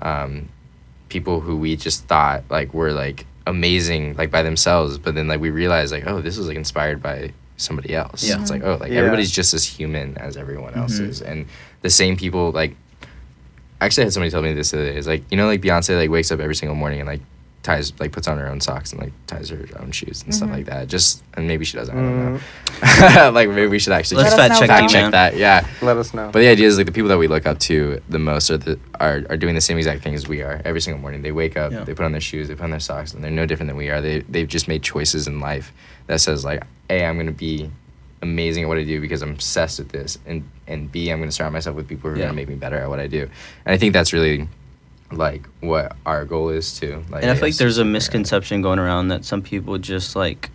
um, 0.00 0.48
people 1.08 1.40
who 1.40 1.56
we 1.56 1.76
just 1.76 2.04
thought 2.06 2.44
like 2.50 2.74
were 2.74 2.92
like 2.92 3.26
amazing 3.46 4.14
like 4.16 4.30
by 4.30 4.42
themselves 4.42 4.96
but 4.98 5.14
then 5.14 5.28
like 5.28 5.40
we 5.40 5.50
realized 5.50 5.92
like 5.92 6.04
oh 6.06 6.20
this 6.20 6.38
was 6.38 6.46
like 6.48 6.56
inspired 6.56 7.02
by 7.02 7.30
somebody 7.56 7.94
else 7.94 8.24
Yeah. 8.24 8.40
it's 8.40 8.50
like 8.50 8.62
oh 8.64 8.76
like 8.80 8.90
Yeah. 8.90 8.98
everybody's 9.00 9.30
just 9.30 9.52
as 9.54 9.64
human 9.64 10.16
as 10.18 10.36
everyone 10.36 10.74
else 10.74 10.98
Mhm. 10.98 11.08
is 11.08 11.22
and 11.22 11.46
the 11.82 11.90
same 11.90 12.16
people 12.16 12.50
like 12.52 12.74
actually 13.80 14.02
I 14.02 14.06
had 14.06 14.12
somebody 14.14 14.30
tell 14.30 14.40
me 14.42 14.54
this 14.54 14.70
the 14.70 14.78
other 14.78 14.90
day. 14.92 14.96
It's 14.96 15.06
like 15.06 15.24
you 15.30 15.36
know 15.36 15.46
like 15.46 15.60
Beyonce 15.60 15.96
like 15.96 16.08
wakes 16.10 16.32
up 16.32 16.40
every 16.40 16.54
single 16.54 16.74
morning 16.74 17.00
and 17.00 17.06
like 17.08 17.20
ties 17.64 17.92
like 17.98 18.12
puts 18.12 18.28
on 18.28 18.38
her 18.38 18.46
own 18.46 18.60
socks 18.60 18.92
and 18.92 19.00
like 19.00 19.12
ties 19.26 19.48
her 19.48 19.66
own 19.80 19.90
shoes 19.90 20.22
and 20.22 20.32
stuff 20.32 20.48
Mhm. 20.50 20.52
like 20.52 20.66
that. 20.66 20.86
Just 20.86 21.24
and 21.34 21.48
maybe 21.48 21.64
she 21.64 21.76
doesn't. 21.76 21.96
I 21.96 22.00
don't 22.00 22.34
know. 23.24 23.30
like 23.32 23.48
maybe 23.48 23.66
we 23.66 23.78
should 23.80 23.92
actually 23.94 24.18
Let's 24.18 24.36
just 24.36 24.38
Let 24.38 24.50
us 24.52 24.58
fact 24.58 24.60
check 24.60 24.68
fact 24.68 24.92
check 24.92 25.10
that. 25.10 25.36
Yeah. 25.36 25.66
Let 25.82 25.96
us 25.96 26.14
know. 26.14 26.28
But 26.30 26.40
the 26.40 26.48
idea 26.48 26.68
is 26.68 26.76
like 26.76 26.86
the 26.86 26.92
people 26.92 27.08
that 27.08 27.18
we 27.18 27.26
look 27.26 27.46
up 27.46 27.58
to 27.60 28.00
the 28.08 28.18
most 28.20 28.50
are 28.50 28.58
the 28.58 28.78
are, 29.00 29.24
are 29.30 29.36
doing 29.36 29.54
the 29.56 29.60
same 29.60 29.78
exact 29.78 30.02
thing 30.02 30.14
as 30.14 30.28
we 30.28 30.42
are 30.42 30.60
every 30.64 30.80
single 30.80 31.00
morning. 31.00 31.22
They 31.22 31.32
wake 31.32 31.56
up, 31.56 31.72
Yeah. 31.72 31.84
they 31.84 31.94
put 31.94 32.04
on 32.04 32.12
their 32.12 32.20
shoes, 32.20 32.48
they 32.48 32.54
put 32.54 32.64
on 32.64 32.70
their 32.70 32.80
socks, 32.80 33.14
and 33.14 33.24
they're 33.24 33.30
no 33.30 33.46
different 33.46 33.68
than 33.70 33.76
we 33.78 33.88
are. 33.88 34.00
They 34.00 34.20
they've 34.28 34.46
just 34.48 34.68
made 34.68 34.82
choices 34.82 35.26
in 35.26 35.40
life 35.40 35.72
that 36.06 36.20
says 36.20 36.44
like, 36.44 36.62
A, 36.90 37.04
I'm 37.04 37.16
gonna 37.16 37.32
be 37.32 37.70
amazing 38.22 38.64
at 38.64 38.68
what 38.68 38.78
I 38.78 38.84
do 38.84 39.00
because 39.00 39.22
I'm 39.22 39.30
obsessed 39.30 39.78
with 39.78 39.88
this, 39.88 40.18
and 40.26 40.44
and 40.68 40.92
B, 40.92 41.08
I'm 41.10 41.18
gonna 41.18 41.32
surround 41.32 41.54
myself 41.54 41.76
with 41.76 41.88
people 41.88 42.10
who 42.10 42.16
are 42.16 42.18
Yeah. 42.18 42.24
gonna 42.26 42.36
make 42.36 42.48
me 42.48 42.56
better 42.56 42.76
at 42.76 42.88
what 42.90 43.00
I 43.00 43.06
do. 43.06 43.22
And 43.64 43.74
I 43.74 43.78
think 43.78 43.92
that's 43.94 44.12
really 44.12 44.48
like 45.16 45.46
what 45.60 45.96
our 46.04 46.24
goal 46.24 46.48
is 46.50 46.78
too. 46.78 47.04
Like, 47.10 47.22
and 47.22 47.30
I 47.30 47.34
feel 47.34 47.44
like 47.48 47.56
there's 47.56 47.78
a 47.78 47.84
misconception 47.84 48.62
going 48.62 48.78
around 48.78 49.08
that 49.08 49.24
some 49.24 49.42
people 49.42 49.78
just 49.78 50.14
like 50.16 50.50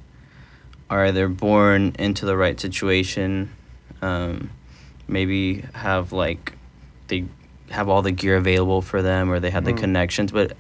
are 0.90 1.06
either 1.06 1.28
born 1.28 1.96
into 2.00 2.26
the 2.26 2.36
right 2.36 2.60
situation, 2.60 3.52
um, 4.02 4.50
maybe 5.08 5.62
have 5.74 6.12
like 6.12 6.54
they 7.08 7.26
have 7.72 7.88
all 7.90 8.02
the 8.02 8.12
gear 8.12 8.36
available 8.36 8.82
for 8.82 9.02
them 9.02 9.32
or 9.32 9.40
they 9.40 9.52
have 9.52 9.66
the 9.66 9.74
Mm. 9.74 9.78
connections, 9.78 10.32
but 10.32 10.54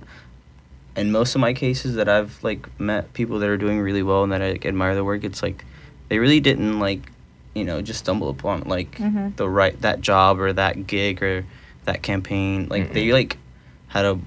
in 0.95 1.11
most 1.11 1.33
of 1.35 1.41
my 1.41 1.53
cases 1.53 1.95
that 1.95 2.09
I've 2.09 2.43
like 2.43 2.67
met 2.79 3.13
people 3.13 3.39
that 3.39 3.49
are 3.49 3.57
doing 3.57 3.79
really 3.79 4.03
well 4.03 4.23
and 4.23 4.31
that 4.31 4.41
I 4.41 4.51
like, 4.51 4.65
admire 4.65 4.93
their 4.93 5.03
work, 5.03 5.23
it's 5.23 5.41
like 5.41 5.63
they 6.09 6.19
really 6.19 6.39
didn't 6.39 6.79
like 6.79 7.11
you 7.55 7.63
know 7.65 7.81
just 7.81 7.99
stumble 7.99 8.29
upon 8.29 8.61
like 8.61 8.91
Mhm. 8.99 9.35
the 9.35 9.49
right 9.49 9.79
that 9.81 10.01
job 10.01 10.39
or 10.39 10.53
that 10.53 10.85
gig 10.87 11.23
or 11.23 11.45
that 11.85 12.03
campaign. 12.03 12.67
Like 12.69 12.93
they 12.93 13.07
Mm-mm. 13.07 13.13
like 13.13 13.37
had 13.89 14.03
to 14.03 14.19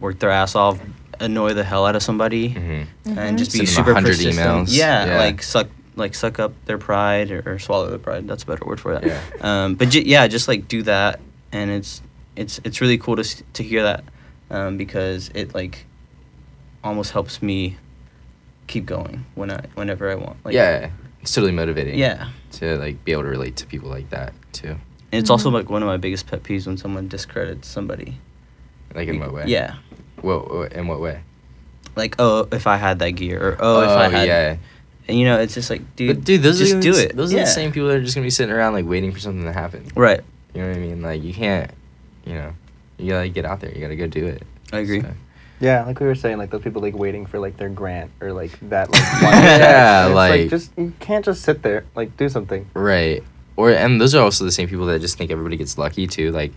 work 0.00 0.18
their 0.18 0.30
ass 0.30 0.54
off, 0.54 0.78
annoy 1.20 1.54
the 1.54 1.64
hell 1.64 1.86
out 1.86 1.94
of 1.96 2.02
somebody, 2.02 2.50
Mhm. 2.50 2.86
and 3.06 3.16
Mhm. 3.36 3.38
just 3.38 3.52
be 3.52 3.58
them 3.58 3.66
super 3.66 3.92
100 3.94 4.08
persistent. 4.16 4.36
emails. 4.38 4.68
Yeah, 4.76 5.06
Yeah. 5.06 5.18
like 5.18 5.42
suck 5.42 5.68
like 5.96 6.14
suck 6.14 6.38
up 6.38 6.52
their 6.64 6.78
pride 6.78 7.30
or, 7.30 7.42
or 7.44 7.58
swallow 7.58 7.90
their 7.90 7.98
pride. 7.98 8.26
That's 8.26 8.42
a 8.44 8.46
better 8.46 8.64
word 8.64 8.80
for 8.80 8.94
that. 8.94 9.04
Yeah. 9.06 9.20
Um, 9.42 9.74
but 9.74 9.90
j- 9.90 10.04
yeah, 10.04 10.26
just 10.28 10.48
like 10.48 10.66
do 10.68 10.82
that, 10.84 11.20
and 11.52 11.70
it's 11.70 12.00
it's 12.36 12.58
it's 12.64 12.80
really 12.80 12.96
cool 12.98 13.16
to 13.16 13.24
to 13.52 13.62
hear 13.62 13.82
that 13.82 14.04
um, 14.50 14.76
because 14.78 15.30
it 15.34 15.54
like 15.54 15.84
almost 16.82 17.12
helps 17.12 17.42
me 17.42 17.76
keep 18.66 18.86
going 18.86 19.26
when 19.34 19.50
I 19.50 19.60
whenever 19.74 20.10
I 20.10 20.14
want. 20.14 20.36
Like, 20.44 20.54
yeah, 20.54 20.88
it's 21.20 21.34
totally 21.34 21.52
motivating. 21.52 21.98
Yeah. 21.98 22.28
To 22.52 22.76
like 22.78 23.04
be 23.04 23.12
able 23.12 23.24
to 23.24 23.28
relate 23.28 23.56
to 23.56 23.66
people 23.66 23.90
like 23.90 24.08
that 24.10 24.32
too. 24.52 24.76
And 25.12 25.18
it's 25.20 25.28
also 25.28 25.50
Mhm. 25.50 25.54
like 25.54 25.70
one 25.70 25.82
of 25.82 25.88
my 25.88 25.96
biggest 25.98 26.26
pet 26.28 26.42
peeves 26.44 26.66
when 26.66 26.78
someone 26.78 27.08
discredits 27.08 27.68
somebody. 27.68 28.18
Like 28.94 29.08
in 29.08 29.20
what 29.20 29.32
way? 29.32 29.44
Yeah. 29.46 29.76
What, 30.22 30.34
uh, 30.34 30.56
what 30.56 30.72
in 30.72 30.86
what 30.86 31.00
way? 31.00 31.22
Like, 31.96 32.16
oh, 32.18 32.48
if 32.52 32.66
I 32.66 32.76
had 32.76 32.98
that 33.00 33.10
gear, 33.10 33.40
or 33.40 33.56
oh, 33.58 33.82
if 33.82 33.88
I 33.88 34.06
oh, 34.06 34.10
had, 34.10 34.28
yeah. 34.28 34.56
and 35.08 35.18
you 35.18 35.24
know, 35.24 35.40
it's 35.40 35.54
just 35.54 35.70
like, 35.70 35.96
dude, 35.96 36.16
but 36.16 36.24
dude, 36.24 36.42
those 36.42 36.58
just 36.58 36.74
are 36.74 36.80
do 36.80 36.92
the, 36.92 37.08
it. 37.10 37.16
Those 37.16 37.34
are 37.34 37.38
the 37.38 37.46
same 37.46 37.72
people 37.72 37.88
that 37.88 37.96
are 37.96 38.02
just 38.02 38.14
gonna 38.14 38.26
be 38.26 38.30
sitting 38.30 38.54
around 38.54 38.74
like 38.74 38.86
waiting 38.86 39.12
for 39.12 39.18
something 39.18 39.44
to 39.44 39.52
happen. 39.52 39.86
Right. 39.94 40.20
You 40.54 40.62
know 40.62 40.68
what 40.68 40.76
I 40.76 40.80
mean? 40.80 41.02
Like 41.02 41.22
you 41.22 41.34
can't, 41.34 41.70
you 42.24 42.34
know, 42.34 42.52
you 42.98 43.10
gotta 43.10 43.22
like, 43.22 43.34
get 43.34 43.44
out 43.44 43.60
there. 43.60 43.72
You 43.72 43.80
gotta 43.80 43.96
go 43.96 44.06
do 44.06 44.26
it. 44.26 44.42
I 44.72 44.78
agree. 44.78 45.00
So- 45.00 45.14
Yeah, 45.60 45.84
like 45.84 46.00
we 46.00 46.06
were 46.06 46.14
saying, 46.14 46.38
like 46.38 46.50
those 46.50 46.62
people 46.62 46.80
like 46.82 46.96
waiting 46.96 47.26
for 47.26 47.38
like 47.38 47.56
their 47.56 47.68
grant 47.68 48.10
or 48.20 48.32
like 48.32 48.58
that 48.68 48.90
like 48.90 49.22
one 49.22 49.32
Yeah, 49.32 49.58
check. 49.58 50.06
And 50.06 50.14
like- 50.14 50.50
just 50.50 50.70
you 50.76 50.92
can't 51.00 51.24
just 51.24 51.42
sit 51.42 51.62
there 51.62 51.84
like 51.94 52.16
do 52.16 52.28
something. 52.28 52.68
Right. 52.74 53.22
Or 53.56 53.70
and 53.70 54.00
those 54.00 54.14
are 54.14 54.22
also 54.22 54.44
the 54.44 54.52
same 54.52 54.68
people 54.68 54.86
that 54.86 55.00
just 55.00 55.18
think 55.18 55.30
everybody 55.30 55.56
gets 55.56 55.76
lucky 55.76 56.06
too. 56.06 56.30
Like 56.30 56.52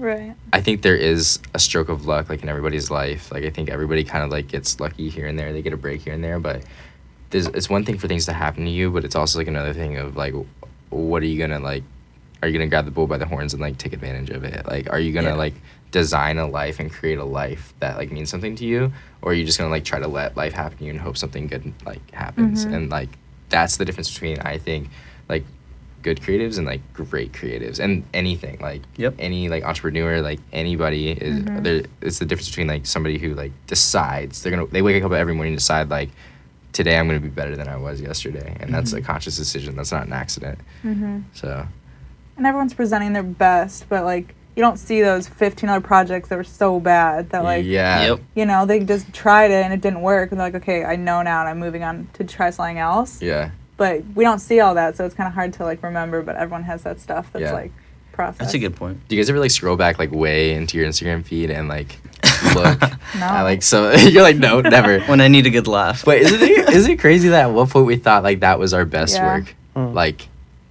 Right. 0.00 0.34
I 0.52 0.60
think 0.62 0.80
there 0.82 0.96
is 0.96 1.38
a 1.54 1.58
stroke 1.58 1.88
of 1.90 2.06
luck 2.06 2.30
like 2.30 2.42
in 2.42 2.48
everybody's 2.48 2.90
life. 2.90 3.30
Like 3.30 3.44
I 3.44 3.50
think 3.50 3.68
everybody 3.68 4.02
kind 4.02 4.24
of 4.24 4.30
like 4.30 4.48
gets 4.48 4.80
lucky 4.80 5.10
here 5.10 5.26
and 5.26 5.38
there. 5.38 5.52
They 5.52 5.60
get 5.62 5.72
a 5.74 5.76
break 5.76 6.00
here 6.02 6.14
and 6.14 6.24
there, 6.24 6.40
but 6.40 6.62
there's 7.30 7.46
it's 7.48 7.68
one 7.68 7.84
thing 7.84 7.98
for 7.98 8.08
things 8.08 8.24
to 8.26 8.32
happen 8.32 8.64
to 8.64 8.70
you, 8.70 8.90
but 8.90 9.04
it's 9.04 9.14
also 9.14 9.38
like 9.38 9.46
another 9.48 9.72
thing 9.74 9.98
of 9.98 10.16
like 10.16 10.34
what 10.88 11.22
are 11.22 11.26
you 11.26 11.38
going 11.38 11.50
to 11.50 11.58
like 11.60 11.84
are 12.42 12.48
you 12.48 12.56
going 12.56 12.66
to 12.66 12.70
grab 12.70 12.86
the 12.86 12.90
bull 12.90 13.06
by 13.06 13.18
the 13.18 13.26
horns 13.26 13.52
and 13.52 13.60
like 13.60 13.76
take 13.76 13.92
advantage 13.92 14.30
of 14.30 14.42
it? 14.44 14.66
Like 14.66 14.90
are 14.90 14.98
you 14.98 15.12
going 15.12 15.26
to 15.26 15.32
Yeah. 15.32 15.36
like 15.36 15.54
design 15.90 16.38
a 16.38 16.46
life 16.46 16.80
and 16.80 16.90
create 16.90 17.18
a 17.18 17.24
life 17.24 17.74
that 17.80 17.96
like 17.98 18.10
means 18.10 18.30
something 18.30 18.56
to 18.56 18.64
you 18.64 18.92
or 19.22 19.32
are 19.32 19.34
you 19.34 19.44
just 19.44 19.58
going 19.58 19.68
to 19.68 19.72
like 19.72 19.84
try 19.84 19.98
to 19.98 20.08
let 20.08 20.36
life 20.36 20.52
happen 20.54 20.78
to 20.78 20.84
you 20.84 20.90
and 20.90 21.00
hope 21.00 21.18
something 21.18 21.46
good 21.46 21.72
like 21.84 22.10
happens? 22.12 22.64
Mhm. 22.64 22.74
And 22.74 22.90
like 22.90 23.10
that's 23.50 23.76
the 23.76 23.84
difference 23.84 24.10
between 24.10 24.38
I 24.38 24.56
think 24.56 24.88
like 25.28 25.44
good 26.02 26.20
creatives 26.20 26.56
and 26.58 26.66
like 26.66 26.80
great 26.94 27.32
creatives 27.32 27.78
and 27.78 28.02
anything 28.14 28.58
like 28.60 28.82
Yep. 28.96 29.14
any 29.18 29.48
like 29.48 29.64
entrepreneur 29.64 30.20
like 30.22 30.40
anybody 30.52 31.10
is 31.10 31.40
Mhm. 31.42 31.62
there 31.62 31.82
it's 32.00 32.18
the 32.18 32.24
difference 32.24 32.48
between 32.48 32.66
like 32.68 32.86
somebody 32.86 33.18
who 33.18 33.34
like 33.34 33.52
decides 33.66 34.42
they're 34.42 34.50
gonna 34.50 34.66
they 34.66 34.82
wake 34.82 35.02
up 35.04 35.12
every 35.12 35.34
morning 35.34 35.52
and 35.52 35.58
decide 35.58 35.88
like 35.90 36.08
today 36.72 36.98
i'm 36.98 37.06
gonna 37.06 37.20
be 37.20 37.28
better 37.28 37.54
than 37.56 37.68
i 37.68 37.76
was 37.76 38.00
yesterday 38.00 38.56
and 38.60 38.72
that's 38.72 38.92
a 38.92 39.00
conscious 39.02 39.36
decision 39.36 39.76
that's 39.76 39.92
not 39.92 40.06
an 40.06 40.12
accident 40.12 40.58
Mm-hmm. 40.84 41.18
so 41.32 41.66
And 42.36 42.46
everyone's 42.46 42.72
presenting 42.74 43.12
their 43.12 43.22
best, 43.22 43.86
but 43.90 44.04
like 44.04 44.34
you 44.56 44.62
don't 44.62 44.78
see 44.78 45.00
those 45.02 45.28
15 45.28 45.68
other 45.68 45.80
projects 45.80 46.28
that 46.30 46.36
were 46.36 46.44
so 46.44 46.80
bad 46.80 47.30
that 47.30 47.44
like 47.44 47.64
yeah 47.66 48.02
Yep. 48.06 48.20
you 48.34 48.46
know 48.46 48.64
they 48.66 48.80
just 48.80 49.12
tried 49.12 49.50
it 49.50 49.62
and 49.64 49.72
it 49.74 49.80
didn't 49.82 50.00
work 50.02 50.30
and 50.30 50.40
they're 50.40 50.46
like 50.50 50.62
okay 50.62 50.84
I 50.84 50.96
know 50.96 51.20
now 51.22 51.40
and 51.40 51.48
I'm 51.50 51.58
moving 51.58 51.82
on 51.84 52.08
to 52.14 52.24
try 52.24 52.48
something 52.50 52.78
else. 52.78 53.20
yeah 53.20 53.50
But 53.80 54.04
we 54.14 54.24
don't 54.24 54.40
see 54.40 54.60
all 54.60 54.74
that, 54.74 54.96
so 54.98 55.06
it's 55.06 55.14
kind 55.14 55.26
of 55.26 55.32
hard 55.32 55.54
to 55.54 55.64
like 55.64 55.82
remember. 55.82 56.20
But 56.20 56.36
everyone 56.36 56.64
has 56.64 56.82
that 56.82 57.00
stuff 57.00 57.30
that's 57.32 57.44
Yeah. 57.44 57.52
like 57.52 57.72
processed. 58.12 58.40
That's 58.40 58.52
a 58.54 58.58
good 58.58 58.76
point. 58.76 59.00
do 59.08 59.16
you 59.16 59.22
guys 59.22 59.30
ever 59.30 59.38
like 59.40 59.50
scroll 59.50 59.76
back 59.76 59.98
like 59.98 60.10
way 60.12 60.52
into 60.52 60.76
your 60.76 60.86
instagram 60.86 61.24
feed 61.24 61.48
and 61.50 61.68
like 61.68 61.96
look 62.54 62.78
No. 63.18 63.24
at 63.24 63.42
like 63.44 63.62
so 63.62 63.90
you're 64.12 64.22
like 64.22 64.36
no 64.36 64.60
never 64.60 65.00
when 65.10 65.20
I 65.22 65.28
need 65.28 65.46
a 65.46 65.50
good 65.50 65.66
laugh. 65.66 66.04
but 66.04 66.18
isn't 66.18 66.42
it 66.42 66.68
isn't 66.68 66.90
it 66.92 66.98
crazy 66.98 67.30
that 67.30 67.42
at 67.48 67.52
one 67.52 67.66
point 67.68 67.86
we 67.86 67.96
thought 67.96 68.22
like 68.22 68.40
that 68.40 68.58
was 68.58 68.74
our 68.74 68.84
best 68.84 69.14
Yeah. 69.14 69.26
work 69.38 69.54
Mm. 69.74 69.94
like 69.94 70.28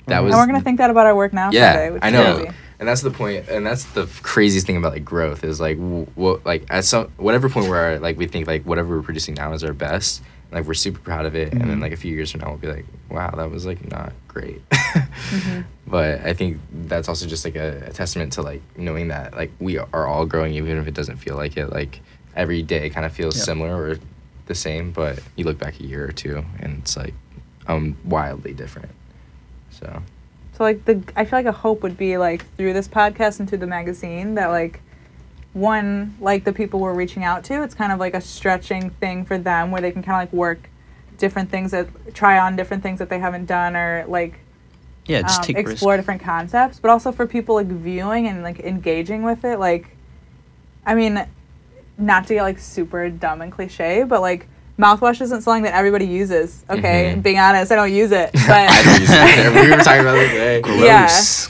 that 0.07 0.19
Mhm. 0.21 0.25
was 0.25 0.33
and 0.35 0.41
we're 0.41 0.45
gonna 0.47 0.61
think 0.61 0.77
that 0.77 0.91
about 0.91 1.07
our 1.07 1.15
work 1.15 1.33
now 1.33 1.49
yeah 1.51 1.73
someday. 1.73 1.89
Which 1.91 2.03
i 2.03 2.07
is 2.09 2.13
know 2.13 2.35
crazy. 2.35 2.51
and 2.79 2.87
that's 2.87 3.01
the 3.01 3.11
point 3.11 3.47
and 3.49 3.65
that's 3.65 3.85
the 3.85 4.03
f- 4.03 4.21
craziest 4.21 4.67
thing 4.67 4.77
about 4.77 4.91
like 4.93 5.05
growth 5.05 5.43
is 5.43 5.59
like 5.59 5.77
what 6.15 6.45
like 6.45 6.65
at 6.69 6.83
some 6.85 7.07
whatever 7.17 7.49
point 7.49 7.67
where 7.69 7.97
like 7.99 8.17
we 8.17 8.27
think 8.27 8.45
like 8.45 8.63
whatever 8.63 8.97
we're 8.97 9.01
producing 9.03 9.33
now 9.35 9.53
is 9.53 9.63
our 9.63 9.73
best 9.73 10.21
like 10.51 10.65
we're 10.65 10.73
super 10.73 10.99
proud 10.99 11.25
of 11.25 11.35
it 11.35 11.51
and 11.53 11.61
then 11.61 11.77
Mhm. 11.77 11.81
like 11.81 11.91
a 11.91 11.97
few 11.97 12.13
years 12.15 12.31
from 12.31 12.41
now 12.41 12.49
we'll 12.49 12.57
be 12.57 12.67
like 12.67 12.85
wow 13.09 13.29
that 13.31 13.49
was 13.51 13.65
like 13.65 13.89
not 13.91 14.13
great 14.27 14.67
Mhm. 14.69 15.65
but 15.87 16.21
i 16.25 16.33
think 16.33 16.59
that's 16.87 17.07
also 17.07 17.25
just 17.27 17.45
like 17.45 17.55
a, 17.55 17.83
a 17.87 17.91
testament 17.93 18.33
to 18.33 18.41
like 18.41 18.61
knowing 18.77 19.09
that 19.09 19.35
like 19.35 19.51
we 19.59 19.77
are 19.77 20.07
all 20.07 20.25
growing 20.25 20.53
even 20.55 20.77
if 20.77 20.87
it 20.87 20.93
doesn't 20.93 21.17
feel 21.17 21.35
like 21.35 21.55
it 21.57 21.67
like 21.71 22.01
every 22.35 22.61
day 22.61 22.89
kind 22.89 23.05
of 23.05 23.11
feels 23.13 23.35
Yep. 23.35 23.45
similar 23.45 23.75
or 23.91 23.99
the 24.47 24.55
same 24.55 24.91
but 24.91 25.19
you 25.35 25.45
look 25.45 25.59
back 25.59 25.79
a 25.79 25.83
year 25.83 26.05
or 26.05 26.11
two 26.11 26.43
and 26.59 26.79
it's 26.79 26.97
like 26.97 27.13
um 27.67 27.95
wildly 28.05 28.53
different 28.53 28.89
so 29.69 30.01
So 30.57 30.63
like 30.63 30.83
the 30.85 31.01
I 31.15 31.25
feel 31.25 31.39
like 31.39 31.45
a 31.45 31.51
hope 31.51 31.83
would 31.83 31.97
be 31.97 32.17
like 32.17 32.43
through 32.57 32.73
this 32.73 32.87
podcast 32.87 33.39
and 33.39 33.47
through 33.47 33.59
the 33.59 33.67
magazine 33.67 34.33
that 34.35 34.47
like 34.47 34.81
one 35.53 36.15
like 36.19 36.43
the 36.43 36.53
people 36.53 36.79
we're 36.79 36.93
reaching 36.93 37.23
out 37.23 37.43
to, 37.45 37.63
it's 37.63 37.73
kind 37.73 37.91
of 37.91 37.99
like 37.99 38.13
a 38.13 38.21
stretching 38.21 38.89
thing 38.91 39.25
for 39.25 39.37
them 39.37 39.71
where 39.71 39.81
they 39.81 39.91
can 39.91 40.03
kind 40.03 40.21
of 40.21 40.31
like 40.31 40.33
work 40.33 40.69
different 41.17 41.49
things 41.49 41.71
that 41.71 41.87
try 42.13 42.39
on 42.39 42.55
different 42.55 42.81
things 42.83 42.99
that 42.99 43.09
they 43.09 43.19
haven't 43.19 43.45
done 43.45 43.75
or 43.75 44.05
like 44.07 44.39
Yeah, 45.07 45.21
just 45.23 45.39
um, 45.39 45.45
take 45.45 45.57
explore 45.57 45.97
different 45.97 46.21
concepts, 46.21 46.79
but 46.79 46.89
also 46.91 47.11
for 47.11 47.25
people 47.27 47.55
like 47.55 47.67
viewing 47.67 48.27
and 48.27 48.43
like 48.43 48.59
engaging 48.61 49.23
with 49.23 49.43
it. 49.43 49.59
Like, 49.59 49.87
I 50.85 50.95
mean, 50.95 51.25
not 51.97 52.27
to 52.27 52.35
get 52.35 52.43
like 52.43 52.59
super 52.59 53.09
dumb 53.09 53.41
and 53.41 53.51
cliche, 53.51 54.03
but 54.03 54.21
like 54.21 54.47
mouthwash 54.77 55.19
isn't 55.19 55.41
something 55.41 55.63
that 55.63 55.73
everybody 55.73 56.05
uses. 56.05 56.63
Okay, 56.69 57.15
Mhm. 57.17 57.23
being 57.23 57.37
honest, 57.39 57.69
I 57.71 57.75
don't 57.75 57.91
use 57.91 58.11
it, 58.11 58.31
but 58.33 58.49
I 58.49 58.83
don't 58.83 58.99
use 59.01 59.09
it. 59.11 59.53
We 59.65 59.69
were 59.75 59.83
talking 59.83 60.01
about 60.01 60.15
it 60.17 60.29
today. 60.29 60.61
Gross. 60.63 60.79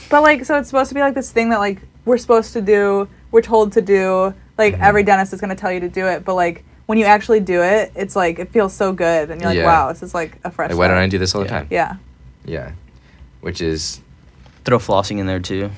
yeah. 0.00 0.06
But 0.10 0.22
like, 0.22 0.44
so 0.46 0.58
it's 0.58 0.68
supposed 0.68 0.88
to 0.88 0.94
be 0.96 1.00
like 1.00 1.14
this 1.14 1.30
thing 1.30 1.50
that 1.50 1.58
like 1.60 1.78
we're 2.06 2.18
supposed 2.18 2.52
to 2.54 2.60
do, 2.62 3.08
we're 3.30 3.42
told 3.42 3.72
to 3.72 3.80
do. 3.82 4.34
Like 4.58 4.76
Mhm. 4.76 4.80
every 4.82 5.02
dentist 5.02 5.32
is 5.32 5.40
gonna 5.40 5.54
tell 5.56 5.72
you 5.72 5.80
to 5.80 5.88
do 5.88 6.06
it, 6.06 6.24
but 6.24 6.34
like 6.34 6.64
when 6.86 6.98
you 6.98 7.04
actually 7.04 7.40
do 7.40 7.62
it, 7.62 7.92
it's 7.94 8.16
like 8.16 8.38
it 8.38 8.50
feels 8.52 8.72
so 8.74 8.92
good, 8.92 9.30
and 9.30 9.40
you're 9.40 9.50
like, 9.50 9.58
Yeah. 9.58 9.64
wow, 9.66 9.92
this 9.92 10.02
is 10.02 10.12
like 10.14 10.38
a 10.44 10.50
fresh. 10.50 10.70
Like, 10.70 10.78
why 10.78 10.88
don't 10.88 10.98
I 10.98 11.06
do 11.06 11.18
this 11.18 11.34
all 11.34 11.42
the 11.42 11.48
time? 11.48 11.66
Yeah. 11.70 11.94
Yeah. 12.44 12.72
Which 13.40 13.60
is 13.60 14.00
Throw 14.64 14.78
flossing 14.78 15.18
in 15.18 15.26
there 15.26 15.40
too. 15.40 15.70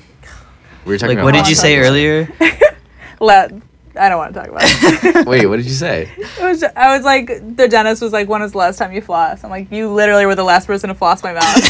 we 0.85 0.91
were 0.93 0.97
talking 0.97 1.15
Like, 1.15 1.23
about. 1.23 1.25
what 1.25 1.33
did 1.35 1.47
you 1.47 1.55
say 1.55 1.77
earlier? 1.79 2.27
Let 3.21 3.53
I 3.95 4.09
don't 4.09 4.17
want 4.17 4.33
to 4.33 4.39
talk 4.39 4.49
about 4.49 4.61
it. 4.63 5.27
Wait, 5.27 5.45
what 5.45 5.57
did 5.57 5.65
you 5.65 5.71
say? 5.73 6.09
It 6.17 6.43
was. 6.43 6.63
I 6.63 6.95
was 6.95 7.05
like, 7.05 7.27
the 7.55 7.67
dentist 7.67 8.01
was 8.01 8.11
like, 8.11 8.27
"When 8.27 8.41
was 8.41 8.53
the 8.53 8.57
last 8.57 8.77
time 8.77 8.91
you 8.91 9.01
floss?" 9.01 9.43
I'm 9.43 9.49
like, 9.51 9.71
"You 9.71 9.89
literally 9.93 10.25
were 10.25 10.35
the 10.35 10.43
last 10.43 10.65
person 10.65 10.89
to 10.89 10.95
floss 10.95 11.21
my 11.23 11.33
mouth. 11.33 11.69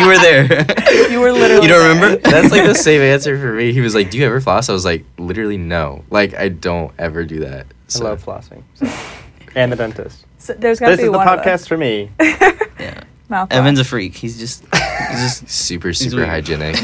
you 0.00 0.06
were 0.06 0.16
there. 0.18 0.44
you 1.10 1.20
were 1.20 1.30
literally." 1.32 1.62
You 1.62 1.68
don't 1.68 1.80
there." 1.80 1.94
remember? 1.94 2.30
That's 2.30 2.50
like 2.50 2.64
the 2.64 2.74
same 2.74 3.02
answer 3.02 3.38
for 3.38 3.52
me. 3.52 3.72
He 3.72 3.80
was 3.80 3.94
like, 3.94 4.10
"Do 4.10 4.18
you 4.18 4.24
ever 4.26 4.40
floss?" 4.40 4.68
I 4.68 4.72
was 4.72 4.84
like, 4.86 5.04
"Literally, 5.18 5.58
no. 5.58 6.04
Like, 6.10 6.34
I 6.34 6.48
don't 6.48 6.92
ever 6.98 7.24
do 7.24 7.40
that." 7.40 7.66
I 7.94 7.98
love 7.98 8.24
flossing. 8.24 8.62
So. 8.74 8.86
And 9.54 9.70
the 9.72 9.76
dentist. 9.76 10.24
So 10.38 10.54
there's 10.54 10.78
gotta 10.80 10.92
This 10.92 11.00
be 11.00 11.06
is 11.06 11.12
the 11.12 11.18
podcast 11.18 11.68
for 11.68 11.76
me. 11.76 12.10
yeah. 12.20 13.02
Mouth 13.28 13.52
Evan's 13.52 13.78
a 13.78 13.84
freak. 13.84 14.14
He's 14.14 14.38
just 14.38 14.62
he's 14.72 15.20
just 15.20 15.48
super, 15.50 15.92
super 15.92 16.16
weird. 16.16 16.28
hygienic. 16.28 16.76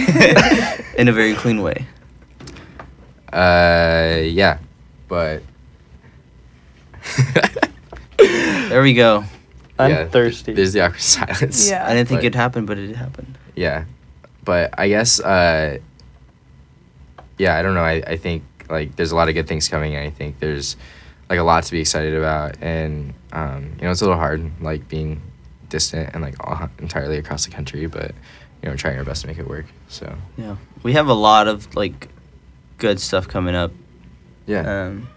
in 0.98 1.08
a 1.08 1.12
very 1.12 1.34
clean 1.34 1.62
way. 1.62 1.86
uh, 3.32 4.20
yeah, 4.24 4.58
but 5.08 5.42
There 8.18 8.82
we 8.82 8.94
go. 8.94 9.24
I'm 9.78 9.90
Yeah, 9.90 10.06
thirsty. 10.06 10.52
There's 10.52 10.72
the 10.72 10.80
awkward 10.82 11.00
silence. 11.02 11.68
Yeah. 11.68 11.84
I 11.86 11.94
didn't 11.94 12.08
think 12.08 12.18
But- 12.20 12.24
it'd 12.26 12.34
happen, 12.34 12.66
but 12.66 12.78
it 12.78 12.94
happened. 12.96 13.38
Yeah, 13.56 13.84
but 14.44 14.74
I 14.78 14.88
guess 14.88 15.20
uh, 15.20 15.78
yeah, 17.38 17.56
I 17.56 17.62
don't 17.62 17.74
know. 17.74 17.84
I, 17.84 18.02
I 18.06 18.16
think 18.16 18.42
like 18.68 18.96
there's 18.96 19.12
a 19.12 19.16
lot 19.16 19.28
of 19.28 19.34
good 19.34 19.46
things 19.46 19.68
coming. 19.68 19.94
And 19.94 20.04
I 20.04 20.10
think 20.10 20.40
there's 20.40 20.76
like 21.30 21.38
a 21.38 21.42
lot 21.44 21.62
to 21.64 21.70
be 21.72 21.80
excited 21.80 22.14
about, 22.14 22.56
and 22.60 23.14
um, 23.32 23.72
you 23.78 23.84
know 23.84 23.90
it's 23.92 24.00
a 24.00 24.04
little 24.04 24.18
hard 24.18 24.50
like 24.60 24.88
being 24.88 25.20
distant 25.68 26.10
and 26.14 26.22
like 26.22 26.34
all, 26.44 26.68
entirely 26.80 27.16
across 27.18 27.44
the 27.46 27.52
country, 27.52 27.86
but 27.86 28.12
you 28.62 28.68
know 28.68 28.76
trying 28.76 28.98
our 28.98 29.04
best 29.04 29.22
to 29.22 29.28
make 29.28 29.38
it 29.38 29.46
work. 29.46 29.66
So 29.88 30.16
Yeah. 30.36 30.56
We 30.82 30.94
have 30.94 31.06
a 31.08 31.14
lot 31.14 31.46
of 31.46 31.74
like 31.76 32.08
good 32.78 32.98
stuff 33.00 33.28
coming 33.28 33.54
up. 33.54 33.70
Yeah, 34.46 34.86
Um, 34.88 35.08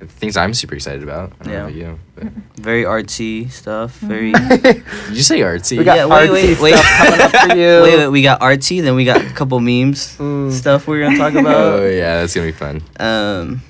things 0.00 0.36
I'm 0.36 0.52
super 0.54 0.74
excited 0.74 1.02
about. 1.02 1.32
I 1.40 1.44
don't 1.44 1.52
know 1.52 1.52
Yeah. 1.52 1.60
about 1.64 1.74
you, 1.74 1.98
but 2.14 2.24
very 2.62 2.84
artsy 2.84 3.50
stuff. 3.50 3.96
Very. 4.00 4.32
did 4.32 4.84
you 5.10 5.22
say 5.22 5.40
artsy? 5.40 5.78
we 5.78 5.84
got 5.84 5.96
Yeah, 5.96 6.04
wait, 6.06 6.28
artsy 6.28 6.32
wait, 6.32 6.60
wait. 6.60 6.74
stuff 6.74 6.98
coming 6.98 7.20
up 7.20 7.30
for 7.50 7.56
you. 7.62 7.82
Wait, 7.82 7.96
wait, 7.98 8.08
we 8.08 8.22
got 8.22 8.40
artsy, 8.40 8.82
then 8.82 8.94
we 8.94 9.04
got 9.04 9.20
a 9.22 9.30
couple 9.30 9.58
memes 9.60 10.16
Mm. 10.18 10.52
stuff 10.52 10.86
we're 10.86 11.00
gonna 11.04 11.16
talk 11.18 11.34
about. 11.34 11.80
Oh 11.80 11.86
yeah, 11.86 12.20
that's 12.20 12.34
gonna 12.34 12.46
be 12.46 12.52
fun. 12.52 12.82
Um, 13.00 13.62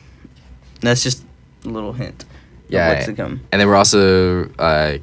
that's 0.81 1.03
just 1.03 1.25
a 1.65 1.69
little 1.69 1.93
hint. 1.93 2.23
of 2.25 2.29
Yeah, 2.69 2.89
what's 2.89 3.07
to 3.07 3.13
come. 3.15 3.41
and 3.53 3.61
then 3.61 3.69
we're 3.69 3.77
also 3.77 4.49
uh, 4.59 4.99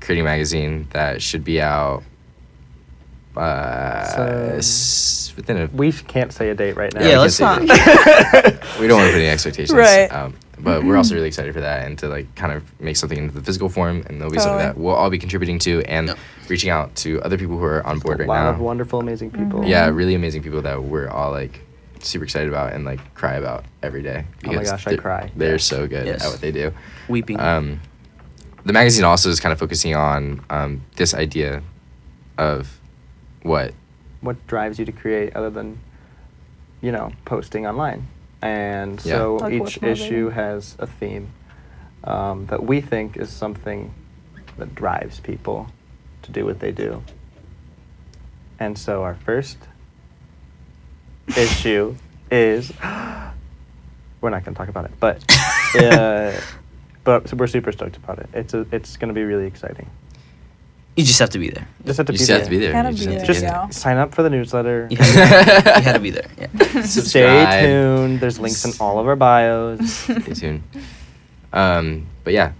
creating 0.00 0.22
a 0.22 0.28
magazine 0.28 0.86
that 0.90 1.22
should 1.22 1.44
be 1.44 1.60
out 1.62 2.02
uh, 3.36 4.60
So- 4.60 5.32
within 5.36 5.56
a. 5.56 5.66
We 5.66 5.92
can't 5.92 6.32
say 6.32 6.50
a 6.50 6.54
date 6.54 6.76
right 6.76 6.92
now. 6.94 7.00
Yeah, 7.00 7.08
Yeah, 7.08 7.14
we 7.16 7.22
let's 7.22 7.40
not. 7.40 7.60
We 8.80 8.86
don't 8.86 8.98
want 8.98 9.08
to 9.08 9.12
put 9.12 9.18
any 9.20 9.28
expectations, 9.28 9.72
Right. 9.72 10.12
Um, 10.12 10.34
but 10.58 10.84
we're 10.84 10.96
also 10.96 11.14
really 11.14 11.26
excited 11.28 11.52
for 11.54 11.60
that 11.60 11.86
and 11.86 11.98
to 11.98 12.08
like 12.08 12.32
kind 12.36 12.52
of 12.52 12.62
make 12.80 12.96
something 12.96 13.18
into 13.18 13.34
the 13.34 13.42
physical 13.42 13.68
form, 13.68 14.04
and 14.06 14.20
there'll 14.20 14.32
be 14.32 14.38
something 14.38 14.58
that 14.58 14.76
we'll 14.76 14.94
all 14.94 15.10
be 15.10 15.18
contributing 15.18 15.58
to 15.60 15.82
and 15.84 16.08
Yep. 16.08 16.18
reaching 16.48 16.70
out 16.70 16.94
to 16.96 17.20
other 17.22 17.36
people 17.38 17.58
who 17.58 17.64
are 17.64 17.84
on 17.86 17.98
board 17.98 18.18
a 18.20 18.22
right 18.22 18.28
lot 18.28 18.42
now. 18.44 18.50
of 18.50 18.60
wonderful, 18.60 19.00
amazing 19.00 19.30
people. 19.30 19.60
Mhm. 19.60 19.68
yeah, 19.68 19.88
really 19.88 20.14
amazing 20.14 20.42
people 20.42 20.62
that 20.62 20.82
we're 20.82 21.08
all 21.08 21.30
like 21.32 21.60
super 22.00 22.24
excited 22.24 22.48
about 22.48 22.72
and 22.74 22.84
like 22.84 23.00
cry 23.14 23.34
about 23.34 23.64
every 23.82 24.02
day. 24.02 24.24
Oh 24.46 24.52
my 24.52 24.62
gosh, 24.62 24.86
I 24.86 24.96
cry. 24.96 25.30
They're 25.36 25.52
Yeah. 25.52 25.56
so 25.58 25.86
good 25.86 26.06
Yes. 26.06 26.24
at 26.24 26.30
what 26.30 26.40
they 26.40 26.52
do. 26.52 26.72
Weeping. 27.08 27.40
Um, 27.40 27.80
the 28.64 28.72
magazine 28.72 29.04
also 29.04 29.30
is 29.30 29.40
kind 29.40 29.52
of 29.52 29.58
focusing 29.58 29.96
on 29.96 30.40
um, 30.50 30.82
this 30.96 31.14
idea 31.14 31.62
of 32.38 32.78
what 33.42 33.74
What 34.20 34.46
drives 34.46 34.78
you 34.78 34.84
to 34.84 34.92
create 34.92 35.34
other 35.34 35.50
than, 35.50 35.78
you 36.80 36.92
know, 36.92 37.12
posting 37.24 37.66
online? 37.66 38.06
And 38.40 39.04
Yeah. 39.04 39.12
so 39.12 39.36
Like 39.36 39.52
each 39.52 39.82
issue 39.82 40.28
has 40.30 40.76
a 40.78 40.86
theme 40.86 41.28
um, 42.04 42.46
that 42.46 42.62
we 42.64 42.80
think 42.80 43.16
is 43.16 43.30
something 43.30 43.92
that 44.58 44.74
drives 44.74 45.20
people 45.20 45.68
to 46.22 46.32
do 46.32 46.44
what 46.44 46.60
they 46.60 46.72
do. 46.72 47.02
And 48.58 48.78
so 48.78 49.02
our 49.02 49.14
first 49.14 49.58
issue 51.36 51.96
is 52.30 52.72
we're 54.20 54.30
not 54.30 54.44
going 54.44 54.54
to 54.54 54.58
talk 54.58 54.68
about 54.68 54.84
it, 54.84 54.92
but 55.00 55.24
uh, 55.76 56.32
but 57.04 57.32
we're 57.34 57.46
super 57.48 57.72
stoked 57.72 57.96
about 57.96 58.18
it. 58.18 58.28
It's 58.32 58.54
a, 58.54 58.66
it's 58.70 58.96
going 58.96 59.08
to 59.08 59.14
be 59.14 59.24
really 59.24 59.46
exciting. 59.46 59.88
You 60.96 61.04
just 61.04 61.18
have 61.20 61.30
to 61.30 61.38
be 61.38 61.48
there. 61.50 61.66
Just 61.86 61.96
have 61.96 62.06
to 62.06 62.12
you 62.12 62.18
be 62.18 62.18
just 62.18 62.28
there. 62.28 62.38
have 62.38 62.44
to 62.46 62.50
be 62.50 62.58
there. 62.58 62.72
Gotta 62.72 62.90
You 62.90 62.96
just 62.96 63.08
be 63.08 63.14
there, 63.16 63.26
Just 63.26 63.40
there. 63.40 63.50
yeah. 63.50 63.68
sign 63.70 63.96
up 63.96 64.14
for 64.14 64.22
the 64.22 64.30
newsletter. 64.30 64.88
You 64.90 64.96
had 64.98 65.64
to, 65.64 65.70
you 65.78 65.82
had 65.82 65.92
to 65.94 66.00
be 66.00 66.10
there. 66.10 66.28
Yeah. 66.38 66.82
Stay 66.82 67.62
tuned. 67.62 68.20
There's 68.20 68.38
links 68.38 68.64
in 68.64 68.72
all 68.80 68.98
of 68.98 69.06
our 69.06 69.16
bios. 69.16 69.90
Stay 69.90 70.34
tuned. 70.34 70.62
Um, 71.52 72.06
but 72.24 72.32
yeah, 72.34 72.52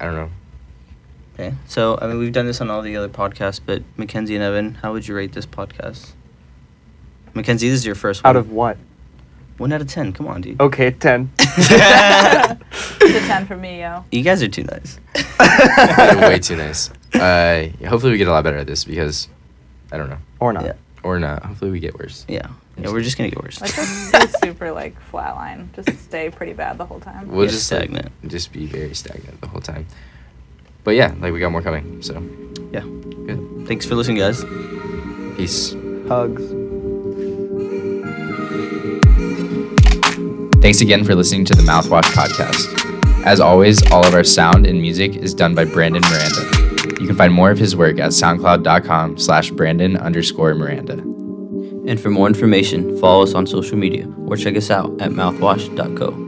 I 0.00 0.04
don't 0.04 0.14
know. 0.14 0.30
Okay. 1.34 1.54
So 1.66 1.98
I 2.00 2.06
mean, 2.08 2.18
we've 2.18 2.32
done 2.32 2.46
this 2.46 2.60
on 2.60 2.70
all 2.70 2.82
the 2.82 2.96
other 2.96 3.08
podcasts, 3.08 3.60
but 3.64 3.82
Mackenzie 3.96 4.34
and 4.34 4.42
Evan, 4.44 4.74
how 4.76 4.92
would 4.92 5.06
you 5.06 5.14
rate 5.16 5.32
this 5.32 5.46
podcast? 5.46 6.12
Mackenzie, 7.34 7.68
this 7.68 7.80
is 7.80 7.86
your 7.86 7.96
first 7.96 8.22
one. 8.22 8.30
Out 8.30 8.36
of 8.36 8.50
what? 8.52 8.76
one 9.58 9.72
out 9.72 9.80
of 9.80 9.88
ten. 9.88 10.12
Come 10.12 10.26
on, 10.26 10.40
dude. 10.40 10.60
Okay, 10.60 10.90
10. 10.90 11.30
it's 11.38 11.70
a 11.70 13.26
ten 13.26 13.46
for 13.46 13.56
me, 13.56 13.80
yo. 13.80 14.04
You 14.10 14.22
guys 14.22 14.42
are 14.42 14.48
too 14.48 14.64
nice. 14.64 14.98
Way 16.20 16.38
too 16.40 16.56
nice. 16.56 16.90
Uh, 17.14 17.68
hopefully 17.88 18.12
we 18.12 18.18
get 18.18 18.28
a 18.28 18.32
lot 18.32 18.44
better 18.44 18.58
at 18.58 18.66
this 18.66 18.84
because 18.84 19.28
I 19.92 19.96
don't 19.96 20.10
know, 20.10 20.18
Or 20.40 20.52
not. 20.52 20.64
Yeah. 20.64 20.72
or 21.02 21.18
not. 21.20 21.44
Hopefully 21.44 21.70
we 21.70 21.80
get 21.80 21.98
worse. 21.98 22.24
Yeah. 22.28 22.48
Yeah. 22.76 22.90
We're 22.90 23.02
just 23.02 23.16
gonna 23.16 23.30
get 23.30 23.42
worse. 23.42 23.60
Let's 23.60 23.76
just 23.76 24.12
be 24.42 24.48
super 24.48 24.72
like 24.72 24.96
flatline. 25.12 25.72
Just 25.74 25.96
stay 26.04 26.28
pretty 26.30 26.52
bad 26.54 26.76
the 26.78 26.84
whole 26.86 26.98
time. 27.00 27.28
We'll 27.28 27.44
Yeah, 27.44 27.50
just 27.52 27.70
like, 27.70 27.82
stagnant. 27.90 28.12
just 28.26 28.52
be 28.52 28.66
very 28.66 28.94
stagnant 28.94 29.40
the 29.40 29.46
whole 29.48 29.60
time. 29.60 29.86
But 30.82 30.96
yeah, 30.96 31.14
like 31.20 31.32
we 31.32 31.38
got 31.40 31.52
more 31.52 31.62
coming. 31.62 32.02
So 32.02 32.14
Yeah. 32.72 32.80
good. 32.80 33.64
Thanks 33.68 33.86
for 33.86 33.94
listening, 33.94 34.18
guys. 34.18 34.44
Peace. 35.36 35.74
Hugs. 36.08 36.42
Thanks 40.60 40.80
again 40.80 41.04
for 41.04 41.14
listening 41.14 41.44
to 41.46 41.54
the 41.54 41.62
Mouthwash 41.62 42.04
Podcast. 42.14 42.80
As 43.24 43.38
always, 43.40 43.82
all 43.92 44.04
of 44.06 44.14
our 44.14 44.24
sound 44.24 44.66
and 44.66 44.80
music 44.80 45.14
is 45.16 45.32
done 45.34 45.54
by 45.54 45.64
Brandon 45.64 46.02
Miranda. 46.02 46.53
You 47.04 47.08
can 47.08 47.18
find 47.18 47.34
more 47.34 47.50
of 47.50 47.58
his 47.58 47.76
work 47.76 47.98
at 47.98 48.12
soundcloud.com 48.12 49.18
slash 49.18 49.50
Brandon 49.50 49.98
underscore 49.98 50.54
Miranda. 50.54 50.94
And 51.86 52.00
for 52.00 52.08
more 52.08 52.26
information, 52.26 52.98
follow 52.98 53.24
us 53.24 53.34
on 53.34 53.46
social 53.46 53.76
media 53.76 54.10
or 54.26 54.38
check 54.38 54.56
us 54.56 54.70
out 54.70 55.02
at 55.02 55.10
mouthwash.co. 55.10 56.23